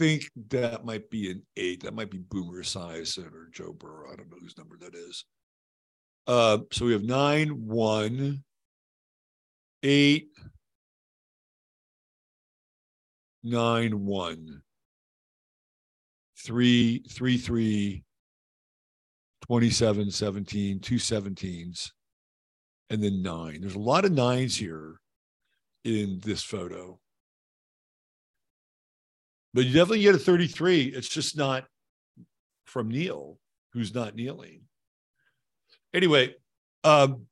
think 0.01 0.31
that 0.49 0.83
might 0.83 1.11
be 1.11 1.29
an 1.29 1.43
eight. 1.57 1.83
That 1.83 1.93
might 1.93 2.09
be 2.09 2.17
Boomer 2.17 2.63
Esiason 2.63 3.31
or 3.35 3.49
Joe 3.51 3.71
Burrow. 3.71 4.11
I 4.11 4.15
don't 4.15 4.31
know 4.31 4.37
whose 4.41 4.57
number 4.57 4.75
that 4.79 4.95
is. 4.95 5.25
Uh, 6.25 6.57
so 6.71 6.87
we 6.87 6.93
have 6.93 7.03
nine, 7.03 7.49
one, 7.49 8.43
eight, 9.83 10.29
nine, 13.43 14.03
one, 14.03 14.63
three, 16.43 17.03
three, 17.07 17.37
three, 17.37 18.03
27, 19.45 20.09
17, 20.09 20.79
two 20.79 20.95
17s, 20.95 21.91
and 22.89 23.03
then 23.03 23.21
nine. 23.21 23.61
There's 23.61 23.75
a 23.75 23.79
lot 23.79 24.05
of 24.05 24.13
nines 24.13 24.55
here 24.55 24.99
in 25.83 26.19
this 26.23 26.41
photo. 26.41 26.99
But 29.53 29.65
you 29.65 29.73
definitely 29.73 30.01
get 30.01 30.15
a 30.15 30.19
33. 30.19 30.83
It's 30.85 31.09
just 31.09 31.35
not 31.35 31.65
from 32.65 32.89
Neal, 32.89 33.37
who's 33.73 33.93
not 33.93 34.15
kneeling. 34.15 34.61
Anyway, 35.93 36.33
um, 36.83 37.27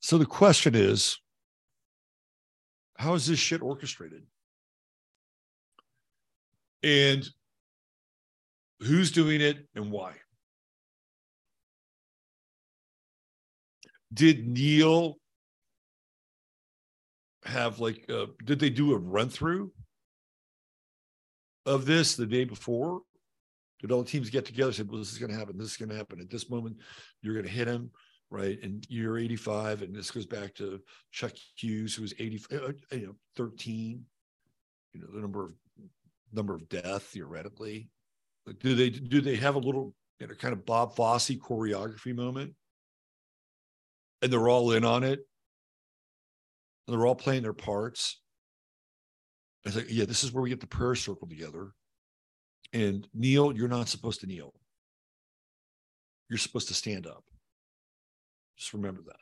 so 0.00 0.18
the 0.18 0.26
question 0.26 0.74
is 0.74 1.18
how 2.98 3.14
is 3.14 3.26
this 3.26 3.38
shit 3.38 3.62
orchestrated? 3.62 4.22
And 6.82 7.26
who's 8.80 9.10
doing 9.10 9.40
it 9.40 9.66
and 9.74 9.90
why? 9.90 10.16
Did 14.12 14.46
Neal 14.46 15.16
have 17.44 17.80
like, 17.80 18.08
did 18.44 18.58
they 18.60 18.70
do 18.70 18.92
a 18.92 18.98
run 18.98 19.30
through 19.30 19.72
of 21.66 21.86
this 21.86 22.16
the 22.16 22.26
day 22.26 22.44
before? 22.44 23.02
Did 23.80 23.92
all 23.92 24.02
the 24.02 24.08
teams 24.08 24.30
get 24.30 24.46
together 24.46 24.72
say, 24.72 24.82
well, 24.82 24.98
this 24.98 25.12
is 25.12 25.18
going 25.18 25.30
to 25.30 25.38
happen. 25.38 25.58
This 25.58 25.72
is 25.72 25.76
going 25.76 25.90
to 25.90 25.96
happen. 25.96 26.20
At 26.20 26.30
this 26.30 26.48
moment, 26.48 26.78
you're 27.20 27.34
going 27.34 27.44
to 27.44 27.50
hit 27.50 27.68
him, 27.68 27.90
right? 28.30 28.58
And 28.62 28.86
you're 28.88 29.18
85. 29.18 29.82
And 29.82 29.94
this 29.94 30.10
goes 30.10 30.26
back 30.26 30.54
to 30.54 30.80
Chuck 31.12 31.32
Hughes, 31.56 31.94
who 31.94 32.02
was 32.02 32.14
80, 32.18 32.44
uh, 32.52 32.72
you 32.92 33.06
know, 33.08 33.16
13, 33.36 34.02
you 34.94 35.00
know, 35.00 35.08
the 35.12 35.20
number 35.20 35.44
of 35.44 35.52
number 36.32 36.54
of 36.54 36.68
death 36.68 37.02
theoretically. 37.02 37.88
Like, 38.46 38.58
do 38.58 38.74
they 38.74 38.90
do 38.90 39.20
they 39.20 39.36
have 39.36 39.54
a 39.54 39.60
little 39.60 39.94
you 40.20 40.26
know 40.26 40.34
kind 40.34 40.52
of 40.52 40.66
Bob 40.66 40.96
Fosse 40.96 41.30
choreography 41.30 42.14
moment? 42.14 42.54
And 44.22 44.32
they're 44.32 44.48
all 44.48 44.72
in 44.72 44.84
on 44.84 45.04
it. 45.04 45.20
And 46.86 46.96
they're 46.96 47.06
all 47.06 47.14
playing 47.14 47.42
their 47.42 47.52
parts. 47.52 48.20
I 49.66 49.70
like, 49.70 49.86
yeah, 49.88 50.04
this 50.04 50.24
is 50.24 50.32
where 50.32 50.42
we 50.42 50.50
get 50.50 50.60
the 50.60 50.66
prayer 50.66 50.94
circle 50.94 51.26
together. 51.26 51.72
And 52.72 53.06
kneel, 53.14 53.56
you're 53.56 53.68
not 53.68 53.88
supposed 53.88 54.20
to 54.20 54.26
kneel. 54.26 54.52
You're 56.28 56.38
supposed 56.38 56.68
to 56.68 56.74
stand 56.74 57.06
up. 57.06 57.24
Just 58.56 58.74
remember 58.74 59.02
that. 59.06 59.16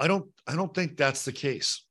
I 0.00 0.06
don't 0.06 0.26
I 0.46 0.54
don't 0.54 0.72
think 0.72 0.96
that's 0.96 1.24
the 1.24 1.32
case. 1.32 1.84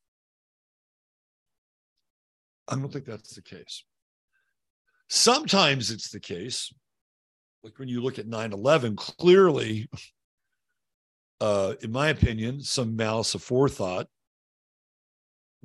I 2.68 2.76
don't 2.76 2.92
think 2.92 3.06
that's 3.06 3.36
the 3.36 3.42
case. 3.42 3.84
Sometimes 5.10 5.92
it's 5.92 6.10
the 6.10 6.20
case. 6.20 6.74
Like 7.64 7.80
when 7.80 7.88
you 7.88 8.02
look 8.02 8.20
at 8.20 8.28
9-11, 8.28 8.98
clearly, 8.98 9.90
uh, 11.42 11.74
in 11.82 11.92
my 11.92 12.10
opinion, 12.10 12.62
some 12.62 12.96
malice 12.96 13.36
aforethought 13.36 14.06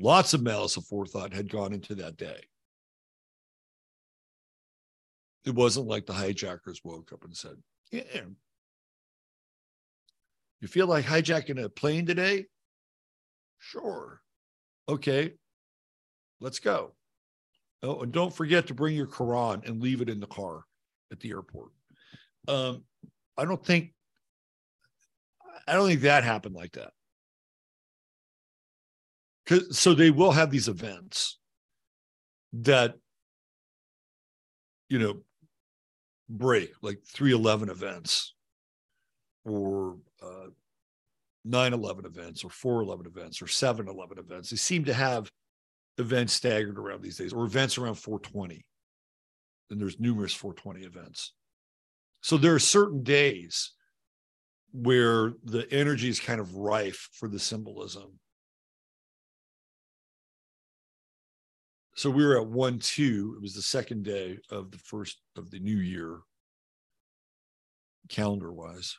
Lots 0.03 0.35
of 0.35 0.43
malice 0.43 0.77
aforethought 0.77 1.33
had 1.33 1.49
gone 1.49 1.73
into 1.73 1.95
that 1.95 2.17
day. 2.17 2.41
It 5.45 5.55
wasn't 5.55 5.87
like 5.87 6.07
the 6.07 6.13
hijackers 6.13 6.81
woke 6.83 7.13
up 7.13 7.23
and 7.23 7.37
said, 7.37 7.55
Yeah, 7.93 8.03
you 10.61 10.67
feel 10.67 10.89
like 10.89 11.05
hijacking 11.05 11.63
a 11.63 11.69
plane 11.69 12.05
today? 12.05 12.47
Sure. 13.61 14.21
Okay, 14.89 15.35
let's 16.41 16.59
go. 16.59 16.95
Oh, 17.85 18.01
and 18.01 18.11
don't 18.11 18.35
forget 18.35 18.67
to 18.67 18.75
bring 18.75 18.97
your 18.97 19.07
Quran 19.07 19.65
and 19.69 19.81
leave 19.81 20.01
it 20.01 20.11
in 20.11 20.19
the 20.19 20.27
car 20.27 20.65
at 21.13 21.21
the 21.21 21.31
airport. 21.31 21.71
Um, 22.49 22.83
I 23.39 23.45
don't 23.45 23.65
think 23.65 23.95
I 25.69 25.75
don't 25.75 25.87
think 25.87 26.01
that 26.01 26.25
happened 26.25 26.57
like 26.57 26.73
that 26.73 26.91
so 29.71 29.95
they 29.95 30.11
will 30.11 30.33
have 30.33 30.51
these 30.51 30.69
events 30.69 31.39
that 32.53 32.95
you 34.89 34.99
know 34.99 35.21
break 36.29 36.73
like 36.83 37.01
311 37.07 37.69
events 37.69 38.35
or 39.45 39.97
uh, 40.23 40.49
9-11 41.47 42.07
events 42.07 42.45
or 42.45 42.49
4-11 42.49 43.07
events 43.07 43.43
or 43.43 43.47
7-11 43.47 44.19
events. 44.19 44.51
They 44.51 44.57
seem 44.57 44.85
to 44.85 44.95
have 44.95 45.31
events 45.99 46.33
staggered 46.33 46.79
around 46.79 47.03
these 47.03 47.19
days 47.19 47.33
or 47.33 47.45
events 47.45 47.77
around 47.77 47.97
420 47.97 48.65
and 49.71 49.81
there's 49.81 49.99
numerous 49.99 50.35
420 50.35 50.87
events. 50.87 51.33
So 52.21 52.37
there 52.37 52.55
are 52.55 52.61
certain 52.61 53.03
days 53.03 53.73
where 54.73 55.33
the 55.45 55.67
energy 55.73 56.09
is 56.09 56.21
kind 56.21 56.41
of 56.41 56.55
rife 56.55 57.09
for 57.13 57.29
the 57.29 57.39
symbolism 57.39 58.19
so 61.95 62.11
we 62.11 62.25
were 62.25 62.41
at 62.41 62.47
one 62.47 62.79
two. 62.79 63.35
It 63.37 63.43
was 63.43 63.55
the 63.55 63.63
second 63.63 64.05
day 64.05 64.39
of 64.51 64.71
the 64.71 64.79
first 64.79 65.21
of 65.37 65.51
the 65.51 65.59
new 65.59 65.77
year, 65.77 66.21
calendar 68.09 68.53
wise. 68.53 68.97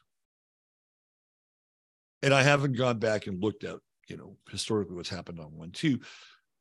And 2.21 2.33
I 2.33 2.43
haven't 2.43 2.77
gone 2.77 2.99
back 2.99 3.27
and 3.27 3.41
looked 3.41 3.63
at, 3.63 3.77
you 4.07 4.17
know, 4.17 4.37
historically 4.49 4.95
what's 4.95 5.09
happened 5.09 5.39
on 5.39 5.57
one 5.57 5.71
two, 5.71 5.99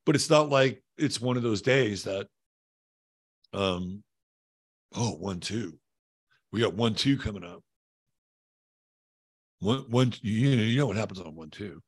but 0.07 0.15
it's 0.15 0.31
not 0.31 0.49
like 0.49 0.83
it's 0.97 1.21
one 1.21 1.37
of 1.37 1.43
those 1.43 1.63
days 1.63 2.05
that 2.05 2.27
um 3.53 4.03
oh 4.95 5.13
one 5.13 5.41
two. 5.41 5.79
We 6.51 6.61
got 6.61 6.75
one 6.75 6.95
two 6.95 7.19
coming 7.19 7.45
up. 7.45 7.63
One 9.61 9.85
one 9.91 10.13
you 10.23 10.57
know, 10.57 10.63
you 10.63 10.79
know 10.79 10.87
what 10.87 10.97
happens 10.97 11.21
on 11.21 11.35
one 11.35 11.51
two. 11.51 11.83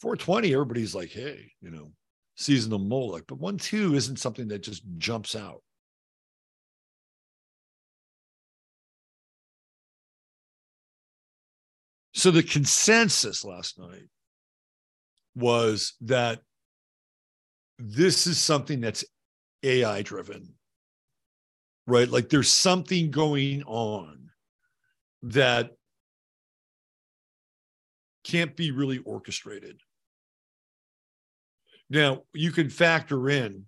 420, 0.00 0.52
everybody's 0.52 0.94
like, 0.94 1.10
hey, 1.10 1.50
you 1.60 1.70
know, 1.70 1.90
seasonal 2.38 2.78
Moloch, 2.78 3.24
but 3.26 3.40
one 3.40 3.58
two 3.58 3.94
isn't 3.94 4.18
something 4.18 4.46
that 4.48 4.62
just 4.62 4.84
jumps 4.96 5.34
out. 5.34 5.60
So 12.14 12.30
the 12.30 12.44
consensus 12.44 13.44
last 13.44 13.78
night 13.78 14.08
was 15.34 15.94
that 16.02 16.40
this 17.78 18.26
is 18.28 18.38
something 18.38 18.80
that's 18.80 19.04
AI 19.64 20.02
driven, 20.02 20.54
right? 21.86 22.08
Like 22.08 22.28
there's 22.28 22.50
something 22.50 23.10
going 23.10 23.64
on 23.64 24.30
that 25.22 25.72
can't 28.22 28.56
be 28.56 28.70
really 28.70 28.98
orchestrated. 28.98 29.80
Now 31.90 32.22
you 32.32 32.52
can 32.52 32.70
factor 32.70 33.28
in 33.28 33.66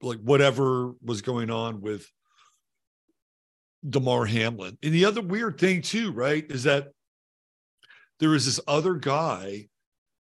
like 0.00 0.18
whatever 0.20 0.92
was 1.02 1.22
going 1.22 1.50
on 1.50 1.80
with 1.80 2.06
Damar 3.88 4.26
Hamlin. 4.26 4.78
And 4.82 4.92
the 4.92 5.04
other 5.04 5.22
weird 5.22 5.58
thing 5.58 5.82
too, 5.82 6.12
right, 6.12 6.44
is 6.48 6.64
that 6.64 6.88
there 8.20 8.30
was 8.30 8.46
this 8.46 8.60
other 8.66 8.94
guy 8.94 9.68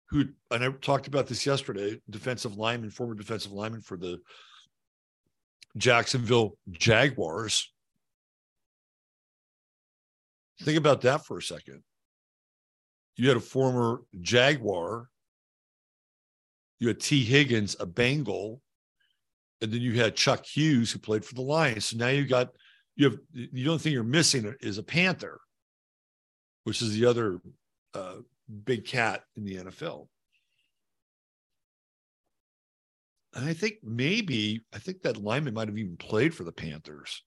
who, 0.10 0.26
and 0.50 0.64
I 0.64 0.70
talked 0.70 1.08
about 1.08 1.28
this 1.28 1.46
yesterday, 1.46 2.00
defensive 2.10 2.58
lineman, 2.58 2.90
former 2.90 3.16
defensive 3.16 3.52
lineman 3.52 3.82
for 3.82 3.98
the 3.98 4.20
Jacksonville 5.78 6.58
Jaguars. 6.70 7.72
Think 10.62 10.78
about 10.78 11.02
that 11.02 11.26
for 11.26 11.38
a 11.38 11.42
second. 11.42 11.82
You 13.16 13.30
had 13.30 13.38
a 13.38 13.42
former 13.42 14.02
Jaguar 14.20 15.10
you 16.82 16.88
had 16.88 17.00
T. 17.00 17.24
Higgins, 17.24 17.76
a 17.80 17.86
Bengal, 17.86 18.60
and 19.62 19.72
then 19.72 19.82
you 19.82 19.94
had 19.94 20.16
Chuck 20.16 20.44
Hughes 20.44 20.92
who 20.92 20.98
played 20.98 21.24
for 21.24 21.36
the 21.36 21.42
Lions. 21.42 21.86
So 21.86 21.98
now 21.98 22.08
you 22.08 22.26
got 22.26 22.50
you 22.96 23.06
have 23.06 23.20
the 23.34 23.68
only 23.68 23.78
thing 23.78 23.94
you're 23.94 24.04
missing 24.04 24.54
is 24.62 24.80
a 24.80 24.84
Panther, 24.84 25.40
which 26.64 26.82
is 26.82 26.94
the 26.94 27.06
other 27.06 27.40
uh, 27.94 28.16
big 28.66 28.86
cat 28.86 29.22
in 29.38 29.46
the 29.46 29.58
NFL. 29.58 30.08
And 33.36 33.46
I 33.46 33.54
think 33.54 33.76
maybe 33.84 34.62
I 34.74 34.80
think 34.80 35.04
that 35.04 35.18
lineman 35.18 35.54
might 35.54 35.68
have 35.68 35.78
even 35.78 35.98
played 35.98 36.34
for 36.34 36.44
the 36.44 36.52
Panthers. 36.52 37.22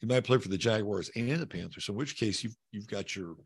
He 0.00 0.06
might 0.06 0.24
play 0.24 0.38
for 0.38 0.48
the 0.48 0.58
Jaguars 0.58 1.12
and 1.14 1.40
the 1.40 1.46
Panthers. 1.46 1.88
In 1.88 1.94
which 1.94 2.18
case 2.18 2.42
you've 2.42 2.56
you've 2.72 2.88
got 2.88 3.14
your 3.14 3.36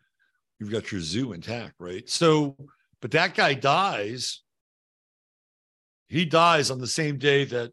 you've 0.58 0.72
got 0.72 0.90
your 0.90 1.02
zoo 1.02 1.34
intact, 1.34 1.74
right? 1.78 2.08
So, 2.08 2.56
but 3.02 3.10
that 3.10 3.34
guy 3.34 3.52
dies 3.52 4.40
he 6.10 6.24
dies 6.24 6.70
on 6.70 6.80
the 6.80 6.86
same 6.88 7.18
day 7.18 7.44
that 7.44 7.72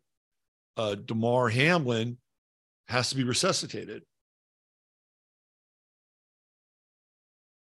uh, 0.77 0.95
Damar 0.95 1.49
Hamlin 1.49 2.17
has 2.87 3.09
to 3.09 3.15
be 3.15 3.23
resuscitated. 3.23 4.03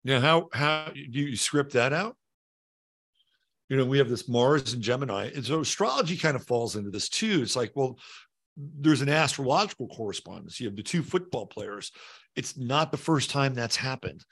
Now, 0.02 0.20
how 0.20 0.48
how 0.52 0.88
do 0.92 1.20
you 1.20 1.36
script 1.36 1.72
that 1.74 1.92
out? 1.92 2.16
You 3.68 3.76
know, 3.76 3.86
we 3.86 3.98
have 3.98 4.10
this 4.10 4.28
Mars 4.28 4.74
and 4.74 4.82
Gemini, 4.82 5.30
and 5.34 5.44
so 5.44 5.60
astrology 5.60 6.16
kind 6.16 6.36
of 6.36 6.44
falls 6.44 6.76
into 6.76 6.90
this 6.90 7.08
too. 7.08 7.40
It's 7.40 7.56
like, 7.56 7.72
well, 7.74 7.98
there's 8.56 9.00
an 9.00 9.08
astrological 9.08 9.88
correspondence. 9.88 10.60
You 10.60 10.66
have 10.66 10.76
the 10.76 10.82
two 10.82 11.02
football 11.02 11.46
players. 11.46 11.92
It's 12.36 12.58
not 12.58 12.90
the 12.90 12.98
first 12.98 13.30
time 13.30 13.54
that's 13.54 13.76
happened. 13.76 14.24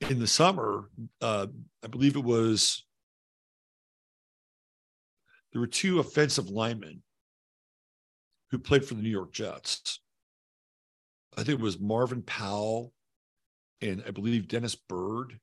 In 0.00 0.18
the 0.18 0.26
summer, 0.26 0.90
uh, 1.20 1.46
I 1.84 1.86
believe 1.86 2.16
it 2.16 2.24
was 2.24 2.85
there 5.56 5.62
were 5.62 5.66
two 5.66 6.00
offensive 6.00 6.50
linemen 6.50 7.02
who 8.50 8.58
played 8.58 8.84
for 8.84 8.92
the 8.92 9.00
New 9.00 9.08
York 9.08 9.32
Jets. 9.32 10.00
I 11.34 11.44
think 11.44 11.60
it 11.60 11.62
was 11.62 11.80
Marvin 11.80 12.20
Powell 12.20 12.92
and 13.80 14.04
I 14.06 14.10
believe 14.10 14.48
Dennis 14.48 14.74
Byrd. 14.74 15.40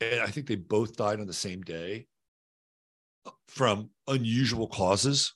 And 0.00 0.22
I 0.22 0.28
think 0.28 0.46
they 0.46 0.54
both 0.54 0.96
died 0.96 1.20
on 1.20 1.26
the 1.26 1.34
same 1.34 1.60
day 1.60 2.06
from 3.46 3.90
unusual 4.08 4.68
causes. 4.68 5.34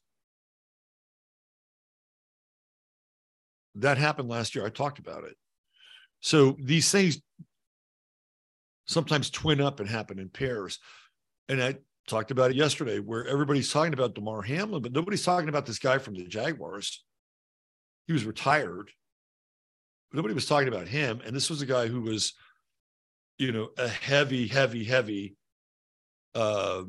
That 3.75 3.99
happened 3.99 4.31
last 4.31 4.55
year. 4.55 4.65
I 4.65 4.71
talked 4.71 4.99
about 4.99 5.25
it. 5.25 5.37
So 6.21 6.57
these 6.59 6.91
things 6.91 7.21
sometimes 8.87 9.29
twin 9.29 9.61
up 9.61 9.79
and 9.79 9.87
happen 9.87 10.19
in 10.19 10.31
pairs. 10.31 10.79
And 11.51 11.63
I 11.63 11.75
talked 12.07 12.31
about 12.31 12.51
it 12.51 12.57
yesterday 12.57 12.99
where 12.99 13.27
everybody's 13.27 13.73
talking 13.73 13.93
about 13.93 14.15
Damar 14.15 14.43
Hamlin, 14.43 14.83
but 14.83 14.93
nobody's 14.93 15.25
talking 15.25 15.49
about 15.49 15.67
this 15.67 15.79
guy 15.79 15.99
from 15.99 16.15
the 16.15 16.25
Jaguars. 16.25 17.05
He 18.07 18.13
was 18.13 18.25
retired. 18.25 18.91
Nobody 20.13 20.35
was 20.35 20.47
talking 20.47 20.69
about 20.69 20.87
him. 20.87 21.21
And 21.25 21.35
this 21.35 21.51
was 21.51 21.63
a 21.63 21.67
guy 21.67 21.89
who 21.89 22.03
was, 22.03 22.35
you 23.39 23.53
know, 23.53 23.71
a 23.77 23.89
heavy, 23.89 24.47
heavy, 24.47 24.85
heavy 24.85 25.37
uh, 26.35 26.85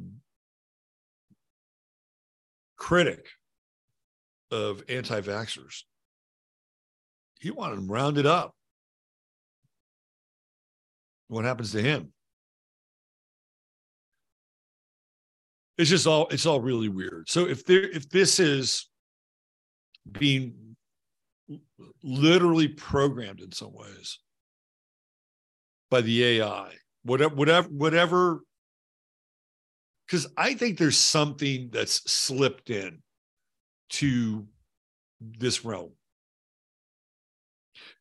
critic 2.77 3.25
of 4.51 4.83
anti 4.87 5.19
vaxxers. 5.21 5.81
He 7.39 7.51
wanted 7.51 7.77
them 7.77 7.91
rounded 7.91 8.25
up. 8.25 8.53
What 11.27 11.43
happens 11.43 11.71
to 11.73 11.81
him? 11.81 12.13
It's 15.77 15.89
just 15.89 16.07
all 16.07 16.27
it's 16.29 16.45
all 16.45 16.59
really 16.59 16.89
weird. 16.89 17.29
So 17.29 17.47
if 17.47 17.65
there 17.65 17.83
if 17.83 18.09
this 18.09 18.39
is 18.39 18.89
being 20.11 20.75
literally 22.03 22.67
programmed 22.67 23.41
in 23.41 23.51
some 23.51 23.73
ways 23.73 24.19
by 25.89 26.01
the 26.01 26.23
AI, 26.23 26.71
whatever, 27.03 27.35
whatever, 27.35 27.67
whatever. 27.69 28.41
Because 30.05 30.27
I 30.37 30.53
think 30.53 30.77
there's 30.77 30.97
something 30.97 31.69
that's 31.71 32.09
slipped 32.11 32.69
in 32.69 33.01
to 33.89 34.47
this 35.19 35.65
realm. 35.65 35.91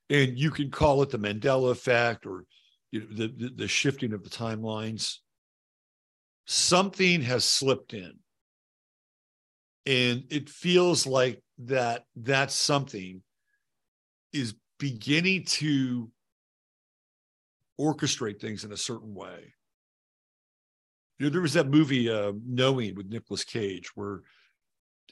And 0.09 0.39
you 0.39 0.51
can 0.51 0.71
call 0.71 1.03
it 1.03 1.11
the 1.11 1.19
Mandela 1.19 1.73
effect 1.73 2.27
or 2.27 2.45
you 2.93 3.01
know, 3.01 3.07
the, 3.11 3.29
the, 3.29 3.53
the 3.57 3.69
shifting 3.69 4.13
of 4.13 4.23
the 4.23 4.31
timelines. 4.31 5.17
Something 6.47 7.23
has 7.23 7.45
slipped 7.45 7.93
in. 7.93 8.15
And 9.85 10.25
it 10.31 10.49
feels 10.49 11.07
like 11.07 11.43
that 11.59 12.05
that 12.17 12.51
something 12.51 13.23
is 14.33 14.55
beginning 14.79 15.45
to 15.45 16.11
orchestrate 17.81 18.41
things 18.41 18.65
in 18.65 18.73
a 18.73 18.77
certain 18.77 19.15
way. 19.15 19.55
You 21.19 21.27
know, 21.27 21.31
there 21.31 21.41
was 21.41 21.55
that 21.55 21.69
movie 21.69 22.11
uh, 22.11 22.33
Knowing 22.45 22.95
with 22.95 23.09
Nicolas 23.09 23.45
Cage 23.45 23.91
where 23.95 24.23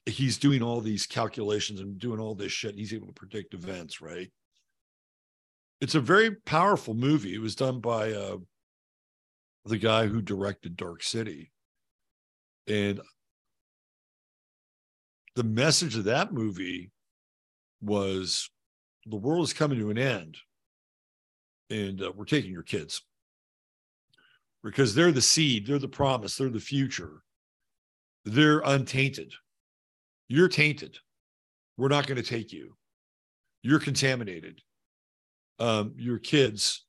he's 0.07 0.39
doing 0.39 0.63
all 0.63 0.81
these 0.81 1.07
calculations 1.07 1.81
and 1.81 1.99
doing 1.99 2.21
all 2.21 2.35
this 2.35 2.53
shit. 2.53 2.71
And 2.71 2.79
he's 2.79 2.93
able 2.93 3.07
to 3.07 3.13
predict 3.13 3.55
events, 3.55 4.01
right? 4.01 4.31
It's 5.81 5.95
a 5.95 6.01
very 6.01 6.33
powerful 6.33 6.95
movie. 6.95 7.35
It 7.35 7.41
was 7.41 7.55
done 7.55 7.81
by 7.81 8.13
uh, 8.13 8.37
the 9.65 9.79
guy 9.79 10.07
who 10.07 10.21
directed 10.21 10.77
Dark 10.77 11.03
City. 11.03 11.51
And 12.67 13.01
the 15.35 15.45
message 15.45 15.97
of 15.97 16.05
that 16.05 16.33
movie 16.33 16.91
was 17.81 18.51
the 19.07 19.17
world 19.17 19.45
is 19.45 19.53
coming 19.53 19.79
to 19.79 19.91
an 19.91 19.99
end 19.99 20.37
and 21.71 22.03
uh, 22.03 22.13
we're 22.15 22.25
taking 22.25 22.53
your 22.53 22.63
kids 22.63 23.03
because 24.63 24.95
they're 24.95 25.13
the 25.13 25.21
seed, 25.21 25.67
they're 25.67 25.79
the 25.79 25.89
promise, 25.89 26.37
they're 26.37 26.49
the 26.49 26.61
future. 26.61 27.23
They're 28.25 28.61
untainted. 28.61 29.33
You're 30.29 30.49
tainted. 30.49 30.97
We're 31.77 31.89
not 31.89 32.07
going 32.07 32.17
to 32.17 32.29
take 32.29 32.53
you. 32.53 32.77
You're 33.63 33.81
contaminated. 33.81 34.63
Um, 35.59 35.95
your 35.97 36.19
kids 36.19 36.87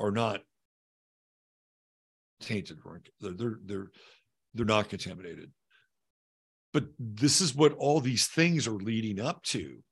are 0.00 0.10
not 0.10 0.40
tainted. 2.42 2.78
They're, 3.20 3.32
they're 3.32 3.58
they're 3.64 3.90
they're 4.54 4.66
not 4.66 4.88
contaminated. 4.88 5.50
But 6.72 6.84
this 6.98 7.40
is 7.40 7.54
what 7.54 7.72
all 7.74 8.00
these 8.00 8.26
things 8.26 8.66
are 8.66 8.72
leading 8.72 9.20
up 9.20 9.42
to 9.44 9.82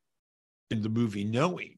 in 0.70 0.82
the 0.82 0.88
movie 0.88 1.24
Knowing. 1.24 1.76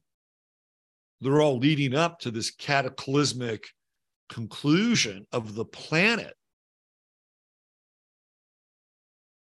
They're 1.21 1.41
all 1.41 1.57
leading 1.57 1.95
up 1.95 2.19
to 2.19 2.31
this 2.31 2.51
cataclysmic 2.51 3.65
conclusion 4.29 5.25
of 5.31 5.55
the 5.55 5.65
planet. 5.65 6.33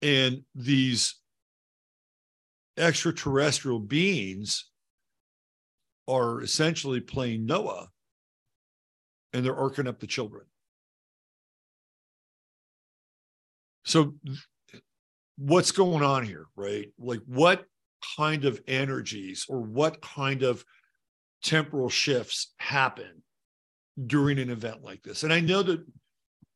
And 0.00 0.42
these 0.54 1.16
extraterrestrial 2.76 3.80
beings 3.80 4.70
are 6.06 6.40
essentially 6.40 7.00
playing 7.00 7.46
Noah 7.46 7.88
and 9.32 9.44
they're 9.44 9.56
arcing 9.56 9.86
up 9.86 10.00
the 10.00 10.06
children. 10.06 10.44
So, 13.88 14.14
what's 15.36 15.72
going 15.72 16.02
on 16.04 16.24
here, 16.24 16.46
right? 16.56 16.88
Like, 16.98 17.20
what 17.26 17.64
kind 18.16 18.44
of 18.44 18.60
energies 18.68 19.46
or 19.48 19.60
what 19.60 20.00
kind 20.02 20.42
of 20.42 20.64
temporal 21.42 21.88
shifts 21.88 22.52
happen 22.58 23.22
during 24.06 24.38
an 24.38 24.50
event 24.50 24.82
like 24.82 25.02
this. 25.02 25.22
And 25.22 25.32
I 25.32 25.40
know 25.40 25.62
that 25.62 25.84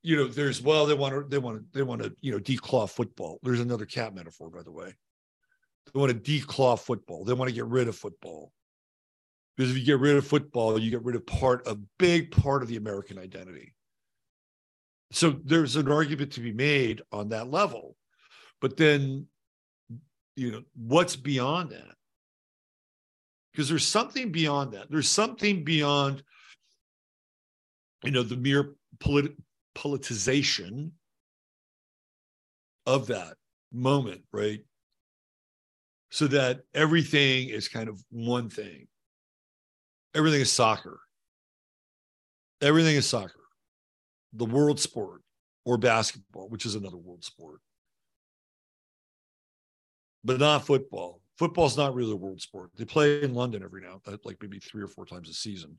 you 0.03 0.17
know 0.17 0.27
there's 0.27 0.61
well 0.61 0.87
they 0.87 0.95
want 0.95 1.15
to 1.15 1.25
they 1.29 1.39
want 1.39 1.59
to 1.59 1.65
they 1.73 1.83
want 1.83 2.03
to 2.03 2.13
you 2.21 2.33
know 2.33 2.39
declaw 2.39 2.89
football. 2.89 3.39
There's 3.43 3.61
another 3.61 3.87
cat 3.87 4.15
metaphor 4.15 4.51
by 4.51 4.63
the 4.63 4.73
way. 4.73 4.93
They 5.93 5.99
want 5.99 6.13
to 6.13 6.19
declaw 6.19 6.79
football. 6.79 7.25
They 7.25 7.33
want 7.33 7.49
to 7.49 7.55
get 7.55 7.67
rid 7.67 7.89
of 7.89 7.97
football. 7.97 8.53
Because 9.57 9.71
if 9.71 9.79
you 9.79 9.85
get 9.85 10.01
rid 10.01 10.17
of 10.17 10.27
football, 10.27 10.79
you 10.79 10.91
get 10.91 11.05
rid 11.05 11.17
of 11.17 11.27
part 11.27 11.67
a 11.67 11.77
big 11.99 12.31
part 12.31 12.63
of 12.63 12.69
the 12.69 12.77
American 12.77 13.19
identity. 13.19 13.75
So 15.13 15.37
there's 15.45 15.77
an 15.77 15.93
argument 15.93 16.33
to 16.33 16.41
be 16.41 16.53
made 16.53 17.03
on 17.13 17.29
that 17.29 17.51
level. 17.51 17.97
But 18.61 18.77
then 18.77 19.27
you 20.37 20.51
know 20.51 20.63
what's 20.75 21.17
beyond 21.17 21.71
that? 21.71 21.95
Because 23.53 23.69
there's 23.69 23.87
something 23.87 24.33
beyond 24.33 24.73
that. 24.73 24.91
There's 24.91 25.11
something 25.11 25.65
beyond 25.65 26.23
you 28.03 28.11
know 28.11 28.23
the 28.23 28.37
mere 28.37 28.73
polit- 29.01 29.37
politicization 29.77 30.91
of 32.87 33.07
that 33.09 33.35
moment 33.73 34.23
right? 34.33 34.61
So 36.11 36.27
that 36.29 36.61
everything 36.75 37.49
is 37.49 37.69
kind 37.69 37.89
of 37.89 38.03
one 38.11 38.51
thing. 38.51 38.87
Everything 40.15 40.41
is 40.41 40.53
soccer. 40.53 41.01
Everything 42.61 42.97
is 42.97 43.07
soccer 43.07 43.42
the 44.33 44.45
world 44.45 44.81
sport 44.81 45.23
or 45.65 45.77
basketball 45.79 46.49
which 46.49 46.67
is 46.67 46.75
another 46.75 46.97
world 46.97 47.25
sport 47.25 47.61
but 50.25 50.39
not 50.39 50.67
football. 50.67 51.21
Football's 51.39 51.77
not 51.77 51.95
really 51.95 52.13
a 52.13 52.17
world 52.17 52.41
sport. 52.41 52.71
They 52.77 52.85
play 52.85 53.23
in 53.23 53.35
London 53.35 53.63
every 53.63 53.83
now, 53.83 54.01
uh, 54.07 54.17
like 54.25 54.37
maybe 54.41 54.59
three 54.59 54.83
or 54.83 54.89
four 54.89 55.07
times 55.07 55.29
a 55.29 55.35
season. 55.35 55.79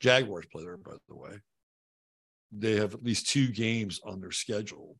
Jaguars 0.00 0.46
play 0.52 0.62
there, 0.62 0.76
by 0.76 0.92
the 1.08 1.16
way. 1.16 1.40
They 2.52 2.76
have 2.76 2.94
at 2.94 3.02
least 3.02 3.28
two 3.28 3.48
games 3.48 4.00
on 4.04 4.20
their 4.20 4.30
schedule 4.30 4.96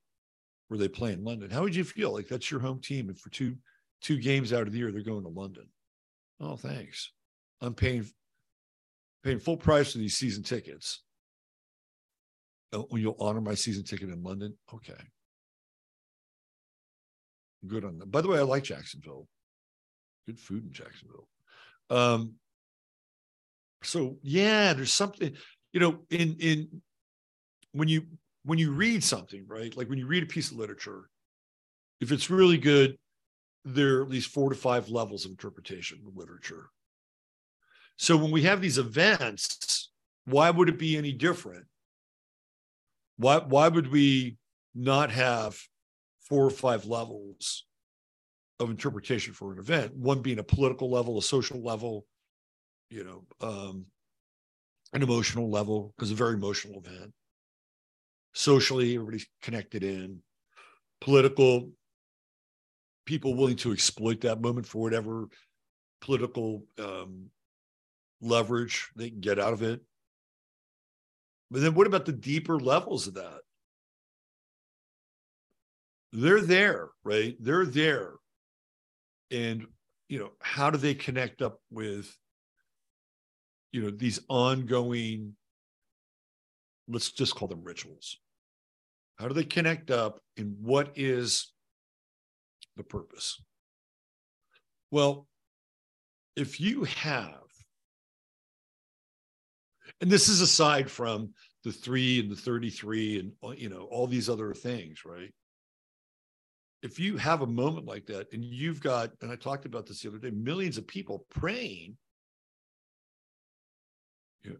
where 0.69 0.79
they 0.79 0.89
play 0.89 1.13
in 1.13 1.23
London. 1.23 1.51
How 1.51 1.63
would 1.63 1.77
you 1.77 1.85
feel? 1.85 2.13
Like 2.13 2.29
that's 2.29 2.51
your 2.51 2.61
home 2.61 2.81
team, 2.81 3.09
and 3.09 3.19
for 3.19 3.31
two 3.31 3.57
two 4.01 4.19
games 4.19 4.53
out 4.53 4.67
of 4.67 4.73
the 4.73 4.79
year, 4.79 4.91
they're 4.91 5.03
going 5.03 5.23
to 5.23 5.29
London. 5.29 5.67
Oh, 6.41 6.57
thanks. 6.57 7.13
I'm 7.61 7.75
paying 7.75 8.07
paying 9.23 9.39
full 9.39 9.59
price 9.59 9.93
for 9.93 9.99
these 9.99 10.17
season 10.17 10.43
tickets. 10.43 11.03
Oh, 12.73 12.89
you'll 12.93 13.17
honor 13.21 13.41
my 13.41 13.55
season 13.55 13.85
ticket 13.85 14.09
in 14.09 14.23
London? 14.23 14.57
Okay. 14.73 14.95
good 17.67 17.85
on 17.85 17.99
them. 17.99 18.11
By 18.11 18.21
the 18.21 18.29
way, 18.29 18.39
I 18.39 18.43
like 18.43 18.65
Jacksonville. 18.65 19.29
Good 20.27 20.39
food 20.39 20.65
in 20.65 20.73
Jacksonville. 20.73 21.29
Um, 21.91 22.35
so 23.83 24.17
yeah, 24.23 24.73
there's 24.73 24.93
something, 24.93 25.35
you 25.73 25.81
know, 25.81 25.99
in 26.11 26.37
in 26.39 26.83
when 27.73 27.89
you 27.89 28.03
when 28.45 28.59
you 28.59 28.73
read 28.73 29.03
something, 29.03 29.45
right? 29.47 29.77
Like 29.77 29.89
when 29.89 29.99
you 29.99 30.07
read 30.07 30.23
a 30.23 30.27
piece 30.27 30.51
of 30.51 30.57
literature, 30.57 31.09
if 32.01 32.13
it's 32.13 32.31
really 32.31 32.59
good, 32.59 32.97
there 33.65 33.99
are 33.99 34.03
at 34.03 34.11
least 34.11 34.31
four 34.31 34.51
to 34.51 34.57
five 34.57 34.89
levels 34.89 35.25
of 35.25 35.31
interpretation 35.33 36.01
of 36.07 36.17
literature. 36.17 36.71
So 37.97 38.17
when 38.17 38.31
we 38.31 38.43
have 38.43 38.61
these 38.61 38.79
events, 38.79 39.91
why 40.25 40.51
would 40.51 40.69
it 40.69 40.79
be 40.79 40.97
any 40.97 41.13
different? 41.13 41.67
Why 43.17 43.39
why 43.39 43.69
would 43.69 43.91
we 43.91 44.37
not 44.75 45.11
have 45.11 45.59
four 46.21 46.45
or 46.45 46.51
five 46.51 46.87
levels 46.87 47.67
of 48.59 48.71
interpretation 48.71 49.35
for 49.35 49.53
an 49.53 49.59
event? 49.59 49.95
One 49.95 50.21
being 50.21 50.39
a 50.39 50.45
political 50.45 50.91
level, 50.91 51.19
a 51.19 51.23
social 51.23 51.63
level, 51.63 52.07
you 52.91 53.05
know, 53.05 53.25
um, 53.47 53.87
an 54.93 55.03
emotional 55.03 55.51
level, 55.51 55.95
because 55.97 56.11
a 56.11 56.15
very 56.15 56.35
emotional 56.35 56.83
event. 56.85 57.13
Socially, 58.35 58.95
everybody's 58.95 59.27
connected 59.43 59.83
in. 59.83 60.21
Political, 61.01 61.71
people 63.05 63.35
willing 63.35 63.57
to 63.57 63.73
exploit 63.73 64.21
that 64.23 64.41
moment 64.41 64.67
for 64.67 64.81
whatever 64.81 65.27
political 66.01 66.65
um, 66.79 67.27
leverage 68.21 68.91
they 68.97 69.11
can 69.11 69.21
get 69.21 69.39
out 69.39 69.53
of 69.53 69.63
it. 69.63 69.81
But 71.53 71.61
then 71.61 71.75
what 71.75 71.87
about 71.87 72.07
the 72.07 72.13
deeper 72.13 72.59
levels 72.59 73.07
of 73.07 73.15
that? 73.15 73.41
They're 76.11 76.41
there, 76.41 76.89
right? 77.05 77.37
They're 77.39 77.67
there. 77.67 78.15
And, 79.31 79.67
you 80.09 80.19
know, 80.19 80.31
how 80.41 80.71
do 80.71 80.79
they 80.79 80.95
connect 80.95 81.43
up 81.43 81.61
with, 81.71 82.17
you 83.71 83.83
know, 83.83 83.91
these 83.91 84.21
ongoing, 84.31 85.37
let's 86.89 87.13
just 87.13 87.35
call 87.35 87.49
them 87.49 87.63
rituals? 87.63 88.17
How 89.17 89.29
do 89.29 89.35
they 89.35 89.45
connect 89.45 89.91
up 89.91 90.21
and 90.39 90.57
what 90.59 90.93
is 90.97 91.53
the 92.79 92.83
purpose? 92.83 93.43
Well, 94.91 95.27
if 96.35 96.61
you 96.63 96.85
have 96.85 97.42
and 100.03 100.11
this 100.11 100.29
is 100.29 100.41
aside 100.41 100.91
from 100.91 101.31
the 101.65 101.73
three 101.73 102.19
and 102.21 102.31
the 102.31 102.37
33 102.37 103.21
and 103.21 103.59
you 103.59 103.71
know 103.71 103.85
all 103.85 104.07
these 104.07 104.29
other 104.29 104.53
things 104.53 105.05
right? 105.07 105.33
If 106.83 106.99
you 106.99 107.17
have 107.17 107.43
a 107.43 107.47
moment 107.47 107.87
like 107.87 108.07
that 108.07 108.27
and 108.33 108.45
you've 108.45 108.83
got 108.83 109.13
and 109.23 109.31
i 109.31 109.37
talked 109.37 109.65
about 109.65 109.87
this 109.87 110.03
the 110.03 110.09
other 110.09 110.19
day 110.19 110.31
millions 110.31 110.77
of 110.77 110.87
people 110.87 111.25
praying. 111.31 111.97
You 114.43 114.59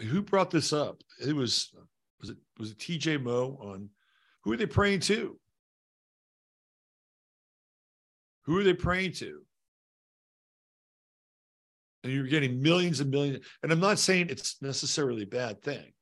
know, 0.00 0.06
who 0.06 0.22
brought 0.22 0.50
this 0.50 0.72
up? 0.72 1.02
It 1.24 1.36
was 1.36 1.70
was 2.18 2.30
it 2.30 2.38
was 2.58 2.70
it 2.70 2.78
tj 2.78 3.22
moe 3.22 3.58
on 3.60 3.90
who 4.42 4.52
are 4.52 4.56
they 4.56 4.66
praying 4.66 5.00
to? 5.00 5.38
Who 8.46 8.58
are 8.58 8.64
they 8.64 8.72
praying 8.72 9.12
to 9.14 9.42
and 12.04 12.12
you're 12.12 12.26
getting 12.26 12.62
millions 12.62 13.00
and 13.00 13.10
millions. 13.10 13.44
And 13.62 13.72
I'm 13.72 13.80
not 13.80 13.98
saying 13.98 14.28
it's 14.30 14.60
necessarily 14.62 15.22
a 15.22 15.26
bad 15.26 15.62
thing, 15.62 15.92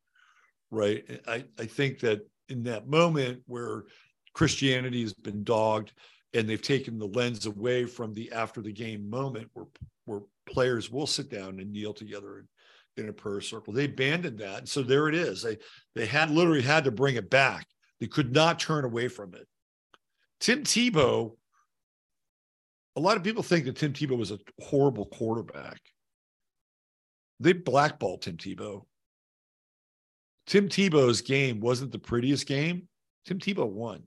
right? 0.70 1.04
I, 1.26 1.44
I 1.58 1.66
think 1.66 2.00
that 2.00 2.20
in 2.48 2.64
that 2.64 2.88
moment 2.88 3.42
where 3.46 3.84
Christianity 4.34 5.02
has 5.02 5.14
been 5.14 5.42
dogged 5.44 5.92
and 6.34 6.48
they've 6.48 6.60
taken 6.60 6.98
the 6.98 7.06
lens 7.06 7.46
away 7.46 7.84
from 7.84 8.12
the 8.12 8.30
after 8.32 8.60
the 8.60 8.72
game 8.72 9.08
moment 9.08 9.48
where 9.54 9.66
where 10.04 10.20
players 10.46 10.90
will 10.90 11.06
sit 11.06 11.28
down 11.30 11.58
and 11.58 11.72
kneel 11.72 11.92
together 11.92 12.44
in, 12.96 13.08
a 13.08 13.12
prayer 13.12 13.40
circle. 13.40 13.74
They 13.74 13.84
abandoned 13.84 14.38
that. 14.38 14.58
And 14.60 14.68
so 14.68 14.82
there 14.82 15.08
it 15.08 15.14
is. 15.14 15.42
They 15.42 15.58
they 15.94 16.06
had 16.06 16.30
literally 16.30 16.62
had 16.62 16.84
to 16.84 16.90
bring 16.90 17.16
it 17.16 17.28
back. 17.28 17.66
They 18.00 18.06
could 18.06 18.32
not 18.32 18.58
turn 18.58 18.84
away 18.84 19.08
from 19.08 19.34
it. 19.34 19.46
Tim 20.40 20.62
Tebow 20.62 21.32
a 22.96 23.00
lot 23.00 23.16
of 23.16 23.22
people 23.22 23.42
think 23.42 23.66
that 23.66 23.76
Tim 23.76 23.92
Tebow 23.92 24.16
was 24.16 24.30
a 24.30 24.38
horrible 24.60 25.04
quarterback. 25.06 25.80
They 27.38 27.52
blackballed 27.52 28.22
Tim 28.22 28.38
Tebow. 28.38 28.84
Tim 30.46 30.68
Tebow's 30.68 31.20
game 31.20 31.60
wasn't 31.60 31.92
the 31.92 31.98
prettiest 31.98 32.46
game. 32.46 32.88
Tim 33.26 33.38
Tebow 33.38 33.68
won. 33.68 34.04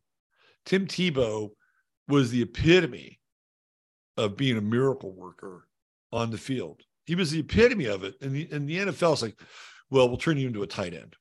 Tim 0.66 0.88
Tebow 0.88 1.50
was 2.08 2.32
the 2.32 2.42
epitome 2.42 3.20
of 4.18 4.36
being 4.36 4.58
a 4.58 4.62
miracle 4.62 5.14
worker 5.14 5.68
on 6.12 6.32
the 6.32 6.38
field. 6.38 6.82
He 7.06 7.16
was 7.16 7.32
the 7.32 7.40
epitome 7.40 7.86
of 7.86 8.04
it. 8.04 8.16
And 8.22 8.34
the, 8.34 8.50
and 8.52 8.68
the 8.68 8.78
NFL 8.80 9.14
is 9.14 9.22
like, 9.22 9.40
well, 9.92 10.08
we'll 10.08 10.18
turn 10.18 10.38
you 10.38 10.48
into 10.48 10.64
a 10.64 10.68
tight 10.68 10.94
end. 10.94 11.16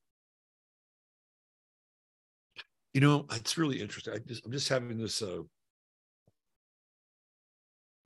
You 2.95 3.01
know, 3.03 3.27
it's 3.33 3.59
really 3.59 3.81
interesting. 3.81 4.15
I 4.15 4.19
just, 4.19 4.45
I'm 4.47 4.53
just 4.53 4.69
having 4.69 4.99
this 4.99 5.21
uh, 5.21 5.43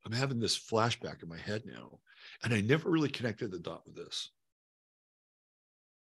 I'm 0.05 0.13
having 0.13 0.41
this 0.41 0.59
flashback 0.59 1.23
in 1.23 1.29
my 1.29 1.39
head 1.39 1.63
now, 1.65 1.99
and 2.43 2.53
I 2.53 2.61
never 2.61 2.91
really 2.91 3.09
connected 3.09 3.51
the 3.51 3.59
dot 3.59 3.83
with 3.87 3.95
this. 3.95 4.31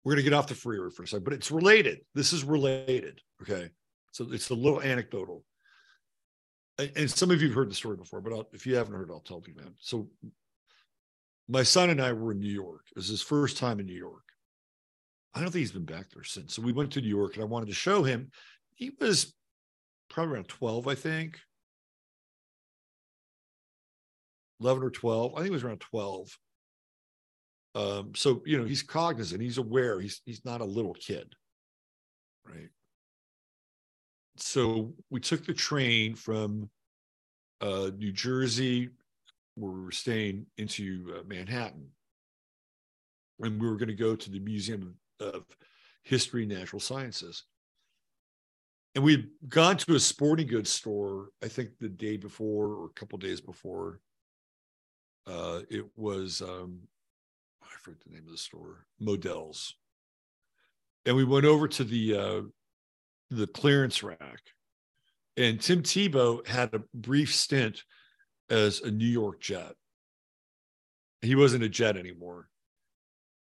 We're 0.04 0.14
going 0.14 0.24
to 0.24 0.30
get 0.30 0.36
off 0.36 0.48
the 0.48 0.56
freeway 0.56 0.90
for 0.92 1.04
a 1.04 1.08
second, 1.08 1.24
but 1.24 1.34
it's 1.34 1.52
related. 1.52 2.00
This 2.14 2.32
is 2.32 2.44
related. 2.44 3.22
Okay. 3.42 3.70
So 4.12 4.28
it's 4.32 4.50
a 4.50 4.56
little 4.56 4.82
anecdotal. 4.82 5.44
And 6.78 7.10
some 7.10 7.32
of 7.32 7.42
you 7.42 7.48
have 7.48 7.56
heard 7.56 7.70
the 7.70 7.76
story 7.76 7.98
before, 7.98 8.22
but 8.22 8.34
I'll, 8.34 8.48
if 8.54 8.68
you 8.68 8.76
haven't 8.76 8.94
heard, 8.94 9.10
I'll 9.12 9.20
tell 9.20 9.42
you, 9.48 9.56
man. 9.56 9.74
So 9.80 10.10
my 11.48 11.64
son 11.64 11.90
and 11.90 12.02
I 12.02 12.14
were 12.14 12.32
in 12.32 12.40
New 12.40 12.52
York. 12.52 12.82
It 12.92 12.98
was 12.98 13.08
his 13.08 13.22
first 13.22 13.58
time 13.58 13.80
in 13.80 13.86
New 13.86 13.98
York. 13.98 14.24
I 15.34 15.40
don't 15.40 15.52
think 15.52 15.62
he's 15.62 15.72
been 15.72 15.86
back 15.86 16.10
there 16.12 16.24
since. 16.24 16.54
So 16.54 16.62
we 16.62 16.72
went 16.72 16.92
to 16.94 17.02
New 17.02 17.10
York 17.10 17.34
and 17.34 17.44
I 17.44 17.48
wanted 17.48 17.68
to 17.68 17.76
show 17.76 18.04
him. 18.04 18.30
He 18.76 18.92
was 19.00 19.34
probably 20.10 20.36
around 20.36 20.48
12, 20.48 20.88
I 20.88 20.96
think. 20.96 21.40
11 24.62 24.84
or 24.84 24.89
12. 24.89 25.34
I 25.34 25.38
think 25.38 25.47
it 25.47 25.53
was 25.53 25.64
around 25.64 25.82
12. 25.82 26.38
Um, 27.76 28.14
so 28.16 28.41
you 28.45 28.58
know, 28.58 28.64
he's 28.64 28.82
cognizant, 28.82 29.41
he's 29.41 29.58
aware, 29.58 29.99
he's 29.99 30.22
he's 30.26 30.45
not 30.45 30.62
a 30.62 30.66
little 30.66 30.93
kid, 30.93 31.34
right? 32.47 32.70
So 34.38 34.93
we 35.10 35.20
took 35.20 35.45
the 35.45 35.53
train 35.53 36.16
from 36.16 36.70
uh, 37.60 37.91
New 37.97 38.14
Jersey, 38.14 38.89
where 39.56 39.72
we 39.72 39.82
were 39.82 39.91
staying 39.91 40.45
into 40.58 41.16
uh, 41.18 41.24
Manhattan, 41.28 41.88
and 43.41 43.62
we 43.62 43.68
were 43.68 43.78
going 43.78 43.89
to 43.89 43.93
go 43.93 44.16
to 44.16 44.32
the 44.32 44.39
Museum 44.39 44.95
of 45.20 45.43
History 46.03 46.43
and 46.43 46.51
Natural 46.51 46.80
Sciences. 46.80 47.43
And 48.93 49.03
we'd 49.03 49.28
gone 49.49 49.76
to 49.78 49.95
a 49.95 49.99
sporting 49.99 50.47
goods 50.47 50.72
store, 50.72 51.30
I 51.43 51.49
think 51.49 51.72
the 51.80 51.89
day 51.89 52.16
before 52.16 52.68
or 52.68 52.86
a 52.86 52.99
couple 52.99 53.18
days 53.18 53.41
before, 53.41 53.99
uh, 55.28 55.62
it 55.70 55.86
was 55.96 56.42
um, 56.42 56.80
I 57.64 57.76
forget 57.82 58.02
the 58.06 58.14
name 58.14 58.26
of 58.26 58.32
the 58.32 58.38
store, 58.38 58.86
Modell's, 59.00 59.76
and 61.06 61.16
we 61.16 61.24
went 61.24 61.46
over 61.46 61.68
to 61.68 61.84
the 61.84 62.18
uh, 62.18 62.42
the 63.32 63.48
clearance 63.48 64.04
rack, 64.04 64.42
and 65.36 65.60
Tim 65.60 65.82
Tebow 65.82 66.46
had 66.48 66.74
a 66.74 66.84
brief 66.94 67.34
stint 67.34 67.84
as 68.50 68.82
a 68.82 68.92
New 68.92 69.08
York 69.08 69.42
Jet. 69.42 69.74
He 71.22 71.36
wasn't 71.36 71.64
a 71.64 71.70
Jet 71.70 71.98
anymore, 71.98 72.48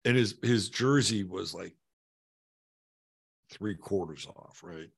and 0.05 0.17
his 0.17 0.37
his 0.43 0.69
jersey 0.69 1.25
was 1.25 1.55
like 1.55 1.75
three 3.51 3.77
quarters 3.77 4.27
off, 4.27 4.61
right? 4.63 4.91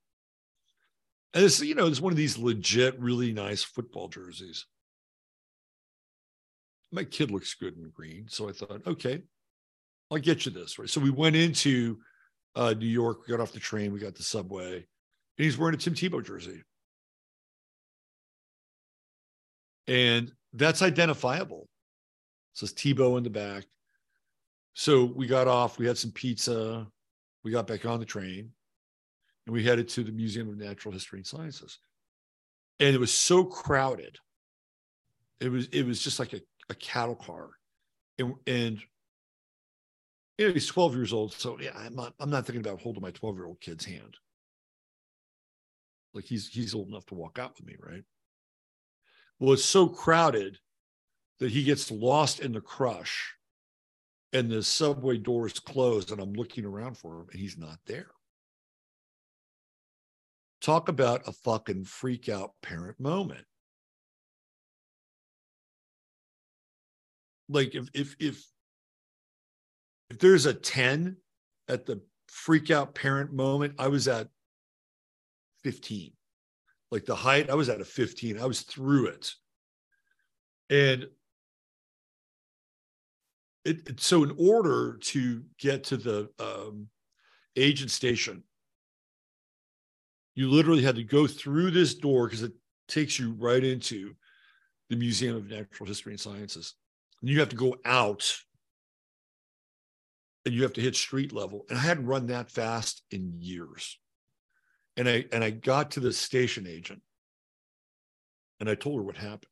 And 1.34 1.44
it's 1.44 1.60
you 1.60 1.76
know 1.76 1.86
it's 1.86 2.00
one 2.00 2.12
of 2.12 2.16
these 2.16 2.36
legit, 2.36 2.98
really 2.98 3.32
nice 3.32 3.62
football 3.62 4.08
jerseys 4.08 4.66
my 6.94 7.04
kid 7.04 7.30
looks 7.30 7.54
good 7.54 7.76
in 7.76 7.90
green. 7.90 8.26
So 8.28 8.48
I 8.48 8.52
thought, 8.52 8.82
okay, 8.86 9.22
I'll 10.10 10.18
get 10.18 10.46
you 10.46 10.52
this. 10.52 10.78
Right. 10.78 10.88
So 10.88 11.00
we 11.00 11.10
went 11.10 11.36
into 11.36 11.98
uh, 12.54 12.74
New 12.78 12.86
York, 12.86 13.26
we 13.26 13.32
got 13.32 13.42
off 13.42 13.52
the 13.52 13.58
train, 13.58 13.92
we 13.92 13.98
got 13.98 14.14
the 14.14 14.22
subway, 14.22 14.74
and 14.76 14.84
he's 15.36 15.58
wearing 15.58 15.74
a 15.74 15.78
Tim 15.78 15.94
Tebow 15.94 16.24
jersey. 16.24 16.62
And 19.88 20.32
that's 20.52 20.82
identifiable. 20.82 21.68
It 22.54 22.58
says 22.58 22.72
Tebow 22.72 23.18
in 23.18 23.24
the 23.24 23.30
back. 23.30 23.64
So 24.74 25.04
we 25.04 25.26
got 25.26 25.48
off, 25.48 25.78
we 25.78 25.86
had 25.86 25.98
some 25.98 26.12
pizza, 26.12 26.86
we 27.42 27.50
got 27.50 27.66
back 27.66 27.84
on 27.84 27.98
the 27.98 28.06
train, 28.06 28.50
and 29.46 29.52
we 29.52 29.64
headed 29.64 29.88
to 29.90 30.04
the 30.04 30.12
Museum 30.12 30.48
of 30.48 30.56
Natural 30.56 30.92
History 30.92 31.18
and 31.18 31.26
Sciences. 31.26 31.78
And 32.80 32.94
it 32.94 32.98
was 32.98 33.12
so 33.12 33.44
crowded. 33.44 34.18
It 35.40 35.50
was 35.50 35.66
it 35.68 35.84
was 35.84 36.02
just 36.02 36.18
like 36.18 36.32
a 36.32 36.40
a 36.70 36.74
cattle 36.74 37.16
car, 37.16 37.50
and, 38.18 38.34
and 38.46 38.80
you 40.38 40.48
know, 40.48 40.52
he's 40.52 40.66
12 40.66 40.94
years 40.96 41.12
old. 41.12 41.32
So 41.32 41.58
yeah, 41.60 41.70
I'm 41.76 41.94
not 41.94 42.14
I'm 42.18 42.30
not 42.30 42.46
thinking 42.46 42.64
about 42.64 42.80
holding 42.80 43.02
my 43.02 43.10
12 43.10 43.36
year 43.36 43.46
old 43.46 43.60
kid's 43.60 43.84
hand. 43.84 44.16
Like 46.12 46.24
he's 46.24 46.48
he's 46.48 46.74
old 46.74 46.88
enough 46.88 47.06
to 47.06 47.14
walk 47.14 47.38
out 47.38 47.54
with 47.56 47.66
me, 47.66 47.76
right? 47.80 48.04
Well, 49.38 49.52
it's 49.52 49.64
so 49.64 49.88
crowded 49.88 50.58
that 51.40 51.50
he 51.50 51.64
gets 51.64 51.90
lost 51.90 52.40
in 52.40 52.52
the 52.52 52.60
crush 52.60 53.34
and 54.32 54.50
the 54.50 54.62
subway 54.62 55.18
doors 55.18 55.58
closed 55.58 56.12
and 56.12 56.20
I'm 56.20 56.32
looking 56.32 56.64
around 56.64 56.96
for 56.96 57.20
him 57.20 57.26
and 57.32 57.40
he's 57.40 57.58
not 57.58 57.78
there. 57.86 58.10
Talk 60.60 60.88
about 60.88 61.28
a 61.28 61.32
fucking 61.32 61.84
freak 61.84 62.28
out 62.28 62.52
parent 62.62 62.98
moment. 62.98 63.44
Like 67.48 67.74
if 67.74 67.88
if 67.94 68.16
if 68.18 68.44
if 70.10 70.18
there's 70.18 70.46
a 70.46 70.54
10 70.54 71.16
at 71.68 71.86
the 71.86 72.00
freak 72.28 72.70
out 72.70 72.94
parent 72.94 73.32
moment, 73.32 73.74
I 73.78 73.88
was 73.88 74.06
at 74.08 74.28
15. 75.64 76.12
Like 76.90 77.04
the 77.04 77.14
height, 77.14 77.50
I 77.50 77.54
was 77.54 77.68
at 77.68 77.80
a 77.80 77.84
15. 77.84 78.38
I 78.38 78.44
was 78.44 78.62
through 78.62 79.06
it. 79.06 79.32
And 80.70 81.06
it, 83.64 83.88
it, 83.88 84.00
so 84.00 84.22
in 84.24 84.34
order 84.38 84.98
to 84.98 85.42
get 85.58 85.84
to 85.84 85.96
the 85.96 86.28
um, 86.38 86.88
agent 87.56 87.90
station 87.90 88.42
you 90.34 90.50
literally 90.50 90.82
had 90.82 90.96
to 90.96 91.04
go 91.04 91.26
through 91.26 91.70
this 91.70 91.94
door 91.94 92.26
because 92.26 92.42
it 92.42 92.52
takes 92.88 93.18
you 93.18 93.34
right 93.38 93.62
into 93.64 94.14
the 94.90 94.96
museum 94.96 95.36
of 95.36 95.48
natural 95.48 95.86
history 95.86 96.12
and 96.12 96.20
sciences 96.20 96.74
you 97.28 97.40
have 97.40 97.48
to 97.48 97.56
go 97.56 97.76
out 97.84 98.36
and 100.44 100.54
you 100.54 100.62
have 100.62 100.72
to 100.74 100.80
hit 100.80 100.96
street 100.96 101.32
level 101.32 101.64
and 101.68 101.78
i 101.78 101.80
hadn't 101.80 102.06
run 102.06 102.26
that 102.26 102.50
fast 102.50 103.02
in 103.10 103.32
years 103.38 103.98
and 104.96 105.08
i 105.08 105.24
and 105.32 105.42
i 105.42 105.50
got 105.50 105.92
to 105.92 106.00
the 106.00 106.12
station 106.12 106.66
agent 106.66 107.00
and 108.60 108.68
i 108.68 108.74
told 108.74 108.96
her 108.96 109.04
what 109.04 109.16
happened 109.16 109.48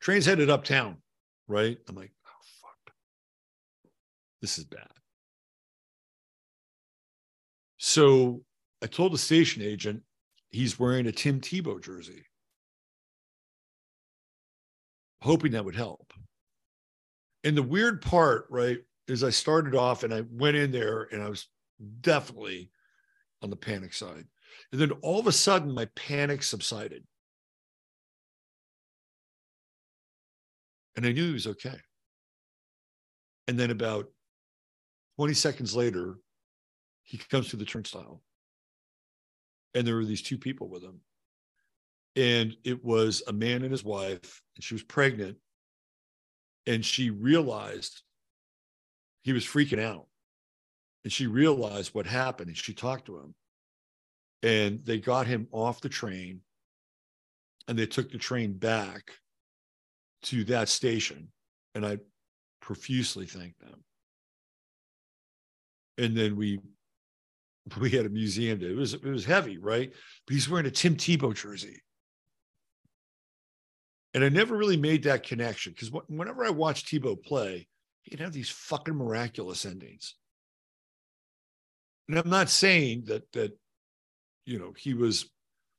train's 0.00 0.26
headed 0.26 0.50
uptown 0.50 0.96
right 1.48 1.78
i'm 1.88 1.96
like 1.96 2.12
oh 2.26 2.44
fuck. 2.62 2.94
this 4.40 4.58
is 4.58 4.64
bad. 4.64 4.88
So 7.84 8.42
I 8.82 8.86
told 8.86 9.12
the 9.12 9.18
station 9.18 9.60
agent 9.60 10.02
he's 10.50 10.78
wearing 10.78 11.06
a 11.06 11.12
Tim 11.12 11.38
Tebow 11.38 11.82
jersey, 11.82 12.24
hoping 15.20 15.52
that 15.52 15.66
would 15.66 15.76
help. 15.76 16.14
And 17.44 17.56
the 17.56 17.62
weird 17.62 18.00
part, 18.00 18.46
right, 18.48 18.78
is 19.06 19.22
I 19.22 19.30
started 19.30 19.74
off 19.74 20.02
and 20.02 20.12
I 20.12 20.22
went 20.30 20.56
in 20.56 20.72
there 20.72 21.08
and 21.12 21.22
I 21.22 21.28
was 21.28 21.46
definitely 22.00 22.70
on 23.42 23.50
the 23.50 23.56
panic 23.56 23.92
side. 23.92 24.24
And 24.72 24.80
then 24.80 24.90
all 25.02 25.20
of 25.20 25.26
a 25.26 25.32
sudden, 25.32 25.72
my 25.72 25.84
panic 25.94 26.42
subsided. 26.42 27.04
And 30.96 31.04
I 31.04 31.12
knew 31.12 31.26
he 31.26 31.32
was 31.32 31.46
okay. 31.46 31.76
And 33.46 33.58
then 33.58 33.70
about 33.70 34.06
20 35.16 35.34
seconds 35.34 35.76
later, 35.76 36.16
he 37.02 37.18
comes 37.18 37.48
to 37.50 37.56
the 37.56 37.64
turnstile. 37.64 38.22
And 39.74 39.86
there 39.86 39.96
were 39.96 40.04
these 40.04 40.22
two 40.22 40.38
people 40.38 40.68
with 40.68 40.82
him. 40.82 41.00
And 42.16 42.56
it 42.64 42.82
was 42.82 43.22
a 43.26 43.32
man 43.32 43.62
and 43.62 43.72
his 43.72 43.84
wife, 43.84 44.40
and 44.56 44.64
she 44.64 44.74
was 44.74 44.84
pregnant. 44.84 45.36
And 46.66 46.84
she 46.84 47.10
realized 47.10 48.02
he 49.22 49.32
was 49.32 49.44
freaking 49.44 49.82
out. 49.82 50.06
And 51.04 51.12
she 51.12 51.26
realized 51.26 51.94
what 51.94 52.06
happened. 52.06 52.48
And 52.48 52.56
she 52.56 52.72
talked 52.72 53.06
to 53.06 53.18
him. 53.18 53.34
And 54.42 54.84
they 54.84 54.98
got 54.98 55.26
him 55.26 55.48
off 55.52 55.80
the 55.80 55.88
train. 55.88 56.40
And 57.68 57.78
they 57.78 57.86
took 57.86 58.10
the 58.10 58.18
train 58.18 58.54
back 58.54 59.10
to 60.24 60.44
that 60.44 60.68
station. 60.68 61.28
And 61.74 61.84
I 61.84 61.98
profusely 62.60 63.26
thanked 63.26 63.60
them 63.60 63.84
and 65.98 66.16
then 66.16 66.36
we 66.36 66.60
we 67.80 67.90
had 67.90 68.06
a 68.06 68.10
museum 68.10 68.58
day. 68.58 68.70
It 68.70 68.76
was 68.76 68.94
it 68.94 69.04
was 69.04 69.24
heavy, 69.24 69.58
right? 69.58 69.92
But 70.26 70.34
he's 70.34 70.48
wearing 70.48 70.66
a 70.66 70.70
Tim 70.70 70.96
Tebow 70.96 71.34
jersey. 71.34 71.80
And 74.14 74.22
I 74.22 74.28
never 74.28 74.56
really 74.56 74.76
made 74.76 75.02
that 75.02 75.24
connection 75.24 75.72
because 75.72 75.90
whenever 76.06 76.44
I 76.44 76.50
watched 76.50 76.86
Tebow 76.86 77.20
play, 77.20 77.66
he'd 78.02 78.20
have 78.20 78.32
these 78.32 78.48
fucking 78.48 78.94
miraculous 78.94 79.66
endings. 79.66 80.14
And 82.08 82.18
I'm 82.18 82.30
not 82.30 82.48
saying 82.48 83.04
that 83.06 83.30
that 83.32 83.58
you 84.46 84.58
know 84.58 84.72
he 84.76 84.94
was 84.94 85.30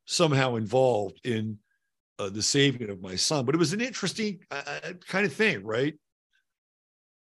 somehow 0.06 0.56
involved 0.56 1.22
in 1.24 1.58
uh, 2.20 2.30
the 2.30 2.42
saving 2.42 2.90
of 2.90 3.02
my 3.02 3.16
son, 3.16 3.46
but 3.46 3.56
it 3.56 3.60
was 3.60 3.74
an 3.74 3.82
interesting 3.82 4.40
uh, 4.52 4.62
uh 4.68 4.94
kind 5.08 5.26
of 5.26 5.34
thing, 5.34 5.64
right? 5.64 5.94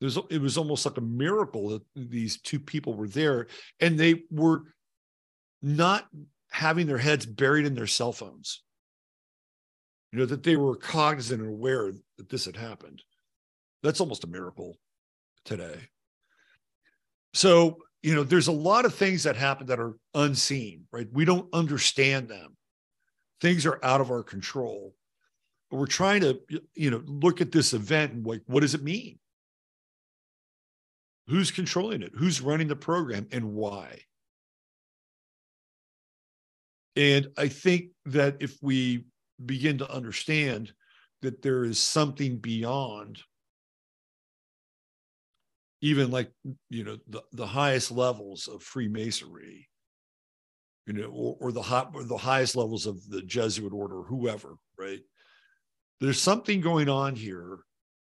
There's, 0.00 0.18
it 0.30 0.40
was 0.40 0.56
almost 0.56 0.86
like 0.86 0.96
a 0.96 1.02
miracle 1.02 1.68
that 1.70 1.82
these 1.94 2.40
two 2.40 2.58
people 2.58 2.94
were 2.94 3.08
there 3.08 3.48
and 3.80 3.98
they 3.98 4.22
were 4.30 4.62
not 5.60 6.08
having 6.50 6.86
their 6.86 6.98
heads 6.98 7.26
buried 7.26 7.66
in 7.66 7.74
their 7.74 7.86
cell 7.86 8.12
phones. 8.12 8.62
You 10.12 10.18
know, 10.18 10.26
that 10.26 10.42
they 10.42 10.56
were 10.56 10.76
cognizant 10.76 11.40
and 11.40 11.50
aware 11.50 11.92
that 12.18 12.28
this 12.28 12.44
had 12.44 12.56
happened. 12.56 13.02
That's 13.82 14.00
almost 14.00 14.24
a 14.24 14.28
miracle 14.28 14.76
today. 15.44 15.88
So, 17.32 17.78
you 18.02 18.14
know, 18.14 18.24
there's 18.24 18.48
a 18.48 18.52
lot 18.52 18.84
of 18.84 18.94
things 18.94 19.22
that 19.22 19.36
happen 19.36 19.68
that 19.68 19.78
are 19.78 19.94
unseen, 20.14 20.86
right? 20.92 21.06
We 21.12 21.24
don't 21.24 21.48
understand 21.52 22.28
them. 22.28 22.56
Things 23.40 23.66
are 23.66 23.78
out 23.82 24.00
of 24.00 24.10
our 24.10 24.22
control. 24.22 24.94
But 25.70 25.76
we're 25.76 25.86
trying 25.86 26.22
to, 26.22 26.40
you 26.74 26.90
know, 26.90 27.02
look 27.06 27.40
at 27.40 27.52
this 27.52 27.72
event 27.72 28.12
and 28.12 28.26
like, 28.26 28.42
what 28.46 28.60
does 28.60 28.74
it 28.74 28.82
mean? 28.82 29.18
Who's 31.28 31.52
controlling 31.52 32.02
it? 32.02 32.10
Who's 32.16 32.40
running 32.40 32.66
the 32.66 32.74
program 32.74 33.28
and 33.30 33.52
why? 33.52 34.00
And 36.96 37.28
I 37.38 37.46
think 37.46 37.90
that 38.06 38.38
if 38.40 38.56
we 38.60 39.04
begin 39.44 39.78
to 39.78 39.90
understand 39.90 40.72
that 41.22 41.42
there 41.42 41.64
is 41.64 41.78
something 41.78 42.38
beyond 42.38 43.20
even 45.82 46.10
like 46.10 46.30
you 46.68 46.84
know 46.84 46.98
the, 47.08 47.22
the 47.32 47.46
highest 47.46 47.90
levels 47.90 48.48
of 48.48 48.62
freemasonry 48.62 49.68
you 50.86 50.92
know 50.92 51.08
or, 51.08 51.36
or 51.40 51.52
the 51.52 51.62
hot 51.62 51.90
or 51.94 52.04
the 52.04 52.16
highest 52.16 52.56
levels 52.56 52.86
of 52.86 53.08
the 53.08 53.22
jesuit 53.22 53.72
order 53.72 54.02
whoever 54.02 54.56
right 54.78 55.00
there's 56.00 56.20
something 56.20 56.60
going 56.60 56.88
on 56.88 57.14
here 57.14 57.58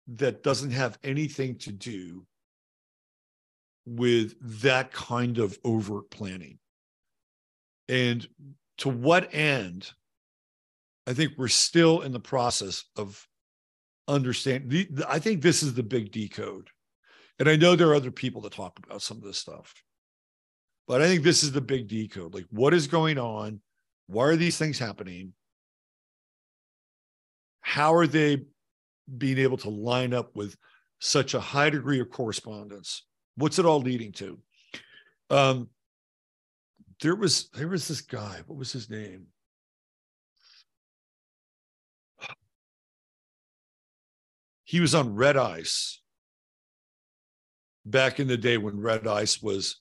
that 0.06 0.42
doesn't 0.42 0.70
have 0.70 0.98
anything 1.02 1.56
to 1.58 1.72
do 1.72 2.24
with 3.84 4.34
that 4.62 4.92
kind 4.92 5.38
of 5.38 5.58
overt 5.64 6.10
planning. 6.10 6.58
And 7.88 8.26
to 8.78 8.88
what 8.88 9.34
end? 9.34 9.90
I 11.08 11.14
think 11.14 11.32
we're 11.36 11.48
still 11.48 12.02
in 12.02 12.12
the 12.12 12.20
process 12.20 12.84
of 12.96 13.26
understanding. 14.06 14.98
I 15.08 15.18
think 15.18 15.42
this 15.42 15.62
is 15.62 15.74
the 15.74 15.82
big 15.82 16.12
decode. 16.12 16.68
And 17.38 17.48
I 17.48 17.56
know 17.56 17.74
there 17.74 17.88
are 17.88 17.94
other 17.94 18.10
people 18.10 18.42
that 18.42 18.52
talk 18.52 18.78
about 18.84 19.00
some 19.00 19.16
of 19.16 19.22
this 19.22 19.38
stuff, 19.38 19.72
but 20.86 21.00
I 21.00 21.06
think 21.06 21.22
this 21.22 21.42
is 21.42 21.52
the 21.52 21.60
big 21.60 21.88
decode. 21.88 22.34
Like, 22.34 22.46
what 22.50 22.74
is 22.74 22.86
going 22.86 23.18
on? 23.18 23.60
Why 24.06 24.24
are 24.24 24.36
these 24.36 24.58
things 24.58 24.78
happening? 24.78 25.32
How 27.60 27.94
are 27.94 28.06
they 28.06 28.44
being 29.16 29.38
able 29.38 29.56
to 29.58 29.70
line 29.70 30.12
up 30.12 30.34
with 30.34 30.56
such 31.00 31.34
a 31.34 31.40
high 31.40 31.70
degree 31.70 32.00
of 32.00 32.10
correspondence 32.10 33.04
What's 33.38 33.60
it 33.60 33.64
all 33.64 33.80
leading 33.80 34.10
to? 34.14 34.36
Um, 35.30 35.68
there 37.00 37.14
was 37.14 37.50
there 37.50 37.68
was 37.68 37.86
this 37.86 38.00
guy. 38.00 38.40
What 38.48 38.58
was 38.58 38.72
his 38.72 38.90
name? 38.90 39.26
He 44.68 44.80
was 44.80 44.94
on 44.94 45.14
Red 45.14 45.38
Ice 45.38 46.02
back 47.86 48.20
in 48.20 48.28
the 48.28 48.36
day 48.36 48.58
when 48.58 48.78
Red 48.78 49.06
Ice 49.06 49.40
was 49.40 49.80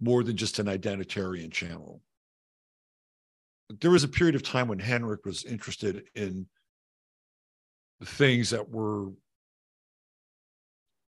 more 0.00 0.24
than 0.24 0.38
just 0.38 0.58
an 0.58 0.68
identitarian 0.68 1.52
channel. 1.52 2.00
There 3.78 3.90
was 3.90 4.04
a 4.04 4.08
period 4.08 4.34
of 4.34 4.42
time 4.42 4.68
when 4.68 4.78
Henrik 4.78 5.26
was 5.26 5.44
interested 5.44 6.04
in 6.14 6.46
things 8.02 8.48
that 8.50 8.70
were 8.70 9.10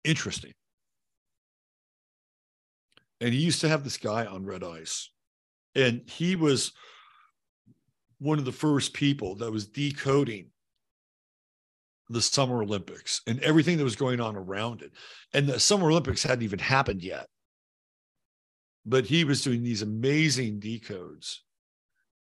interesting 0.03 0.53
and 3.21 3.33
he 3.33 3.39
used 3.39 3.61
to 3.61 3.69
have 3.69 3.85
this 3.85 3.97
guy 3.97 4.25
on 4.25 4.45
red 4.45 4.63
ice 4.63 5.11
and 5.75 6.01
he 6.09 6.35
was 6.35 6.71
one 8.19 8.39
of 8.39 8.45
the 8.45 8.51
first 8.51 8.93
people 8.93 9.35
that 9.35 9.51
was 9.51 9.67
decoding 9.67 10.49
the 12.09 12.21
summer 12.21 12.61
olympics 12.61 13.21
and 13.27 13.39
everything 13.41 13.77
that 13.77 13.83
was 13.83 13.95
going 13.95 14.19
on 14.19 14.35
around 14.35 14.81
it 14.81 14.91
and 15.33 15.47
the 15.47 15.59
summer 15.59 15.89
olympics 15.89 16.23
hadn't 16.23 16.43
even 16.43 16.59
happened 16.59 17.01
yet 17.01 17.27
but 18.85 19.05
he 19.05 19.23
was 19.23 19.43
doing 19.43 19.63
these 19.63 19.81
amazing 19.81 20.59
decodes 20.59 21.37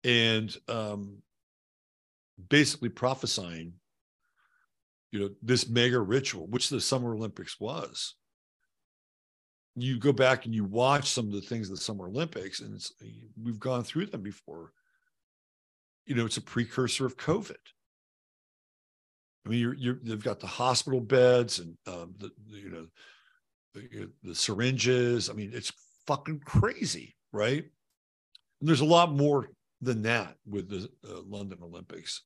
and 0.05 0.57
um, 0.69 1.19
basically 2.49 2.89
prophesying 2.89 3.73
you 5.11 5.21
know, 5.21 5.31
this 5.43 5.69
mega 5.69 5.99
ritual, 5.99 6.47
which 6.49 6.69
the 6.69 6.81
Summer 6.81 7.15
Olympics 7.15 7.59
was. 7.59 8.15
You 9.75 9.99
go 9.99 10.13
back 10.13 10.45
and 10.45 10.55
you 10.55 10.65
watch 10.65 11.11
some 11.11 11.27
of 11.27 11.33
the 11.33 11.41
things 11.41 11.71
of 11.71 11.77
the 11.77 11.83
Summer 11.83 12.09
Olympics, 12.09 12.61
and 12.61 12.75
it's 12.75 12.93
we've 13.41 13.61
gone 13.61 13.85
through 13.85 14.07
them 14.07 14.23
before. 14.23 14.73
You 16.05 16.15
know, 16.15 16.27
it's 16.27 16.37
a 16.37 16.43
precursor 16.43 17.07
of 17.07 17.17
COVID. 17.17 17.57
I 19.49 19.51
mean, 19.51 19.61
you're, 19.61 19.75
you're 19.75 19.99
they've 20.03 20.23
got 20.23 20.41
the 20.41 20.47
hospital 20.47 21.01
beds 21.01 21.59
and 21.59 21.75
um, 21.87 22.15
the, 22.19 22.31
you 22.49 22.71
know 22.71 22.87
the, 23.73 24.11
the 24.23 24.35
syringes. 24.35 25.31
I 25.31 25.33
mean, 25.33 25.53
it's 25.55 25.73
fucking 26.07 26.41
crazy, 26.45 27.17
right? 27.33 27.65
And 28.61 28.69
there's 28.69 28.83
a 28.83 28.87
lot 28.87 29.11
more 29.11 29.49
than 29.81 30.03
that 30.03 30.37
with 30.47 30.69
the 30.69 30.91
uh, 31.09 31.23
London 31.27 31.61
Olympics. 31.63 32.25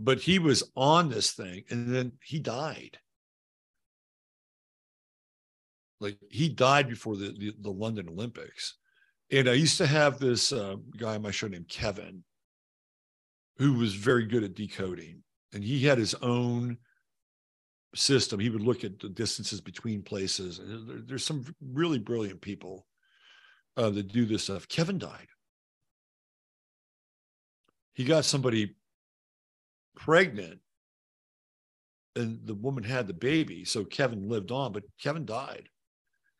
But 0.00 0.18
he 0.18 0.40
was 0.40 0.68
on 0.74 1.10
this 1.10 1.30
thing 1.30 1.62
and 1.70 1.94
then 1.94 2.12
he 2.24 2.40
died. 2.40 2.98
Like 6.00 6.18
he 6.28 6.48
died 6.48 6.88
before 6.88 7.16
the, 7.16 7.36
the, 7.38 7.54
the 7.60 7.70
London 7.70 8.08
Olympics. 8.08 8.78
And 9.30 9.48
I 9.48 9.52
used 9.52 9.78
to 9.78 9.86
have 9.86 10.18
this 10.18 10.52
uh, 10.52 10.76
guy 10.96 11.14
on 11.14 11.22
my 11.22 11.30
show 11.30 11.46
named 11.46 11.68
Kevin, 11.68 12.24
who 13.58 13.74
was 13.74 13.94
very 13.94 14.24
good 14.24 14.44
at 14.44 14.54
decoding. 14.54 15.22
And 15.52 15.64
he 15.64 15.84
had 15.84 15.98
his 15.98 16.14
own 16.16 16.78
system. 17.94 18.38
He 18.38 18.50
would 18.50 18.62
look 18.62 18.84
at 18.84 19.00
the 19.00 19.08
distances 19.08 19.60
between 19.60 20.02
places. 20.02 20.58
And 20.58 21.08
there's 21.08 21.24
some 21.24 21.44
really 21.60 21.98
brilliant 21.98 22.40
people 22.40 22.86
uh, 23.76 23.90
that 23.90 24.12
do 24.12 24.26
this 24.26 24.44
stuff. 24.44 24.68
Kevin 24.68 24.98
died. 24.98 25.28
He 27.94 28.04
got 28.04 28.24
somebody 28.24 28.76
pregnant 29.96 30.60
and 32.14 32.40
the 32.44 32.54
woman 32.54 32.84
had 32.84 33.06
the 33.06 33.14
baby. 33.14 33.64
So 33.64 33.84
Kevin 33.84 34.28
lived 34.28 34.50
on, 34.50 34.72
but 34.72 34.84
Kevin 35.00 35.24
died. 35.24 35.68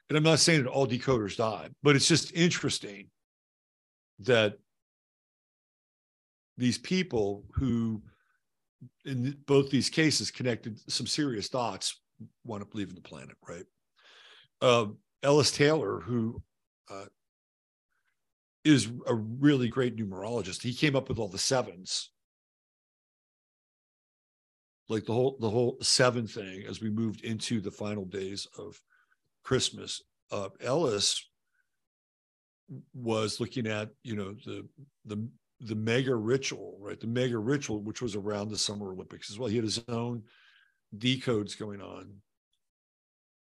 And 0.08 0.16
I'm 0.16 0.24
not 0.24 0.38
saying 0.38 0.64
that 0.64 0.70
all 0.70 0.86
decoders 0.86 1.36
died, 1.36 1.74
but 1.82 1.96
it's 1.96 2.08
just 2.08 2.32
interesting 2.32 3.10
that 4.20 4.58
these 6.58 6.76
people 6.76 7.44
who, 7.54 8.02
in 9.04 9.36
both 9.46 9.70
these 9.70 9.88
cases, 9.88 10.30
connected 10.30 10.78
some 10.90 11.06
serious 11.06 11.48
dots, 11.48 12.00
wound 12.44 12.62
up 12.62 12.74
leaving 12.74 12.96
the 12.96 13.00
planet, 13.00 13.36
right? 13.48 13.64
Uh, 14.60 14.86
Ellis 15.22 15.52
Taylor, 15.52 16.00
who 16.00 16.42
uh, 16.90 17.06
is 18.64 18.88
a 19.06 19.14
really 19.14 19.68
great 19.68 19.96
numerologist. 19.96 20.62
He 20.62 20.74
came 20.74 20.96
up 20.96 21.08
with 21.08 21.18
all 21.18 21.28
the 21.28 21.38
sevens, 21.38 22.10
like 24.88 25.04
the 25.06 25.12
whole 25.12 25.36
the 25.40 25.50
whole 25.50 25.78
seven 25.80 26.26
thing 26.26 26.64
as 26.68 26.80
we 26.80 26.90
moved 26.90 27.22
into 27.24 27.60
the 27.60 27.70
final 27.70 28.04
days 28.04 28.48
of 28.58 28.80
Christmas. 29.44 30.02
Uh, 30.32 30.48
Ellis 30.60 31.24
was 32.92 33.38
looking 33.38 33.66
at 33.66 33.90
you 34.02 34.16
know 34.16 34.34
the 34.44 34.66
the 35.04 35.28
the 35.60 35.74
mega 35.74 36.14
ritual, 36.14 36.76
right? 36.80 36.98
The 36.98 37.06
mega 37.06 37.38
ritual, 37.38 37.82
which 37.82 38.00
was 38.00 38.14
around 38.14 38.50
the 38.50 38.58
Summer 38.58 38.92
Olympics 38.92 39.30
as 39.30 39.38
well. 39.38 39.48
He 39.48 39.56
had 39.56 39.64
his 39.64 39.82
own 39.88 40.22
decodes 40.96 41.58
going 41.58 41.80
on. 41.80 42.14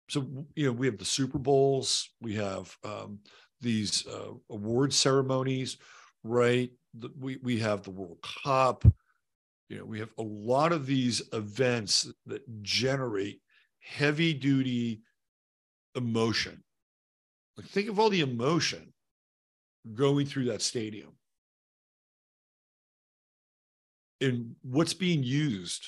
So 0.09 0.27
you 0.57 0.67
know 0.67 0.73
we 0.73 0.87
have 0.87 0.99
the 0.99 1.05
Super 1.05 1.39
Bowls, 1.39 2.11
we 2.21 2.35
have 2.35 2.77
um, 2.85 3.21
these 3.61 4.07
uh, 4.07 4.33
award 4.51 4.93
ceremonies, 4.93 5.77
right? 6.25 6.71
The, 6.95 7.11
we 7.19 7.39
we 7.43 7.59
have 7.61 7.83
the 7.83 7.93
World 7.93 8.19
Cup. 8.45 8.85
You 9.69 9.79
know, 9.79 9.85
we 9.85 10.01
have 10.01 10.13
a 10.19 10.23
lot 10.23 10.73
of 10.73 10.85
these 10.85 11.23
events 11.33 12.11
that 12.27 12.43
generate 12.63 13.41
heavy 13.79 14.35
duty 14.35 15.03
emotion. 15.95 16.65
Like 17.57 17.67
think 17.67 17.89
of 17.89 18.01
all 18.01 18.11
the 18.11 18.23
emotion 18.23 18.93
going 19.95 20.27
through 20.27 20.47
that 20.47 20.63
stadium 20.63 21.13
and 24.21 24.55
what's 24.63 24.95
being 24.95 25.23
used 25.23 25.87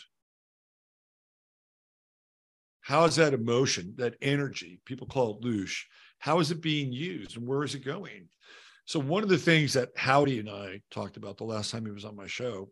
how 2.81 3.05
is 3.05 3.17
that 3.17 3.35
emotion 3.35 3.95
that 3.97 4.15
energy 4.21 4.81
people 4.85 5.07
call 5.07 5.37
it 5.37 5.45
loosh 5.45 5.83
how 6.23 6.39
is 6.39 6.53
it 6.53 6.63
being 6.63 6.93
used 6.93 7.37
and 7.37 7.49
where 7.49 7.65
is 7.65 7.75
it 7.75 7.85
going? 7.85 8.29
So, 8.85 9.01
one 9.01 9.25
of 9.25 9.29
the 9.29 9.37
things 9.37 9.73
that 9.73 9.89
Howdie 9.97 10.39
and 10.39 10.49
I 10.49 10.81
talked 10.89 11.17
about 11.17 11.37
the 11.37 11.43
last 11.43 11.73
time 11.73 11.85
he 11.85 11.91
was 11.91 12.05
on 12.05 12.15
my 12.15 12.29
show 12.29 12.71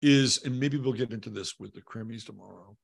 is, 0.00 0.42
and 0.46 0.58
maybe 0.58 0.78
we'll 0.78 0.94
get 0.94 1.12
into 1.12 1.28
this 1.28 1.56
with 1.60 1.74
the 1.74 1.82
Crimmies 1.82 2.24
tomorrow, 2.24 2.74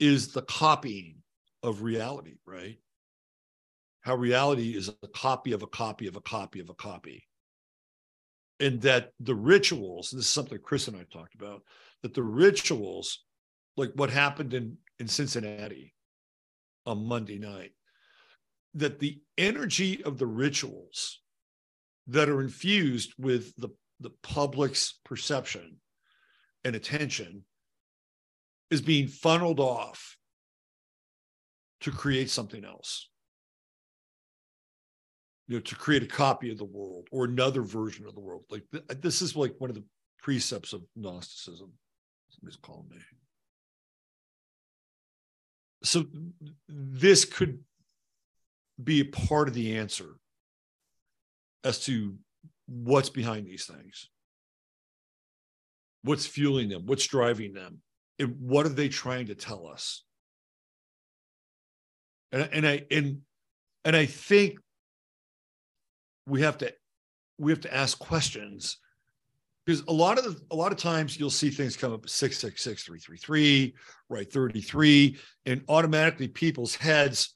is 0.00 0.32
the 0.32 0.42
copying 0.42 1.22
of 1.62 1.82
reality, 1.82 2.34
right? 2.44 2.78
How 4.00 4.16
reality 4.16 4.76
is 4.76 4.88
a 4.88 5.08
copy 5.14 5.52
of 5.52 5.62
a 5.62 5.68
copy 5.68 6.08
of 6.08 6.16
a 6.16 6.20
copy 6.20 6.58
of 6.58 6.68
a 6.68 6.74
copy. 6.74 7.28
And 8.62 8.80
that 8.82 9.10
the 9.20 9.34
rituals, 9.34 10.10
this 10.10 10.24
is 10.24 10.30
something 10.30 10.58
Chris 10.62 10.88
and 10.88 10.96
I 10.96 11.04
talked 11.12 11.34
about, 11.34 11.62
that 12.02 12.14
the 12.14 12.22
rituals, 12.22 13.24
like 13.76 13.90
what 13.94 14.10
happened 14.10 14.54
in, 14.54 14.78
in 14.98 15.08
Cincinnati, 15.08 15.92
on 16.86 17.06
Monday 17.06 17.38
night 17.38 17.72
that 18.74 18.98
the 18.98 19.20
energy 19.36 20.02
of 20.02 20.18
the 20.18 20.26
rituals 20.26 21.20
that 22.06 22.28
are 22.28 22.40
infused 22.40 23.12
with 23.18 23.54
the, 23.56 23.68
the 24.00 24.10
public's 24.22 24.98
perception 25.04 25.76
and 26.64 26.74
attention 26.74 27.44
is 28.70 28.80
being 28.80 29.08
funneled 29.08 29.60
off 29.60 30.16
to 31.80 31.90
create 31.90 32.30
something 32.30 32.64
else. 32.64 33.08
You 35.52 35.58
know, 35.58 35.60
to 35.60 35.76
create 35.76 36.02
a 36.02 36.06
copy 36.06 36.50
of 36.50 36.56
the 36.56 36.64
world 36.64 37.08
or 37.12 37.24
another 37.26 37.62
version 37.62 38.06
of 38.06 38.14
the 38.14 38.20
world. 38.20 38.44
Like 38.50 38.62
th- 38.70 38.84
uh, 38.88 38.94
this 39.00 39.20
is 39.20 39.36
like 39.36 39.54
one 39.58 39.70
of 39.70 39.76
the 39.76 39.84
precepts 40.22 40.72
of 40.72 40.82
Gnosticism. 40.96 41.70
Somebody's 42.30 42.56
calling 42.56 42.88
me 42.88 42.96
so 45.82 46.04
this 46.68 47.24
could 47.24 47.60
be 48.82 49.00
a 49.00 49.04
part 49.04 49.48
of 49.48 49.54
the 49.54 49.76
answer 49.76 50.16
as 51.64 51.80
to 51.84 52.16
what's 52.66 53.10
behind 53.10 53.46
these 53.46 53.66
things 53.66 54.08
what's 56.02 56.26
fueling 56.26 56.68
them 56.68 56.86
what's 56.86 57.06
driving 57.06 57.52
them 57.52 57.78
and 58.18 58.36
what 58.40 58.66
are 58.66 58.70
they 58.70 58.88
trying 58.88 59.26
to 59.26 59.34
tell 59.34 59.66
us 59.66 60.04
and, 62.30 62.48
and 62.52 62.66
i 62.66 62.82
and 62.90 63.18
and 63.84 63.94
i 63.94 64.06
think 64.06 64.58
we 66.26 66.42
have 66.42 66.58
to 66.58 66.72
we 67.38 67.50
have 67.52 67.60
to 67.62 67.74
ask 67.74 67.98
questions. 67.98 68.78
Because 69.64 69.82
a 69.86 69.92
lot 69.92 70.18
of 70.18 70.24
the, 70.24 70.40
a 70.50 70.56
lot 70.56 70.72
of 70.72 70.78
times 70.78 71.18
you'll 71.18 71.30
see 71.30 71.48
things 71.48 71.76
come 71.76 71.92
up 71.92 72.08
666 72.08 72.82
333 72.84 73.74
right 74.08 74.32
33 74.32 75.16
and 75.46 75.62
automatically 75.68 76.26
people's 76.26 76.74
heads 76.74 77.34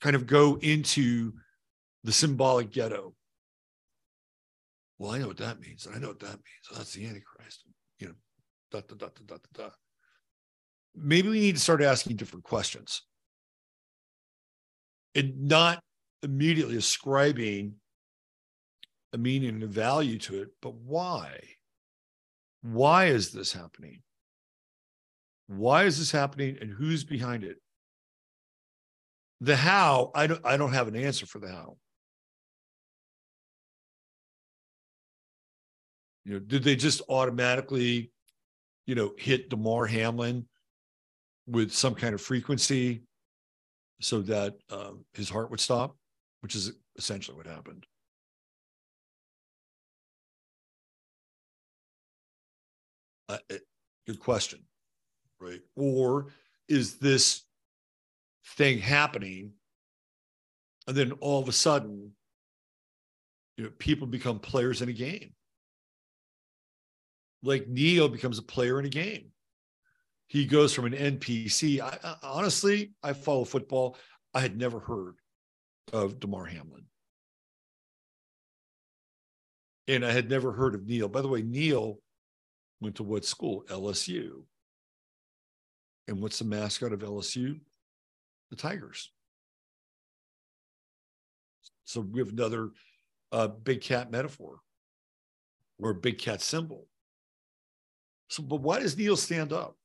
kind 0.00 0.14
of 0.14 0.26
go 0.26 0.56
into 0.62 1.32
the 2.04 2.12
symbolic 2.12 2.70
ghetto. 2.70 3.14
Well 4.98 5.10
i 5.10 5.18
know 5.18 5.26
what 5.26 5.38
that 5.38 5.60
means 5.60 5.86
and 5.86 5.96
i 5.96 5.98
know 5.98 6.08
what 6.08 6.20
that 6.20 6.28
means. 6.28 6.76
That's 6.76 6.92
the 6.92 7.06
antichrist 7.06 7.64
you 7.98 8.08
know 8.08 8.14
da, 8.70 8.80
da, 8.80 8.94
da, 8.94 9.08
da, 9.26 9.36
da, 9.36 9.64
da. 9.64 9.70
maybe 10.94 11.28
we 11.28 11.40
need 11.40 11.56
to 11.56 11.60
start 11.60 11.82
asking 11.82 12.16
different 12.16 12.44
questions. 12.44 13.02
And 15.16 15.48
not 15.48 15.80
immediately 16.22 16.76
ascribing 16.76 17.74
a 19.14 19.18
meaning 19.18 19.62
and 19.62 19.64
value 19.64 20.18
to 20.18 20.42
it 20.42 20.48
but 20.60 20.74
why 20.74 21.38
why 22.64 23.06
is 23.06 23.30
this 23.30 23.52
happening? 23.52 24.00
Why 25.48 25.84
is 25.84 25.98
this 25.98 26.10
happening 26.10 26.56
and 26.62 26.70
who's 26.70 27.04
behind 27.04 27.44
it? 27.44 27.58
The 29.42 29.54
how, 29.54 30.10
I 30.14 30.26
don't 30.26 30.40
I 30.46 30.56
don't 30.56 30.72
have 30.72 30.88
an 30.88 30.96
answer 30.96 31.26
for 31.26 31.38
the 31.38 31.48
how. 31.48 31.76
You 36.24 36.34
know, 36.34 36.38
did 36.38 36.64
they 36.64 36.74
just 36.74 37.02
automatically, 37.10 38.10
you 38.86 38.94
know, 38.94 39.12
hit 39.18 39.50
Damar 39.50 39.84
Hamlin 39.84 40.46
with 41.46 41.70
some 41.70 41.94
kind 41.94 42.14
of 42.14 42.22
frequency 42.22 43.02
so 44.00 44.22
that 44.22 44.54
um, 44.70 45.04
his 45.12 45.28
heart 45.28 45.50
would 45.50 45.60
stop, 45.60 45.98
which 46.40 46.54
is 46.54 46.72
essentially 46.96 47.36
what 47.36 47.46
happened. 47.46 47.84
Uh, 53.28 53.38
eh, 53.50 53.58
good 54.06 54.20
question, 54.20 54.60
right? 55.40 55.60
Or 55.76 56.26
is 56.68 56.96
this 56.96 57.42
thing 58.56 58.78
happening, 58.78 59.52
and 60.86 60.96
then 60.96 61.12
all 61.12 61.40
of 61.40 61.48
a 61.48 61.52
sudden, 61.52 62.12
you 63.56 63.64
know, 63.64 63.70
people 63.78 64.06
become 64.06 64.38
players 64.38 64.82
in 64.82 64.88
a 64.88 64.92
game? 64.92 65.34
like 67.44 67.68
Neal 67.68 68.08
becomes 68.08 68.38
a 68.38 68.42
player 68.42 68.78
in 68.78 68.86
a 68.86 68.90
game. 68.90 69.26
He 70.28 70.46
goes 70.46 70.72
from 70.72 70.86
an 70.86 70.94
NPC. 70.94 71.80
I, 71.80 71.98
I, 72.02 72.16
honestly, 72.22 72.92
I 73.02 73.12
follow 73.12 73.44
football. 73.44 73.96
I 74.32 74.40
had 74.40 74.56
never 74.56 74.80
heard 74.80 75.16
of 75.92 76.18
Damar 76.18 76.46
Hamlin. 76.46 76.84
And 79.86 80.04
I 80.04 80.12
had 80.12 80.30
never 80.30 80.52
heard 80.52 80.74
of 80.74 80.86
Neal. 80.86 81.08
By 81.08 81.20
the 81.20 81.28
way, 81.28 81.42
Neal 81.42 81.98
went 82.84 82.96
to 82.96 83.02
what 83.02 83.24
school? 83.24 83.64
LSU. 83.68 84.42
And 86.06 86.20
what's 86.20 86.38
the 86.38 86.44
mascot 86.44 86.92
of 86.92 87.00
LSU? 87.00 87.58
The 88.50 88.56
Tigers. 88.56 89.10
So 91.86 92.02
we 92.02 92.20
have 92.20 92.28
another 92.28 92.70
uh, 93.32 93.48
big 93.48 93.80
cat 93.80 94.10
metaphor 94.10 94.58
or 95.80 95.94
big 95.94 96.18
cat 96.18 96.42
symbol. 96.42 96.86
So, 98.28 98.42
but 98.42 98.60
why 98.60 98.80
does 98.80 98.96
Neal 98.96 99.16
stand 99.16 99.52
up? 99.52 99.76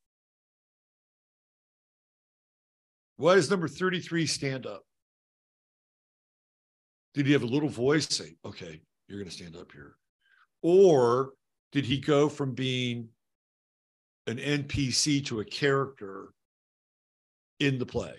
Why 3.15 3.35
does 3.35 3.49
number 3.49 3.67
33 3.67 4.27
stand 4.27 4.65
up? 4.65 4.83
Did 7.13 7.25
he 7.25 7.33
have 7.33 7.43
a 7.43 7.47
little 7.47 7.69
voice 7.69 8.07
say, 8.09 8.35
okay, 8.45 8.81
you're 9.07 9.19
going 9.19 9.29
to 9.29 9.35
stand 9.35 9.55
up 9.55 9.71
here? 9.71 9.95
Or 10.61 11.31
did 11.71 11.85
he 11.85 11.99
go 11.99 12.29
from 12.29 12.53
being 12.53 13.09
an 14.27 14.37
NPC 14.37 15.25
to 15.27 15.39
a 15.39 15.45
character 15.45 16.33
in 17.59 17.77
the 17.77 17.85
play? 17.85 18.15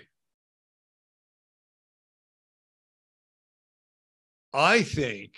I 4.52 4.82
think 4.82 5.34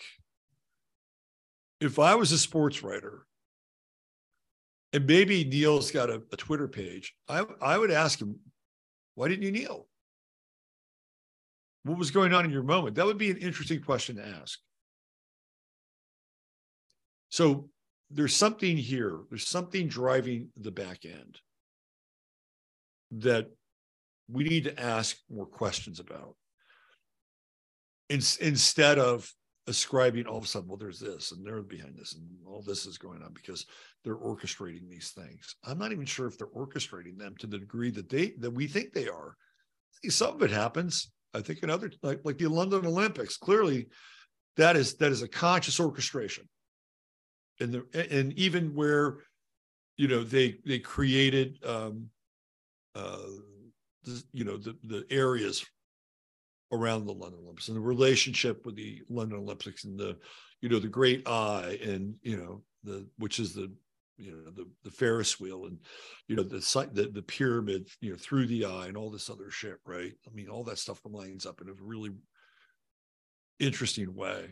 if 1.81 1.99
I 1.99 2.15
was 2.15 2.33
a 2.33 2.39
sports 2.39 2.83
writer, 2.83 3.27
and 4.93 5.07
maybe 5.07 5.45
Neal's 5.45 5.91
got 5.91 6.11
a, 6.11 6.23
a 6.33 6.37
Twitter 6.37 6.69
page, 6.69 7.15
I, 7.29 7.45
I 7.61 7.79
would 7.79 7.91
ask 7.91 8.21
him, 8.21 8.39
why 9.15 9.29
didn't 9.29 9.43
you 9.43 9.53
kneel? 9.53 9.87
What 11.85 11.99
was 11.99 12.11
going 12.11 12.33
on 12.33 12.45
in 12.45 12.51
your 12.51 12.63
moment? 12.63 12.97
That 12.97 13.07
would 13.07 13.19
be 13.19 13.31
an 13.31 13.39
interesting 13.39 13.83
question 13.83 14.17
to 14.17 14.27
ask. 14.27 14.59
So 17.31 17.71
there's 18.13 18.37
something 18.37 18.77
here, 18.77 19.21
there's 19.31 19.49
something 19.49 19.89
driving 19.89 20.49
the 20.57 20.71
back 20.71 21.05
end 21.05 21.39
that 23.13 23.49
we 24.29 24.45
need 24.45 24.65
to 24.65 24.81
ask 24.81 25.17
more 25.31 25.47
questions 25.47 26.01
about. 26.01 26.37
In, 28.09 28.21
instead 28.41 28.99
of 28.99 29.31
ascribing 29.67 30.27
all 30.27 30.39
of 30.39 30.45
a 30.45 30.47
sudden, 30.47 30.69
well, 30.69 30.77
there's 30.77 30.99
this 30.99 31.33
and 31.33 31.45
they're 31.47 31.63
behind 31.63 31.97
this 31.97 32.15
and 32.15 32.25
all 32.47 32.63
this 32.63 32.85
is 32.85 32.99
going 32.99 33.23
on 33.23 33.33
because 33.33 33.67
they're 34.05 34.17
orchestrating 34.17 34.89
these 34.89 35.11
things. 35.11 35.57
I'm 35.65 35.79
not 35.79 35.93
even 35.93 36.05
sure 36.05 36.27
if 36.27 36.37
they're 36.37 36.49
orchestrating 36.49 37.17
them 37.17 37.35
to 37.39 37.47
the 37.47 37.59
degree 37.59 37.91
that 37.93 38.09
they 38.09 38.33
that 38.41 38.51
we 38.51 38.67
think 38.67 38.93
they 38.93 39.09
are. 39.09 39.37
Some 40.09 40.35
of 40.35 40.43
it 40.43 40.51
happens. 40.51 41.11
I 41.33 41.41
think 41.41 41.63
in 41.63 41.71
other 41.71 41.91
like 42.03 42.21
like 42.25 42.39
the 42.39 42.49
London 42.49 42.87
Olympics, 42.87 43.37
clearly 43.37 43.87
that 44.57 44.77
is 44.77 44.97
that 44.97 45.13
is 45.13 45.23
a 45.23 45.29
conscious 45.29 45.79
orchestration. 45.81 46.49
And 47.61 47.73
the 47.73 48.11
and 48.11 48.33
even 48.35 48.75
where 48.75 49.19
you 49.97 50.09
know 50.09 50.25
they 50.25 50.59
they 50.65 50.79
created 50.79 51.59
um 51.65 52.09
uh 52.95 53.19
the, 54.05 54.23
you 54.33 54.45
know 54.45 54.57
the 54.57 54.77
the 54.85 55.05
areas 55.11 55.65
around 56.73 57.05
the 57.05 57.13
London 57.13 57.41
Olympics 57.43 57.69
and 57.69 57.77
the 57.77 57.81
relationship 57.81 58.65
with 58.65 58.77
the 58.77 59.03
London 59.09 59.39
Olympics 59.39 59.85
and 59.85 59.99
the, 59.99 60.17
you 60.63 60.69
know, 60.69 60.79
the 60.79 60.89
Great 60.89 61.29
Eye 61.29 61.79
and 61.83 62.15
you 62.23 62.37
know 62.37 62.63
the 62.83 63.07
which 63.19 63.39
is 63.39 63.55
the 63.55 63.71
you 64.17 64.33
know 64.33 64.51
the 64.51 64.67
the 64.83 64.91
Ferris 64.91 65.39
wheel 65.39 65.67
and 65.67 65.79
you 66.29 66.37
know 66.37 66.43
the 66.43 66.59
the, 66.93 67.11
the 67.13 67.23
pyramid 67.23 67.89
you 68.01 68.11
know 68.11 68.17
through 68.19 68.47
the 68.47 68.65
eye 68.65 68.87
and 68.87 68.97
all 68.97 69.11
this 69.11 69.31
other 69.31 69.51
shit 69.51 69.79
right? 69.85 70.13
I 70.27 70.35
mean 70.35 70.49
all 70.49 70.65
that 70.65 70.79
stuff 70.79 71.01
lines 71.05 71.47
up 71.47 71.61
in 71.61 71.69
a 71.69 71.75
really 71.81 72.11
interesting 73.59 74.15
way 74.15 74.49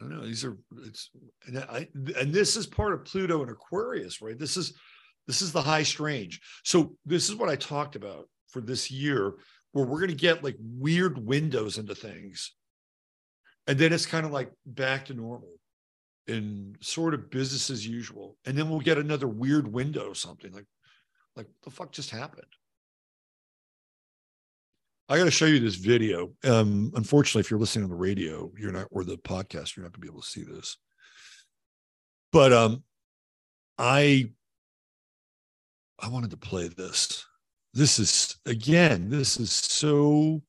I 0.00 0.04
don't 0.04 0.16
know 0.16 0.26
these 0.26 0.44
are 0.44 0.56
it's 0.84 1.10
and 1.46 1.58
I 1.58 1.88
and 1.94 2.32
this 2.32 2.56
is 2.56 2.66
part 2.66 2.94
of 2.94 3.04
Pluto 3.04 3.42
and 3.42 3.50
Aquarius 3.50 4.20
right 4.22 4.38
this 4.38 4.56
is 4.56 4.74
this 5.26 5.42
is 5.42 5.52
the 5.52 5.62
high 5.62 5.82
strange 5.82 6.40
so 6.64 6.94
this 7.04 7.28
is 7.28 7.34
what 7.34 7.48
I 7.48 7.56
talked 7.56 7.96
about 7.96 8.28
for 8.48 8.60
this 8.60 8.90
year 8.90 9.34
where 9.72 9.84
we're 9.84 10.00
going 10.00 10.10
to 10.10 10.16
get 10.16 10.44
like 10.44 10.56
weird 10.60 11.24
windows 11.24 11.78
into 11.78 11.94
things. 11.94 12.54
And 13.66 13.78
then 13.78 13.92
it's 13.92 14.06
kind 14.06 14.24
of 14.24 14.32
like 14.32 14.50
back 14.64 15.06
to 15.06 15.14
normal 15.14 15.52
and 16.26 16.76
sort 16.80 17.14
of 17.14 17.30
business 17.30 17.70
as 17.70 17.86
usual. 17.86 18.36
And 18.46 18.56
then 18.56 18.68
we'll 18.68 18.80
get 18.80 18.98
another 18.98 19.28
weird 19.28 19.70
window, 19.70 20.08
or 20.08 20.14
something 20.14 20.52
like, 20.52 20.66
like 21.36 21.46
the 21.62 21.70
fuck 21.70 21.92
just 21.92 22.10
happened? 22.10 22.46
I 25.08 25.16
got 25.16 25.24
to 25.24 25.30
show 25.30 25.46
you 25.46 25.58
this 25.58 25.76
video. 25.76 26.32
Um, 26.44 26.92
unfortunately, 26.94 27.40
if 27.40 27.50
you're 27.50 27.60
listening 27.60 27.84
on 27.84 27.90
the 27.90 27.96
radio, 27.96 28.52
you're 28.58 28.72
not, 28.72 28.88
or 28.90 29.04
the 29.04 29.16
podcast, 29.16 29.74
you're 29.74 29.84
not 29.84 29.92
going 29.92 30.00
to 30.00 30.00
be 30.00 30.08
able 30.08 30.20
to 30.20 30.28
see 30.28 30.42
this. 30.42 30.76
But 32.30 32.52
um, 32.52 32.82
I, 33.78 34.30
I 35.98 36.08
wanted 36.08 36.30
to 36.30 36.36
play 36.36 36.68
this 36.68 37.24
this 37.74 37.98
is 37.98 38.36
again 38.46 39.08
this 39.08 39.38
is 39.38 39.52
so 39.52 40.42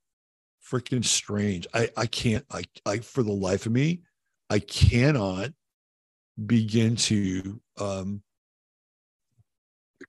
freaking 0.66 1.04
strange 1.04 1.68
i 1.74 1.90
i 1.98 2.06
can't 2.06 2.46
i 2.52 2.64
i 2.86 3.00
for 3.00 3.24
the 3.24 3.32
life 3.32 3.66
of 3.66 3.72
me 3.72 4.02
i 4.50 4.60
cannot 4.60 5.52
begin 6.46 6.96
to 6.96 7.60
um 7.78 8.22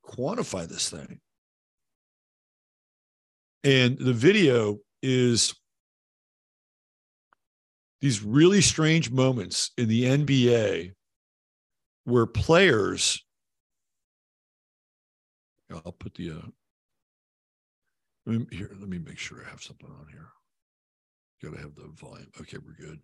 quantify 0.06 0.66
this 0.66 0.88
thing 0.88 1.20
and 3.64 3.98
the 3.98 4.12
video 4.12 4.78
is 5.02 5.54
these 8.00 8.22
really 8.22 8.60
strange 8.60 9.10
moments 9.10 9.70
in 9.76 9.88
the 9.88 10.04
nba 10.04 10.92
where 12.04 12.26
players 12.26 13.24
i'll 15.70 15.92
put 15.92 16.14
the 16.14 16.30
uh, 16.30 16.48
let 18.26 18.38
me, 18.38 18.46
here, 18.56 18.70
let 18.78 18.88
me 18.88 18.98
make 18.98 19.18
sure 19.18 19.42
I 19.44 19.50
have 19.50 19.62
something 19.62 19.88
on 19.88 20.06
here. 20.10 20.28
Got 21.42 21.56
to 21.56 21.62
have 21.62 21.74
the 21.74 21.88
volume. 21.94 22.30
Okay, 22.40 22.58
we're 22.58 22.86
good. 22.86 23.00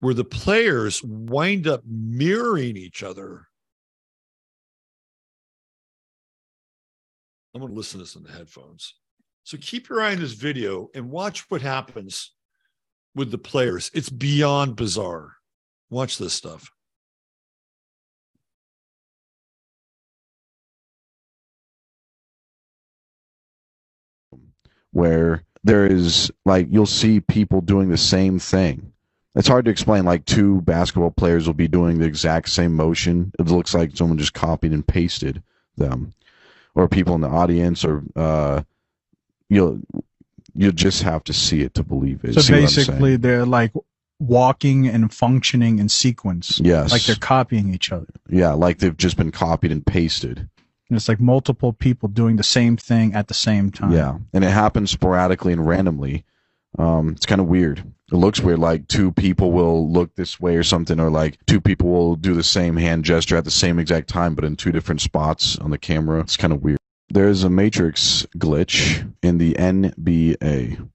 Where 0.00 0.14
the 0.14 0.24
players 0.24 1.02
wind 1.04 1.66
up 1.66 1.82
mirroring 1.86 2.76
each 2.76 3.02
other. 3.02 3.46
I'm 7.54 7.60
going 7.60 7.72
to 7.72 7.76
listen 7.76 7.98
to 7.98 8.04
this 8.04 8.16
in 8.16 8.22
the 8.22 8.32
headphones. 8.32 8.94
So 9.48 9.56
keep 9.58 9.88
your 9.88 10.02
eye 10.02 10.12
on 10.12 10.20
this 10.20 10.34
video 10.34 10.90
and 10.94 11.08
watch 11.08 11.50
what 11.50 11.62
happens 11.62 12.32
with 13.14 13.30
the 13.30 13.38
players. 13.38 13.90
It's 13.94 14.10
beyond 14.10 14.76
bizarre. 14.76 15.36
Watch 15.88 16.18
this 16.18 16.34
stuff. 16.34 16.70
where 24.90 25.44
there 25.64 25.86
is 25.86 26.30
like 26.44 26.66
you'll 26.70 26.84
see 26.84 27.18
people 27.18 27.62
doing 27.62 27.88
the 27.88 27.96
same 27.96 28.38
thing. 28.38 28.92
It's 29.34 29.48
hard 29.48 29.64
to 29.64 29.70
explain. 29.70 30.04
Like 30.04 30.26
two 30.26 30.60
basketball 30.60 31.10
players 31.10 31.46
will 31.46 31.54
be 31.54 31.68
doing 31.68 31.98
the 31.98 32.06
exact 32.06 32.50
same 32.50 32.74
motion. 32.74 33.32
It 33.38 33.46
looks 33.46 33.72
like 33.72 33.96
someone 33.96 34.18
just 34.18 34.34
copied 34.34 34.72
and 34.72 34.86
pasted 34.86 35.42
them, 35.78 36.12
or 36.74 36.86
people 36.86 37.14
in 37.14 37.22
the 37.22 37.28
audience, 37.28 37.82
or 37.82 38.02
uh, 38.14 38.62
you'll 39.48 39.80
you 40.54 40.72
just 40.72 41.02
have 41.02 41.24
to 41.24 41.32
see 41.32 41.62
it 41.62 41.74
to 41.74 41.84
believe 41.84 42.24
it. 42.24 42.34
So 42.34 42.40
see 42.40 42.52
basically, 42.52 43.16
they're 43.16 43.46
like 43.46 43.72
walking 44.18 44.88
and 44.88 45.12
functioning 45.12 45.78
in 45.78 45.88
sequence. 45.88 46.60
Yes, 46.62 46.90
like 46.90 47.04
they're 47.04 47.16
copying 47.16 47.72
each 47.72 47.92
other. 47.92 48.08
Yeah, 48.28 48.52
like 48.52 48.78
they've 48.78 48.96
just 48.96 49.16
been 49.16 49.30
copied 49.30 49.72
and 49.72 49.84
pasted. 49.84 50.48
And 50.90 50.96
it's 50.96 51.08
like 51.08 51.20
multiple 51.20 51.72
people 51.72 52.08
doing 52.08 52.36
the 52.36 52.42
same 52.42 52.76
thing 52.76 53.14
at 53.14 53.28
the 53.28 53.34
same 53.34 53.70
time. 53.70 53.92
Yeah, 53.92 54.18
and 54.32 54.44
it 54.44 54.50
happens 54.50 54.90
sporadically 54.90 55.52
and 55.52 55.66
randomly. 55.66 56.24
Um, 56.78 57.10
it's 57.10 57.26
kind 57.26 57.40
of 57.40 57.46
weird. 57.46 57.84
It 58.10 58.16
looks 58.16 58.40
weird. 58.40 58.58
Like 58.58 58.88
two 58.88 59.12
people 59.12 59.52
will 59.52 59.90
look 59.90 60.14
this 60.14 60.40
way 60.40 60.56
or 60.56 60.62
something, 60.62 60.98
or 60.98 61.10
like 61.10 61.38
two 61.46 61.60
people 61.60 61.90
will 61.90 62.16
do 62.16 62.34
the 62.34 62.42
same 62.42 62.76
hand 62.76 63.04
gesture 63.04 63.36
at 63.36 63.44
the 63.44 63.50
same 63.50 63.78
exact 63.78 64.08
time, 64.08 64.34
but 64.34 64.44
in 64.44 64.56
two 64.56 64.72
different 64.72 65.00
spots 65.00 65.58
on 65.58 65.70
the 65.70 65.78
camera. 65.78 66.20
It's 66.20 66.36
kind 66.36 66.52
of 66.52 66.62
weird. 66.62 66.78
There's 67.10 67.44
a 67.44 67.50
matrix 67.50 68.26
glitch 68.36 69.10
in 69.22 69.38
the 69.38 69.54
NBA. 69.54 70.88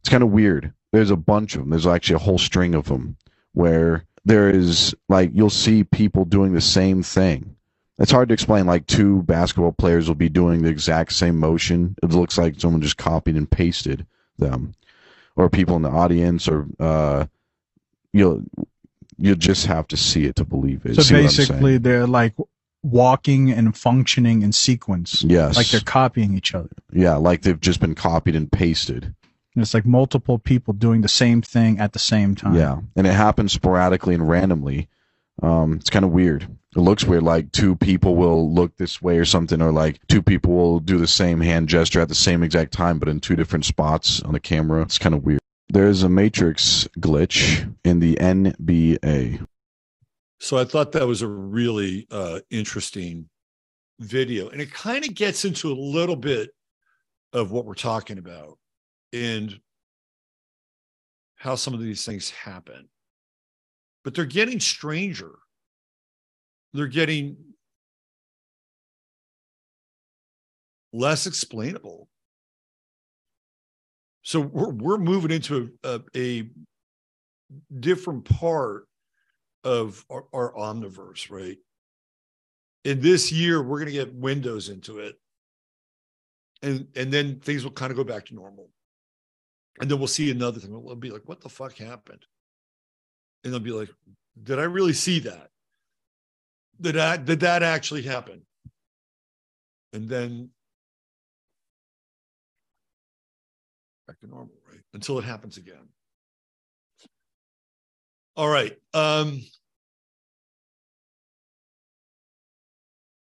It's 0.00 0.08
kind 0.08 0.22
of 0.22 0.30
weird. 0.30 0.72
There's 0.92 1.10
a 1.10 1.16
bunch 1.16 1.54
of 1.54 1.60
them. 1.60 1.70
There's 1.70 1.86
actually 1.86 2.16
a 2.16 2.20
whole 2.20 2.38
string 2.38 2.74
of 2.74 2.86
them 2.86 3.16
where 3.52 4.04
there 4.24 4.50
is 4.50 4.94
like 5.08 5.30
you'll 5.32 5.50
see 5.50 5.84
people 5.84 6.24
doing 6.24 6.52
the 6.52 6.60
same 6.60 7.02
thing 7.02 7.56
it's 8.00 8.10
hard 8.10 8.28
to 8.28 8.34
explain. 8.34 8.66
Like 8.66 8.86
two 8.86 9.22
basketball 9.22 9.72
players 9.72 10.08
will 10.08 10.14
be 10.14 10.30
doing 10.30 10.62
the 10.62 10.70
exact 10.70 11.12
same 11.12 11.36
motion. 11.36 11.94
It 12.02 12.10
looks 12.10 12.38
like 12.38 12.58
someone 12.58 12.80
just 12.80 12.96
copied 12.96 13.36
and 13.36 13.48
pasted 13.48 14.06
them, 14.38 14.72
or 15.36 15.50
people 15.50 15.76
in 15.76 15.82
the 15.82 15.90
audience, 15.90 16.48
or 16.48 16.66
uh, 16.80 17.26
you'll 18.14 18.42
you'll 19.18 19.34
just 19.34 19.66
have 19.66 19.86
to 19.88 19.98
see 19.98 20.24
it 20.24 20.36
to 20.36 20.46
believe 20.46 20.86
it. 20.86 20.96
So 20.96 21.02
See 21.02 21.14
what 21.14 21.20
I'm 21.20 21.26
basically, 21.26 21.76
they're 21.76 22.06
like 22.06 22.34
walking 22.82 23.50
and 23.50 23.76
functioning 23.76 24.42
in 24.42 24.52
sequence. 24.52 25.22
yes, 25.22 25.56
Like 25.56 25.68
they're 25.68 25.80
copying 25.80 26.34
each 26.36 26.54
other. 26.54 26.70
yeah, 26.92 27.16
like 27.16 27.42
they've 27.42 27.60
just 27.60 27.80
been 27.80 27.94
copied 27.94 28.34
and 28.36 28.50
pasted. 28.50 29.04
And 29.54 29.62
it's 29.62 29.74
like 29.74 29.84
multiple 29.84 30.38
people 30.38 30.72
doing 30.72 31.00
the 31.00 31.08
same 31.08 31.42
thing 31.42 31.78
at 31.80 31.92
the 31.92 31.98
same 31.98 32.34
time. 32.36 32.54
Yeah, 32.54 32.78
and 32.96 33.06
it 33.06 33.12
happens 33.12 33.52
sporadically 33.52 34.14
and 34.14 34.28
randomly. 34.28 34.88
Um, 35.42 35.74
it's 35.74 35.90
kind 35.90 36.04
of 36.04 36.10
weird. 36.12 36.44
It 36.76 36.80
looks 36.80 37.04
weird. 37.04 37.24
Like 37.24 37.50
two 37.50 37.74
people 37.74 38.14
will 38.14 38.52
look 38.52 38.76
this 38.76 39.02
way 39.02 39.18
or 39.18 39.24
something, 39.24 39.60
or 39.60 39.72
like 39.72 39.98
two 40.06 40.22
people 40.22 40.52
will 40.54 40.78
do 40.80 40.98
the 40.98 41.08
same 41.08 41.40
hand 41.40 41.68
gesture 41.68 42.00
at 42.00 42.08
the 42.08 42.14
same 42.14 42.42
exact 42.44 42.72
time, 42.72 42.98
but 43.00 43.08
in 43.08 43.18
two 43.20 43.34
different 43.34 43.64
spots 43.64 44.22
on 44.22 44.32
the 44.34 44.40
camera. 44.40 44.82
It's 44.82 44.98
kind 44.98 45.14
of 45.14 45.24
weird. 45.24 45.40
There's 45.68 46.02
a 46.04 46.08
matrix 46.08 46.88
glitch 47.00 47.68
in 47.84 47.98
the 48.00 48.14
NBA. 48.16 49.44
So 50.40 50.56
I 50.56 50.64
thought 50.64 50.92
that 50.92 51.06
was 51.06 51.20
a 51.20 51.28
really 51.28 52.06
uh, 52.10 52.40
interesting 52.50 53.28
video, 54.00 54.48
and 54.48 54.60
it 54.60 54.72
kind 54.72 55.04
of 55.04 55.14
gets 55.14 55.44
into 55.44 55.70
a 55.70 55.74
little 55.74 56.16
bit 56.16 56.50
of 57.34 57.50
what 57.52 57.66
we're 57.66 57.74
talking 57.74 58.16
about 58.16 58.58
and 59.12 59.60
how 61.36 61.54
some 61.54 61.74
of 61.74 61.80
these 61.80 62.06
things 62.06 62.30
happen. 62.30 62.88
But 64.02 64.14
they're 64.14 64.24
getting 64.24 64.60
stranger. 64.60 65.32
They're 66.72 66.86
getting 66.86 67.36
less 70.94 71.26
explainable. 71.26 72.08
So 74.22 74.40
we're 74.40 74.70
we're 74.70 74.98
moving 74.98 75.32
into 75.32 75.70
a, 75.84 75.88
a, 75.88 76.00
a 76.16 76.50
different 77.78 78.24
part 78.24 78.86
of 79.64 80.04
our, 80.10 80.24
our 80.32 80.52
omniverse, 80.54 81.30
right? 81.30 81.58
In 82.84 83.00
this 83.00 83.30
year, 83.30 83.62
we're 83.62 83.78
going 83.78 83.86
to 83.86 83.92
get 83.92 84.14
windows 84.14 84.68
into 84.68 85.00
it, 85.00 85.18
and 86.62 86.88
and 86.96 87.12
then 87.12 87.40
things 87.40 87.62
will 87.62 87.70
kind 87.70 87.90
of 87.90 87.96
go 87.96 88.04
back 88.04 88.26
to 88.26 88.34
normal, 88.34 88.70
and 89.80 89.90
then 89.90 89.98
we'll 89.98 90.08
see 90.08 90.30
another 90.30 90.60
thing. 90.60 90.70
We'll 90.82 90.96
be 90.96 91.10
like, 91.10 91.28
"What 91.28 91.40
the 91.40 91.48
fuck 91.48 91.76
happened?" 91.76 92.24
And 93.44 93.52
they'll 93.52 93.60
be 93.60 93.72
like, 93.72 93.90
"Did 94.42 94.58
I 94.58 94.64
really 94.64 94.94
see 94.94 95.20
that? 95.20 95.50
Did 96.80 96.96
I 96.96 97.18
did 97.18 97.40
that 97.40 97.62
actually 97.62 98.02
happen?" 98.02 98.42
And 99.92 100.08
then 100.08 100.50
back 104.06 104.18
to 104.20 104.26
normal, 104.26 104.54
right? 104.70 104.80
Until 104.94 105.18
it 105.18 105.24
happens 105.24 105.56
again. 105.56 105.88
All 108.36 108.48
right. 108.48 108.76
Um, 108.94 109.40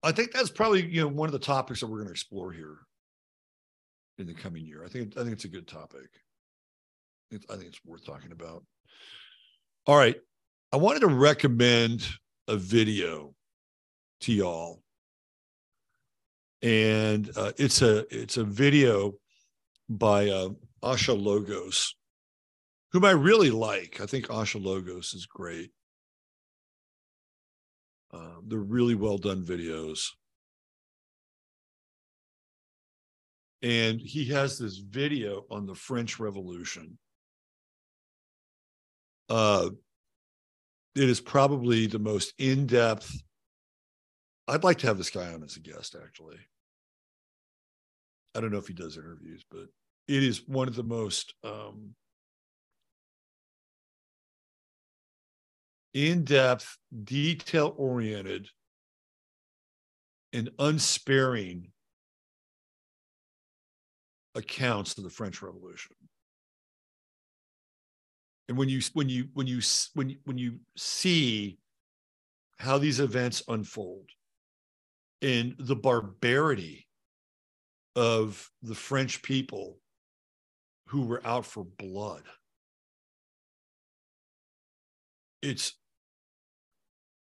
I 0.03 0.11
think 0.11 0.31
that's 0.31 0.51
probably 0.51 0.85
you 0.85 1.01
know 1.01 1.07
one 1.07 1.27
of 1.27 1.33
the 1.33 1.39
topics 1.39 1.79
that 1.79 1.87
we're 1.87 1.97
going 1.97 2.07
to 2.07 2.11
explore 2.11 2.51
here 2.51 2.77
in 4.17 4.27
the 4.27 4.33
coming 4.33 4.65
year. 4.65 4.83
I 4.85 4.87
think 4.87 5.17
I 5.17 5.21
think 5.21 5.33
it's 5.33 5.45
a 5.45 5.49
good 5.49 5.67
topic. 5.67 6.09
I 7.33 7.55
think 7.55 7.65
it's 7.65 7.83
worth 7.83 8.05
talking 8.05 8.31
about. 8.31 8.63
All 9.87 9.97
right, 9.97 10.15
I 10.71 10.77
wanted 10.77 10.99
to 11.01 11.07
recommend 11.07 12.07
a 12.47 12.55
video 12.55 13.33
to 14.21 14.33
y'all, 14.33 14.83
and 16.61 17.29
uh, 17.35 17.51
it's 17.57 17.81
a 17.81 18.05
it's 18.15 18.37
a 18.37 18.43
video 18.43 19.13
by 19.89 20.29
uh, 20.29 20.49
Asha 20.83 21.19
Logos, 21.19 21.95
whom 22.95 23.03
I 23.03 23.11
really 23.11 23.49
like. 23.49 23.99
I 23.99 24.05
think 24.05 24.27
Asha 24.27 24.63
Logos 24.63 25.13
is 25.13 25.25
great. 25.25 25.71
Uh, 28.13 28.37
they're 28.47 28.57
really 28.57 28.95
well 28.95 29.17
done 29.17 29.43
videos. 29.43 30.11
And 33.61 33.99
he 33.99 34.23
has 34.29 34.57
this 34.57 34.77
video 34.77 35.43
on 35.51 35.65
the 35.65 35.75
French 35.75 36.21
Revolution. 36.21 36.97
Uh, 39.27 39.71
it 40.95 41.09
is 41.09 41.19
probably 41.19 41.87
the 41.87 41.99
most 41.99 42.33
in 42.39 42.65
depth. 42.65 43.13
I'd 44.47 44.63
like 44.63 44.77
to 44.77 44.87
have 44.87 44.97
this 44.97 45.09
guy 45.09 45.33
on 45.33 45.43
as 45.43 45.57
a 45.57 45.59
guest, 45.59 45.97
actually. 46.01 46.37
I 48.33 48.39
don't 48.39 48.53
know 48.53 48.57
if 48.57 48.67
he 48.67 48.73
does 48.73 48.95
interviews, 48.95 49.43
but 49.51 49.67
it 50.07 50.23
is 50.23 50.47
one 50.47 50.69
of 50.69 50.77
the 50.77 50.83
most 50.83 51.33
um, 51.43 51.93
in 55.95 56.25
depth, 56.25 56.77
detail 57.05 57.73
oriented, 57.77 58.49
and 60.33 60.49
unsparing 60.59 61.71
accounts 64.35 64.97
of 64.97 65.05
the 65.05 65.09
French 65.09 65.41
Revolution. 65.41 65.95
And 68.49 68.57
when 68.57 68.67
you 68.67 68.81
when 68.93 69.07
you 69.07 69.29
when 69.33 69.47
you 69.47 69.61
when 69.93 70.09
you, 70.09 70.17
when 70.25 70.37
you 70.37 70.59
see 70.75 71.57
how 72.59 72.77
these 72.77 72.99
events 72.99 73.41
unfold 73.47 74.09
and 75.21 75.55
the 75.57 75.75
barbarity 75.77 76.87
of 77.95 78.51
the 78.61 78.75
French 78.75 79.23
people 79.23 79.79
who 80.87 81.05
were 81.05 81.25
out 81.25 81.45
for 81.45 81.63
blood, 81.63 82.23
it's 85.41 85.73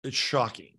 it's 0.06 0.18
shocking. 0.18 0.78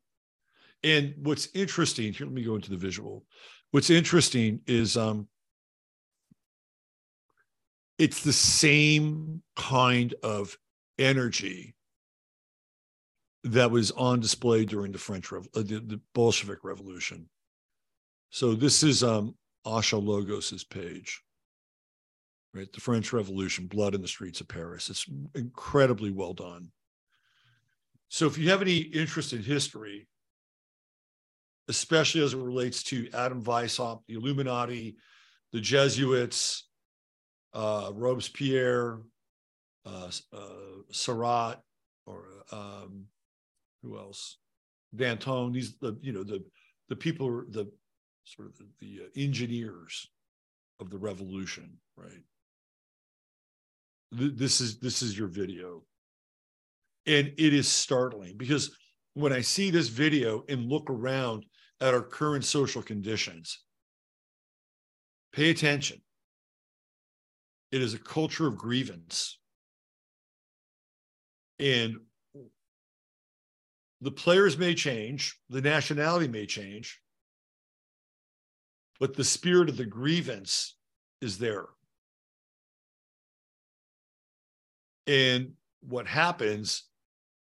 And 0.83 1.15
what's 1.23 1.49
interesting 1.55 2.13
here, 2.13 2.27
let 2.27 2.35
me 2.35 2.45
go 2.45 2.55
into 2.55 2.71
the 2.71 2.77
visual. 2.77 3.25
What's 3.73 3.91
interesting 3.91 4.61
is 4.67 4.97
um, 4.97 5.29
it's 7.99 8.23
the 8.23 8.33
same 8.33 9.43
kind 9.57 10.15
of 10.23 10.57
energy 10.99 11.75
that 13.45 13.71
was 13.71 13.91
on 13.93 14.21
display 14.21 14.65
during 14.65 14.93
the 14.93 14.99
French 14.99 15.31
Rev- 15.31 15.49
uh, 15.55 15.63
the, 15.63 15.81
the 15.81 16.01
Bolshevik 16.15 16.65
Revolution. 16.65 17.29
So 18.31 18.55
this 18.55 18.83
is 18.83 19.03
um, 19.03 19.35
Asha 19.65 20.03
Logos's 20.03 20.65
page, 20.65 21.23
right? 22.55 22.73
The 22.73 22.81
French 22.81 23.13
Revolution, 23.13 23.67
blood 23.67 23.95
in 23.95 24.03
the 24.03 24.09
streets 24.09 24.41
of 24.41 24.49
Paris. 24.49 24.91
It's 24.91 25.07
incredibly 25.35 26.11
well 26.11 26.35
done. 26.35 26.71
So 28.09 28.27
if 28.27 28.39
you 28.39 28.51
have 28.51 28.63
any 28.63 28.79
interest 28.79 29.33
in 29.33 29.43
history, 29.43 30.07
especially 31.69 32.23
as 32.23 32.35
it 32.35 32.39
relates 32.39 32.83
to 32.85 33.09
Adam 33.13 33.43
Weishaupt, 33.43 34.03
the 34.07 34.15
Illuminati, 34.15 34.97
the 35.53 35.61
Jesuits, 35.61 36.69
uh, 37.53 37.91
Robespierre, 37.95 39.01
uh, 39.85 40.11
uh, 40.33 40.83
Seurat, 40.91 41.61
or 42.07 42.27
um, 42.53 43.05
who 43.83 43.99
else? 43.99 44.39
Danton. 44.95 45.53
These 45.53 45.77
the 45.79 45.97
you 46.01 46.13
know 46.13 46.23
the 46.23 46.45
the 46.89 46.97
people 46.97 47.45
the 47.51 47.71
sort 48.25 48.49
of 48.49 48.57
the, 48.59 48.67
the 48.81 49.05
uh, 49.05 49.09
engineers 49.17 50.11
of 50.81 50.91
the 50.91 50.99
revolution, 50.99 51.79
right? 51.97 52.23
Th- 54.17 54.33
this 54.35 54.61
is 54.61 54.79
this 54.79 55.03
is 55.03 55.19
your 55.19 55.29
video, 55.29 55.83
and 57.07 57.33
it 57.39 57.55
is 57.55 57.69
startling 57.69 58.37
because 58.37 58.77
when 59.15 59.33
I 59.33 59.41
see 59.41 59.71
this 59.71 59.89
video 59.89 60.45
and 60.49 60.69
look 60.69 60.91
around 60.91 61.47
at 61.81 61.95
our 61.95 62.03
current 62.03 62.45
social 62.45 62.83
conditions, 62.83 63.61
pay 65.33 65.51
attention. 65.51 66.01
It 67.71 67.83
is 67.83 67.95
a 67.95 67.99
culture 67.99 68.47
of 68.47 68.57
grievance. 68.57 69.39
And 71.59 71.97
the 74.01 74.11
players 74.11 74.59
may 74.59 74.75
change, 74.75 75.39
the 75.49 75.63
nationality 75.63 76.29
may 76.29 76.47
change, 76.47 77.01
but 79.01 79.15
the 79.15 79.25
spirit 79.25 79.69
of 79.69 79.77
the 79.77 79.87
grievance 79.87 80.77
is 81.21 81.39
there. 81.39 81.67
And 85.07 85.53
what 85.81 86.07
happens 86.07 86.85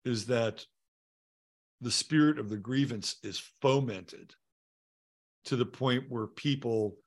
is 0.07 0.25
that 0.27 0.65
the 1.81 1.91
spirit 1.91 2.39
of 2.39 2.49
the 2.49 2.57
grievance 2.57 3.17
is 3.23 3.41
fomented 3.61 4.33
to 5.45 5.55
the 5.55 5.65
point 5.65 6.05
where 6.09 6.27
people 6.27 6.97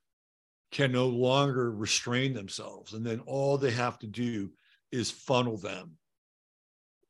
can 0.71 0.93
no 0.93 1.09
longer 1.09 1.73
restrain 1.73 2.33
themselves. 2.33 2.93
And 2.93 3.05
then 3.05 3.21
all 3.27 3.59
they 3.59 3.73
have 3.73 3.99
to 4.01 4.07
do 4.07 4.51
is 4.93 5.11
funnel 5.11 5.57
them 5.57 5.97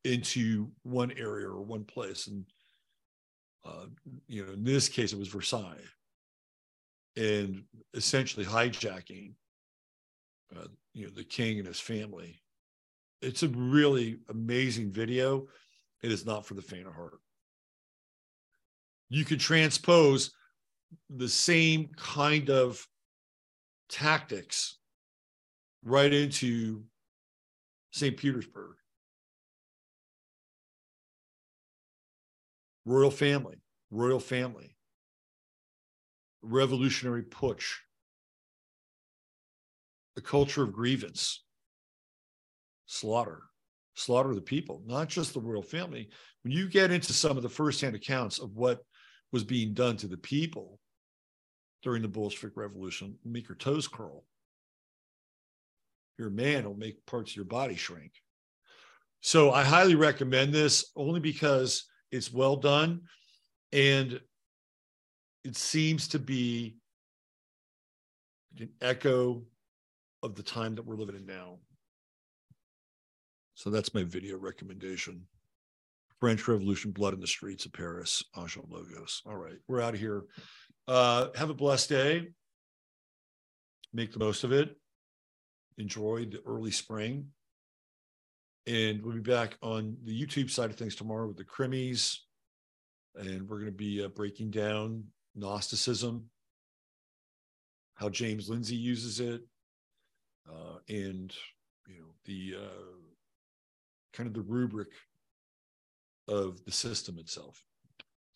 into 0.03 0.71
one 0.83 1.11
area 1.11 1.47
or 1.47 1.61
one 1.61 1.83
place. 1.83 2.27
And, 2.27 2.45
uh, 3.63 3.85
you 4.27 4.45
know, 4.45 4.53
in 4.53 4.63
this 4.63 4.89
case, 4.89 5.13
it 5.13 5.19
was 5.19 5.27
Versailles 5.27 5.77
and 7.15 7.63
essentially 7.93 8.45
hijacking, 8.45 9.33
uh, 10.55 10.67
you 10.93 11.05
know, 11.05 11.11
the 11.11 11.23
king 11.23 11.59
and 11.59 11.67
his 11.67 11.79
family. 11.79 12.41
It's 13.21 13.43
a 13.43 13.49
really 13.49 14.19
amazing 14.29 14.91
video. 14.91 15.47
It 16.01 16.11
is 16.11 16.25
not 16.25 16.45
for 16.45 16.55
the 16.55 16.61
faint 16.61 16.87
of 16.87 16.93
heart. 16.93 17.19
You 19.09 19.25
could 19.25 19.39
transpose 19.39 20.31
the 21.09 21.29
same 21.29 21.89
kind 21.95 22.49
of 22.49 22.87
tactics 23.89 24.77
right 25.83 26.11
into 26.11 26.83
St. 27.91 28.15
Petersburg. 28.17 28.75
Royal 32.85 33.11
family, 33.11 33.57
royal 33.91 34.19
family, 34.19 34.75
revolutionary 36.41 37.21
putsch, 37.23 37.75
a 40.17 40.21
culture 40.21 40.63
of 40.63 40.73
grievance, 40.73 41.43
slaughter, 42.87 43.43
slaughter 43.95 44.33
the 44.33 44.41
people, 44.41 44.81
not 44.85 45.09
just 45.09 45.33
the 45.33 45.41
royal 45.41 45.61
family. 45.61 46.09
When 46.43 46.53
you 46.53 46.69
get 46.69 46.91
into 46.91 47.13
some 47.13 47.37
of 47.37 47.43
the 47.43 47.49
firsthand 47.49 47.95
accounts 47.95 48.39
of 48.39 48.55
what 48.55 48.79
was 49.31 49.43
being 49.43 49.73
done 49.73 49.97
to 49.97 50.07
the 50.07 50.17
people 50.17 50.79
during 51.83 52.01
the 52.01 52.07
Bolshevik 52.07 52.55
Revolution, 52.55 53.17
make 53.25 53.47
your 53.47 53.57
toes 53.57 53.87
curl. 53.87 54.23
You're 56.17 56.29
man, 56.29 56.65
will 56.65 56.75
make 56.75 57.05
parts 57.05 57.31
of 57.31 57.35
your 57.35 57.45
body 57.45 57.75
shrink. 57.75 58.11
So 59.21 59.51
I 59.51 59.63
highly 59.63 59.95
recommend 59.95 60.53
this 60.53 60.91
only 60.95 61.19
because 61.19 61.85
it's 62.11 62.33
well 62.33 62.55
done 62.55 63.01
and 63.71 64.19
it 65.43 65.55
seems 65.55 66.07
to 66.09 66.19
be 66.19 66.77
an 68.59 68.69
echo 68.81 69.43
of 70.23 70.35
the 70.35 70.43
time 70.43 70.75
that 70.75 70.85
we're 70.85 70.95
living 70.95 71.15
in 71.15 71.25
now. 71.25 71.57
So 73.61 73.69
that's 73.69 73.93
my 73.93 74.01
video 74.01 74.39
recommendation. 74.39 75.27
French 76.19 76.47
Revolution, 76.47 76.89
Blood 76.89 77.13
in 77.13 77.19
the 77.19 77.27
Streets 77.27 77.67
of 77.67 77.73
Paris, 77.73 78.23
Angel 78.35 78.65
Logos. 78.67 79.21
All 79.27 79.35
right, 79.35 79.57
we're 79.67 79.81
out 79.81 79.93
of 79.93 79.99
here. 79.99 80.23
Uh, 80.87 81.27
have 81.35 81.51
a 81.51 81.53
blessed 81.53 81.87
day. 81.87 82.29
Make 83.93 84.13
the 84.13 84.17
most 84.17 84.43
of 84.43 84.51
it. 84.51 84.75
Enjoy 85.77 86.25
the 86.25 86.41
early 86.43 86.71
spring. 86.71 87.27
And 88.65 89.03
we'll 89.03 89.13
be 89.13 89.21
back 89.21 89.57
on 89.61 89.95
the 90.05 90.19
YouTube 90.19 90.49
side 90.49 90.71
of 90.71 90.75
things 90.75 90.95
tomorrow 90.95 91.27
with 91.27 91.37
the 91.37 91.45
Crimmies. 91.45 92.17
And 93.13 93.47
we're 93.47 93.59
going 93.59 93.71
to 93.71 93.77
be 93.77 94.03
uh, 94.03 94.07
breaking 94.07 94.49
down 94.49 95.03
Gnosticism, 95.35 96.25
how 97.93 98.09
James 98.09 98.49
Lindsay 98.49 98.75
uses 98.75 99.19
it, 99.19 99.43
uh, 100.49 100.77
and 100.89 101.31
you 101.85 101.99
know 101.99 102.07
the 102.25 102.55
uh, 102.57 103.10
kind 104.13 104.27
of 104.27 104.33
the 104.33 104.41
rubric 104.41 104.89
of 106.27 106.63
the 106.65 106.71
system 106.71 107.17
itself. 107.19 107.63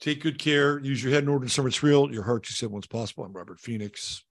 Take 0.02 0.22
good 0.22 0.40
care. 0.40 0.80
Use 0.80 1.04
your 1.04 1.14
head 1.14 1.24
in 1.24 1.30
order 1.30 1.46
to 1.46 1.52
serve 1.52 1.68
its 1.68 1.82
real. 1.82 2.12
Your 2.12 2.24
heart, 2.24 2.48
you 2.50 2.54
said 2.54 2.70
once 2.70 2.88
possible. 2.88 3.24
I'm 3.24 3.34
Robert 3.34 3.60
Phoenix. 3.60 4.24